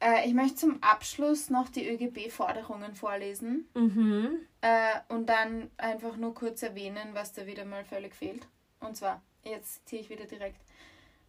Äh, 0.00 0.26
ich 0.26 0.34
möchte 0.34 0.56
zum 0.56 0.82
Abschluss 0.82 1.50
noch 1.50 1.68
die 1.68 1.88
ÖGB-Forderungen 1.88 2.94
vorlesen 2.94 3.68
mhm. 3.74 4.46
äh, 4.60 5.00
und 5.08 5.26
dann 5.26 5.70
einfach 5.76 6.16
nur 6.16 6.34
kurz 6.34 6.62
erwähnen, 6.62 7.10
was 7.12 7.32
da 7.32 7.46
wieder 7.46 7.64
mal 7.64 7.84
völlig 7.84 8.14
fehlt. 8.14 8.46
Und 8.80 8.96
zwar, 8.96 9.22
jetzt 9.44 9.88
ziehe 9.88 10.02
ich 10.02 10.10
wieder 10.10 10.24
direkt, 10.24 10.60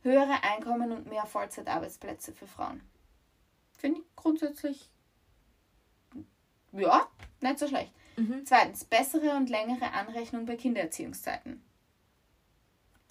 höhere 0.02 0.44
Einkommen 0.44 0.92
und 0.92 1.08
mehr 1.08 1.26
Vollzeitarbeitsplätze 1.26 2.34
für 2.34 2.48
Frauen. 2.48 2.82
Finde 3.78 4.02
ich 4.02 4.06
grundsätzlich, 4.16 4.90
ja, 6.72 7.08
nicht 7.42 7.60
so 7.60 7.68
schlecht. 7.68 7.94
Mhm. 8.16 8.46
Zweitens, 8.46 8.86
bessere 8.86 9.36
und 9.36 9.50
längere 9.50 9.92
Anrechnung 9.94 10.46
bei 10.46 10.56
Kindererziehungszeiten. 10.56 11.64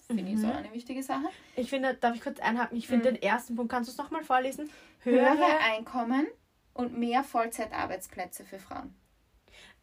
Finde 0.07 0.23
mhm. 0.23 0.29
ich 0.29 0.39
so 0.39 0.47
mhm. 0.47 0.53
eine 0.53 0.73
wichtige 0.73 1.03
Sache. 1.03 1.25
Ich 1.55 1.69
finde, 1.69 1.93
darf 1.95 2.15
ich 2.15 2.21
kurz 2.21 2.39
einhaken? 2.39 2.77
Ich 2.77 2.87
finde 2.87 3.11
mhm. 3.11 3.15
den 3.15 3.23
ersten 3.23 3.55
Punkt, 3.55 3.71
kannst 3.71 3.89
du 3.89 3.91
es 3.91 3.97
nochmal 3.97 4.23
vorlesen? 4.23 4.69
Höhere, 5.01 5.37
Höhere 5.37 5.59
Einkommen 5.73 6.27
und 6.73 6.97
mehr 6.97 7.23
Vollzeitarbeitsplätze 7.23 8.45
für 8.45 8.59
Frauen. 8.59 8.93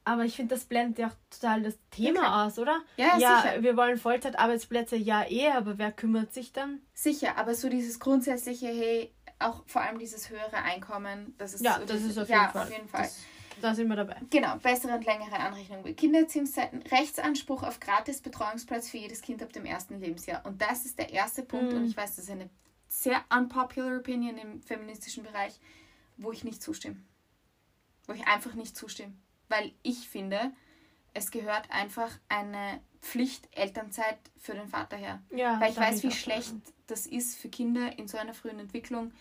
Aber 0.05 0.25
ich 0.25 0.35
finde, 0.35 0.55
das 0.55 0.65
blendet 0.65 0.99
ja 0.99 1.09
auch 1.09 1.17
total 1.31 1.63
das 1.63 1.79
Thema 1.91 2.21
okay. 2.21 2.47
aus, 2.47 2.59
oder? 2.59 2.81
Ja, 2.97 3.19
ja 3.19 3.43
sicher. 3.43 3.63
Wir 3.63 3.77
wollen 3.77 3.99
Vollzeitarbeitsplätze, 3.99 4.97
ja 4.97 5.25
eh, 5.29 5.51
aber 5.51 5.79
wer 5.79 5.93
kümmert 5.93 6.33
sich 6.33 6.53
dann? 6.53 6.81
Sicher, 6.95 7.37
aber 7.37 7.55
so 7.55 7.69
dieses 7.69 8.01
grundsätzliche, 8.01 8.69
hey, 8.69 9.13
auch 9.39 9.63
vor 9.67 9.83
allem 9.83 9.99
dieses 9.99 10.31
höhere 10.31 10.57
Einkommen, 10.57 11.35
das 11.39 11.55
ist 11.55 11.65
ja, 11.65 11.75
so 11.75 11.85
das 11.85 11.99
dieses, 11.99 12.13
ist 12.13 12.19
auf 12.19 12.29
jeden 12.29 12.41
ja, 12.41 12.49
Fall. 12.49 12.63
Auf 12.63 12.71
jeden 12.71 12.89
Fall. 12.89 13.03
Das 13.03 13.25
da 13.61 13.75
sind 13.75 13.89
wir 13.89 13.97
dabei. 13.97 14.17
Genau, 14.31 14.57
bessere 14.57 14.95
und 14.95 15.05
längere 15.05 15.39
Anrechnung 15.39 15.83
bei 15.83 15.93
Kindererziehungszeiten, 15.93 16.83
Rechtsanspruch 16.83 17.63
auf 17.63 17.81
gratis 17.81 18.21
Betreuungsplatz 18.21 18.89
für 18.89 18.99
jedes 18.99 19.23
Kind 19.23 19.43
ab 19.43 19.53
dem 19.53 19.65
ersten 19.65 20.01
Lebensjahr. 20.01 20.45
Und 20.45 20.61
das 20.61 20.85
ist 20.85 20.99
der 20.99 21.11
erste 21.11 21.43
Punkt, 21.43 21.73
mhm. 21.73 21.79
und 21.79 21.87
ich 21.87 21.97
weiß, 21.97 22.17
das 22.17 22.25
ist 22.25 22.31
eine 22.31 22.51
sehr 22.89 23.23
unpopular 23.31 23.99
Opinion 23.99 24.37
im 24.37 24.63
feministischen 24.63 25.23
Bereich, 25.23 25.59
wo 26.17 26.33
ich 26.33 26.45
nicht 26.45 26.63
zustimme. 26.63 26.97
Wo 28.07 28.13
ich 28.13 28.27
einfach 28.27 28.55
nicht 28.55 28.77
zustimme. 28.77 29.15
Weil 29.49 29.73
ich 29.83 30.09
finde, 30.09 30.53
es 31.15 31.31
gehört 31.31 31.71
einfach 31.71 32.11
eine 32.29 32.81
Pflicht 33.01 33.49
Elternzeit 33.53 34.19
für 34.37 34.55
den 34.55 34.69
Vater 34.69 34.97
her. 34.97 35.23
Ja, 35.31 35.61
Weil 35.61 35.71
ich 35.71 35.77
weiß, 35.77 36.03
wie 36.03 36.11
schlecht 36.11 36.55
das 36.87 37.07
ist 37.07 37.39
für 37.39 37.49
Kinder 37.49 37.99
in 37.99 38.09
so 38.09 38.19
einer 38.19 38.35
frühen 38.35 38.59
Entwicklung, 38.59 39.13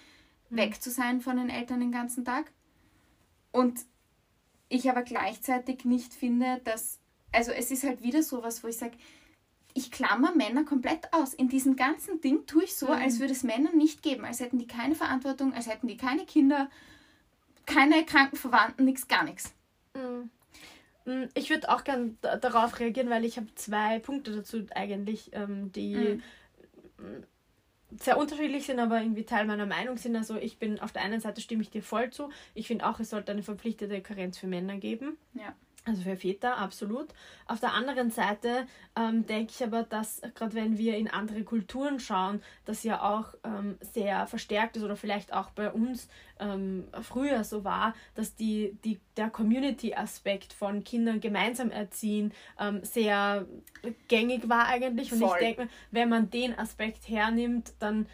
mhm. 0.50 0.58
weg 0.58 0.82
zu 0.82 0.92
sein 0.92 1.22
von 1.22 1.38
den 1.38 1.50
Eltern 1.50 1.80
den 1.80 1.92
ganzen 1.92 2.26
Tag. 2.26 2.52
Und 3.52 3.80
ich 4.70 4.90
aber 4.90 5.02
gleichzeitig 5.02 5.84
nicht 5.84 6.14
finde, 6.14 6.62
dass, 6.64 7.00
also 7.32 7.52
es 7.52 7.72
ist 7.72 7.84
halt 7.84 8.04
wieder 8.04 8.24
sowas, 8.24 8.64
wo 8.64 8.68
ich 8.68 8.78
sage, 8.78 8.98
ich 9.74 9.92
klammer 9.92 10.34
Männer 10.34 10.64
komplett 10.64 11.14
aus. 11.14 11.34
In 11.34 11.50
diesem 11.50 11.76
ganzen 11.76 12.22
Ding 12.22 12.46
tue 12.46 12.64
ich 12.64 12.76
so, 12.76 12.88
mhm. 12.88 12.94
als 12.94 13.20
würde 13.20 13.34
es 13.34 13.44
Männer 13.44 13.72
nicht 13.74 14.02
geben, 14.02 14.26
als 14.26 14.40
hätten 14.40 14.58
die 14.58 14.68
keine 14.68 14.96
Verantwortung, 14.96 15.54
als 15.54 15.68
hätten 15.68 15.88
die 15.88 15.98
keine 15.98 16.26
Kinder, 16.26 16.70
keine 17.66 18.06
kranken 18.06 18.38
Verwandten, 18.38 18.86
nichts, 18.86 19.08
gar 19.08 19.24
nichts. 19.24 19.54
Mhm. 19.94 20.30
mhm. 21.06 21.30
Ich 21.34 21.50
würde 21.50 21.70
auch 21.70 21.84
gerne 21.84 22.16
darauf 22.22 22.80
reagieren, 22.80 23.10
weil 23.10 23.26
ich 23.26 23.38
habe 23.38 23.54
zwei 23.56 24.00
Punkte 24.00 24.36
dazu 24.36 24.66
eigentlich, 24.74 25.32
ähm, 25.34 25.72
die 25.72 25.96
mhm 25.96 26.24
sehr 27.98 28.18
unterschiedlich 28.18 28.66
sind, 28.66 28.80
aber 28.80 29.02
irgendwie 29.02 29.24
Teil 29.24 29.46
meiner 29.46 29.66
Meinung 29.66 29.98
sind. 29.98 30.16
Also 30.16 30.36
ich 30.36 30.60
bin 30.60 30.80
auf 30.80 30.92
der 30.92 31.02
einen 31.02 31.22
Seite 31.22 31.42
stimme 31.42 31.62
ich 31.62 31.70
dir 31.70 31.84
voll 31.84 32.10
zu. 32.12 32.30
Ich 32.54 32.68
finde 32.68 32.88
auch, 32.88 33.00
es 33.00 33.10
sollte 33.10 33.32
eine 33.32 33.44
verpflichtete 33.44 34.02
Karenz 34.02 34.38
für 34.38 34.48
Männer 34.48 34.78
geben. 34.78 35.18
Ja. 35.34 35.56
Also 35.90 36.04
für 36.04 36.16
Väter, 36.16 36.58
absolut. 36.58 37.08
Auf 37.48 37.60
der 37.60 37.74
anderen 37.74 38.12
Seite 38.12 38.68
ähm, 38.96 39.26
denke 39.26 39.52
ich 39.56 39.64
aber, 39.64 39.82
dass 39.82 40.22
gerade 40.36 40.54
wenn 40.54 40.78
wir 40.78 40.98
in 40.98 41.10
andere 41.10 41.44
Kulturen 41.44 42.00
schauen, 42.00 42.44
das 42.66 42.84
ja 42.84 43.02
auch 43.02 43.34
ähm, 43.44 43.78
sehr 43.82 44.28
verstärkt 44.28 44.78
ist 44.78 44.84
oder 44.84 44.96
vielleicht 44.96 45.34
auch 45.34 45.50
bei 45.50 45.72
uns 45.72 46.08
ähm, 46.40 46.88
früher 47.02 47.44
so 47.44 47.64
war, 47.64 47.96
dass 48.14 48.36
die, 48.36 48.78
die, 48.84 49.00
der 49.18 49.32
Community-Aspekt 49.32 50.54
von 50.54 50.84
Kindern 50.84 51.22
gemeinsam 51.22 51.72
erziehen 51.72 52.34
ähm, 52.60 52.84
sehr 52.84 53.48
gängig 54.08 54.48
war 54.48 54.68
eigentlich. 54.68 55.12
Und 55.12 55.20
Voll. 55.20 55.38
ich 55.40 55.56
denke, 55.56 55.74
wenn 55.90 56.10
man 56.10 56.30
den 56.30 56.58
Aspekt 56.58 57.10
hernimmt, 57.10 57.74
dann 57.80 58.06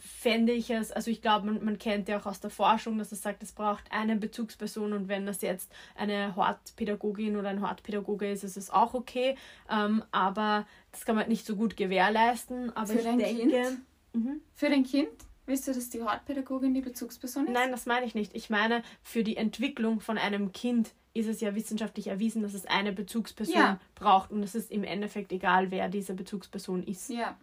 fände 0.00 0.52
ich 0.52 0.70
es, 0.70 0.92
also 0.92 1.10
ich 1.10 1.22
glaube, 1.22 1.46
man, 1.46 1.64
man 1.64 1.78
kennt 1.78 2.08
ja 2.08 2.18
auch 2.18 2.26
aus 2.26 2.40
der 2.40 2.50
Forschung, 2.50 2.98
dass 2.98 3.12
es 3.12 3.22
sagt, 3.22 3.42
es 3.42 3.52
braucht 3.52 3.84
eine 3.90 4.16
Bezugsperson 4.16 4.92
und 4.92 5.08
wenn 5.08 5.26
das 5.26 5.42
jetzt 5.42 5.72
eine 5.94 6.36
Hortpädagogin 6.36 7.36
oder 7.36 7.48
ein 7.48 7.60
Hortpädagoge 7.60 8.30
ist, 8.30 8.44
ist 8.44 8.56
es 8.56 8.70
auch 8.70 8.94
okay. 8.94 9.36
Ähm, 9.70 10.02
aber 10.12 10.66
das 10.92 11.04
kann 11.04 11.16
man 11.16 11.28
nicht 11.28 11.46
so 11.46 11.56
gut 11.56 11.76
gewährleisten. 11.76 12.74
Aber 12.76 12.86
Für 12.86 12.98
ich 12.98 13.04
denke. 13.04 13.48
Kind? 13.48 13.80
Mhm. 14.12 14.40
Für 14.54 14.70
dein 14.70 14.84
Kind? 14.84 15.08
Willst 15.46 15.68
du, 15.68 15.74
dass 15.74 15.90
die 15.90 16.02
Hortpädagogin 16.02 16.72
die 16.72 16.80
Bezugsperson 16.80 17.46
ist? 17.46 17.52
Nein, 17.52 17.70
das 17.70 17.84
meine 17.86 18.06
ich 18.06 18.14
nicht. 18.14 18.34
Ich 18.34 18.48
meine, 18.48 18.82
für 19.02 19.24
die 19.24 19.36
Entwicklung 19.36 20.00
von 20.00 20.16
einem 20.16 20.52
Kind 20.52 20.94
ist 21.12 21.28
es 21.28 21.40
ja 21.40 21.54
wissenschaftlich 21.54 22.08
erwiesen, 22.08 22.42
dass 22.42 22.54
es 22.54 22.66
eine 22.66 22.92
Bezugsperson 22.92 23.54
ja. 23.54 23.80
braucht 23.94 24.32
und 24.32 24.42
es 24.42 24.54
ist 24.54 24.70
im 24.70 24.84
Endeffekt 24.84 25.32
egal, 25.32 25.70
wer 25.70 25.88
diese 25.88 26.14
Bezugsperson 26.14 26.82
ist. 26.82 27.08
Ja. 27.10 27.36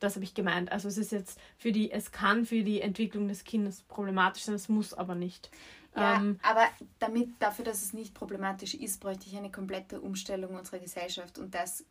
Das 0.00 0.16
habe 0.16 0.24
ich 0.24 0.34
gemeint. 0.34 0.72
Also 0.72 0.88
es 0.88 0.98
ist 0.98 1.12
jetzt 1.12 1.38
für 1.56 1.72
die, 1.72 1.92
es 1.92 2.10
kann 2.10 2.44
für 2.44 2.64
die 2.64 2.80
Entwicklung 2.80 3.28
des 3.28 3.44
Kindes 3.44 3.82
problematisch 3.82 4.42
sein, 4.44 4.54
es 4.54 4.68
muss 4.68 4.94
aber 4.94 5.14
nicht. 5.14 5.50
Ja, 5.96 6.16
ähm, 6.16 6.38
aber 6.42 6.66
damit, 6.98 7.30
dafür, 7.40 7.64
dass 7.64 7.82
es 7.82 7.92
nicht 7.92 8.14
problematisch 8.14 8.74
ist, 8.74 9.00
bräuchte 9.00 9.26
ich 9.26 9.36
eine 9.36 9.50
komplette 9.50 10.00
Umstellung 10.00 10.54
unserer 10.54 10.78
Gesellschaft 10.78 11.38
und 11.38 11.54
das 11.54 11.84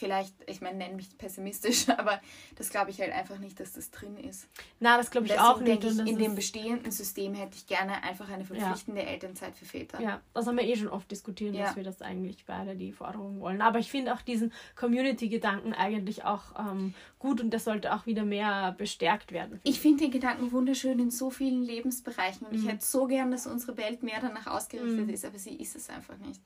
vielleicht, 0.00 0.34
ich 0.46 0.60
meine, 0.62 0.78
nenne 0.78 0.96
mich 0.96 1.16
pessimistisch, 1.16 1.88
aber 1.96 2.20
das 2.56 2.70
glaube 2.70 2.90
ich 2.90 3.00
halt 3.00 3.12
einfach 3.12 3.38
nicht, 3.38 3.60
dass 3.60 3.74
das 3.74 3.90
drin 3.90 4.16
ist. 4.16 4.48
Na, 4.80 4.96
das 4.96 5.10
glaube 5.10 5.26
ich 5.26 5.38
auch 5.38 5.60
nicht. 5.60 5.84
Ich, 5.84 5.98
in 5.98 6.18
dem 6.18 6.34
bestehenden 6.34 6.90
System 6.90 7.34
hätte 7.34 7.56
ich 7.56 7.66
gerne 7.66 8.02
einfach 8.02 8.28
eine 8.30 8.44
verpflichtende 8.44 9.02
ja. 9.02 9.08
Elternzeit 9.08 9.54
für 9.54 9.66
Väter. 9.66 10.00
Ja, 10.00 10.20
das 10.34 10.46
haben 10.46 10.56
wir 10.56 10.64
eh 10.64 10.74
schon 10.74 10.88
oft 10.88 11.10
diskutiert, 11.10 11.54
ja. 11.54 11.66
dass 11.66 11.76
wir 11.76 11.84
das 11.84 12.00
eigentlich 12.00 12.44
beide 12.46 12.74
die 12.74 12.92
Forderung 12.92 13.40
wollen. 13.40 13.60
Aber 13.60 13.78
ich 13.78 13.90
finde 13.90 14.14
auch 14.14 14.22
diesen 14.22 14.52
Community-Gedanken 14.74 15.74
eigentlich 15.74 16.24
auch 16.24 16.58
ähm, 16.58 16.94
gut 17.18 17.40
und 17.40 17.50
der 17.50 17.60
sollte 17.60 17.94
auch 17.94 18.06
wieder 18.06 18.24
mehr 18.24 18.74
bestärkt 18.78 19.32
werden. 19.32 19.60
Ich 19.64 19.80
finde 19.80 20.04
den 20.04 20.10
Gedanken 20.10 20.50
wunderschön 20.50 20.98
in 20.98 21.10
so 21.10 21.30
vielen 21.30 21.62
Lebensbereichen 21.62 22.46
und 22.46 22.54
mhm. 22.54 22.58
ich 22.58 22.72
hätte 22.72 22.84
so 22.84 23.06
gern, 23.06 23.30
dass 23.30 23.46
unsere 23.46 23.76
Welt 23.76 24.02
mehr 24.02 24.20
danach 24.20 24.46
ausgerichtet 24.46 25.06
mhm. 25.06 25.12
ist, 25.12 25.26
aber 25.26 25.38
sie 25.38 25.56
ist 25.56 25.76
es 25.76 25.90
einfach 25.90 26.16
nicht. 26.16 26.40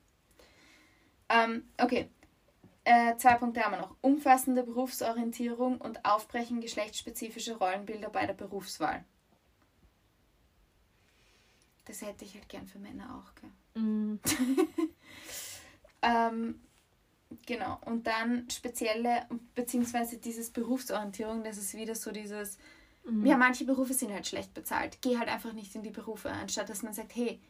Ähm, 1.29 1.63
okay, 1.81 2.11
äh, 2.85 3.17
zwei 3.17 3.35
Punkte 3.35 3.63
haben 3.63 3.73
wir 3.73 3.81
noch. 3.81 3.97
Umfassende 4.03 4.63
Berufsorientierung 4.63 5.81
und 5.81 6.05
Aufbrechen 6.05 6.61
geschlechtsspezifischer 6.61 7.57
Rollenbilder 7.57 8.11
bei 8.11 8.27
der 8.27 8.35
Berufswahl. 8.35 9.05
Das 11.87 12.03
hätte 12.03 12.25
ich 12.25 12.35
halt 12.35 12.49
gern 12.49 12.67
für 12.67 12.79
Männer 12.79 13.23
auch, 13.23 13.35
gell? 13.35 13.83
Mm. 13.83 14.21
ähm, 16.03 16.61
genau. 17.47 17.79
Und 17.87 18.07
dann 18.07 18.49
spezielle, 18.51 19.27
beziehungsweise 19.55 20.19
dieses 20.19 20.51
Berufsorientierung, 20.51 21.43
das 21.43 21.59
ist 21.59 21.75
wieder 21.75 21.95
so 21.95 22.11
dieses, 22.11 22.59
mm. 23.05 23.25
ja, 23.27 23.37
manche 23.37 23.65
Berufe 23.65 23.95
sind 23.95 24.13
halt 24.13 24.27
schlecht 24.27 24.53
bezahlt. 24.55 24.99
Geh 25.01 25.19
halt 25.19 25.29
einfach 25.29 25.53
nicht 25.53 25.75
in 25.75 25.83
die 25.83 25.91
Berufe, 25.91 26.31
anstatt 26.31 26.69
dass 26.69 26.83
man 26.83 26.93
sagt, 26.93 27.15
hey, 27.15 27.41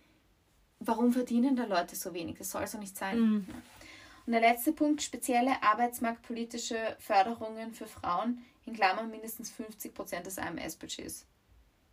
warum 0.80 1.12
verdienen 1.12 1.56
da 1.56 1.64
Leute 1.64 1.96
so 1.96 2.14
wenig? 2.14 2.38
Das 2.38 2.50
soll 2.50 2.66
so 2.66 2.78
nicht 2.78 2.96
sein. 2.96 3.18
Mm. 3.18 3.46
Ja. 3.48 3.54
Und 4.26 4.32
der 4.32 4.40
letzte 4.40 4.72
Punkt, 4.72 5.02
spezielle 5.02 5.62
arbeitsmarktpolitische 5.62 6.96
Förderungen 6.98 7.74
für 7.74 7.86
Frauen, 7.86 8.42
in 8.64 8.72
Klammern 8.72 9.10
mindestens 9.10 9.50
50 9.50 9.94
Prozent 9.94 10.26
des 10.26 10.38
AMS-Budgets. 10.38 11.26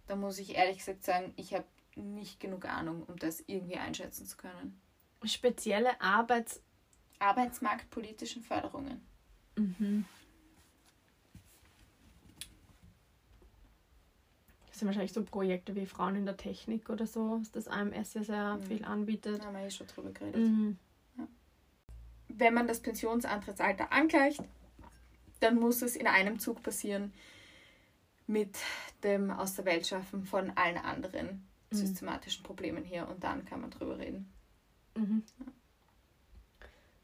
Da 0.07 0.15
muss 0.15 0.39
ich 0.39 0.55
ehrlich 0.55 0.77
gesagt 0.77 1.03
sagen, 1.03 1.33
ich 1.35 1.53
habe 1.53 1.65
nicht 1.95 2.39
genug 2.39 2.65
Ahnung, 2.65 3.03
um 3.03 3.17
das 3.19 3.43
irgendwie 3.47 3.75
einschätzen 3.75 4.25
zu 4.25 4.37
können. 4.37 4.79
Spezielle 5.23 5.99
Arbeits 5.99 6.61
Arbeitsmarktpolitischen 7.19 8.41
Förderungen. 8.41 8.99
Mhm. 9.55 10.05
Das 14.69 14.79
sind 14.79 14.87
wahrscheinlich 14.87 15.13
so 15.13 15.23
Projekte 15.23 15.75
wie 15.75 15.85
Frauen 15.85 16.15
in 16.15 16.25
der 16.25 16.37
Technik 16.37 16.89
oder 16.89 17.05
so, 17.05 17.37
dass 17.37 17.51
das 17.51 17.67
AMS 17.67 18.15
ja 18.15 18.23
sehr 18.23 18.55
mhm. 18.55 18.63
viel 18.63 18.85
anbietet. 18.85 19.39
Da 19.41 19.45
haben 19.45 19.55
wir 19.55 19.65
eh 19.65 19.69
schon 19.69 19.85
drüber 19.85 20.11
geredet. 20.11 20.41
Mhm 20.41 20.77
wenn 22.37 22.53
man 22.53 22.67
das 22.67 22.79
Pensionsantrittsalter 22.79 23.91
angleicht, 23.91 24.41
dann 25.39 25.59
muss 25.59 25.81
es 25.81 25.95
in 25.95 26.07
einem 26.07 26.39
Zug 26.39 26.61
passieren 26.63 27.13
mit 28.27 28.57
dem 29.03 29.31
Aus 29.31 29.55
der 29.55 29.65
Welt 29.65 29.87
schaffen 29.87 30.25
von 30.25 30.51
allen 30.55 30.77
anderen 30.77 31.45
mhm. 31.71 31.75
systematischen 31.75 32.43
Problemen 32.43 32.83
hier 32.83 33.07
und 33.07 33.23
dann 33.23 33.45
kann 33.45 33.61
man 33.61 33.71
drüber 33.71 33.97
reden. 33.97 34.31
Mhm. 34.95 35.23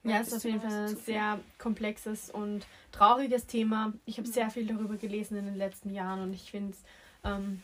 Ja, 0.03 0.11
ja 0.11 0.21
es 0.21 0.27
ist 0.27 0.35
auf 0.35 0.43
jeden 0.45 0.61
Fall 0.61 0.87
ein 0.87 0.95
sehr 0.95 1.39
komplexes 1.57 2.29
und 2.29 2.65
trauriges 2.91 3.45
Thema. 3.47 3.93
Ich 4.05 4.17
habe 4.17 4.27
mhm. 4.27 4.33
sehr 4.33 4.49
viel 4.49 4.67
darüber 4.67 4.95
gelesen 4.95 5.37
in 5.37 5.45
den 5.45 5.55
letzten 5.55 5.93
Jahren 5.93 6.21
und 6.21 6.33
ich 6.33 6.51
finde 6.51 6.71
es 6.73 6.83
ähm, 7.23 7.61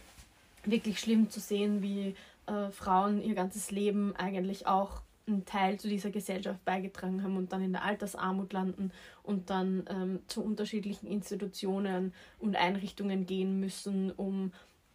wirklich 0.66 1.00
schlimm 1.00 1.30
zu 1.30 1.40
sehen, 1.40 1.82
wie 1.82 2.16
äh, 2.48 2.70
Frauen 2.72 3.22
ihr 3.22 3.36
ganzes 3.36 3.72
Leben 3.72 4.16
eigentlich 4.16 4.68
auch 4.68 5.02
einen 5.26 5.46
Teil 5.46 5.80
zu 5.80 5.88
dieser 5.88 6.10
Gesellschaft 6.12 6.64
beigetragen 6.66 7.24
haben 7.24 7.38
und 7.38 7.54
dann 7.54 7.64
in 7.64 7.72
der 7.72 7.84
Altersarmut 7.84 8.52
landen 8.54 8.92
und 9.24 9.50
dann 9.50 9.86
ähm, 9.90 10.20
zu 10.28 10.44
unterschiedlichen 10.44 11.08
Institutionen 11.08 12.14
und 12.40 12.56
Einrichtungen 12.56 13.26
gehen 13.26 13.60
müssen, 13.60 14.12
um 14.12 14.52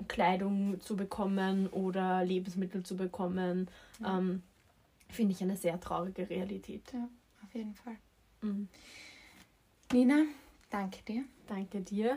Kleidung 0.07 0.81
zu 0.81 0.97
bekommen 0.97 1.66
oder 1.68 2.24
Lebensmittel 2.24 2.83
zu 2.83 2.97
bekommen, 2.97 3.68
ja. 4.01 4.18
ähm, 4.18 4.43
finde 5.09 5.33
ich 5.33 5.43
eine 5.43 5.57
sehr 5.57 5.81
traurige 5.81 6.29
Realität. 6.29 6.83
Ja, 6.93 7.09
auf 7.43 7.55
jeden 7.55 7.74
Fall. 7.74 7.97
Mhm. 8.43 8.68
Nina, 9.93 10.24
danke 10.70 11.03
dir. 11.03 11.24
Danke 11.47 11.81
dir. 11.81 12.16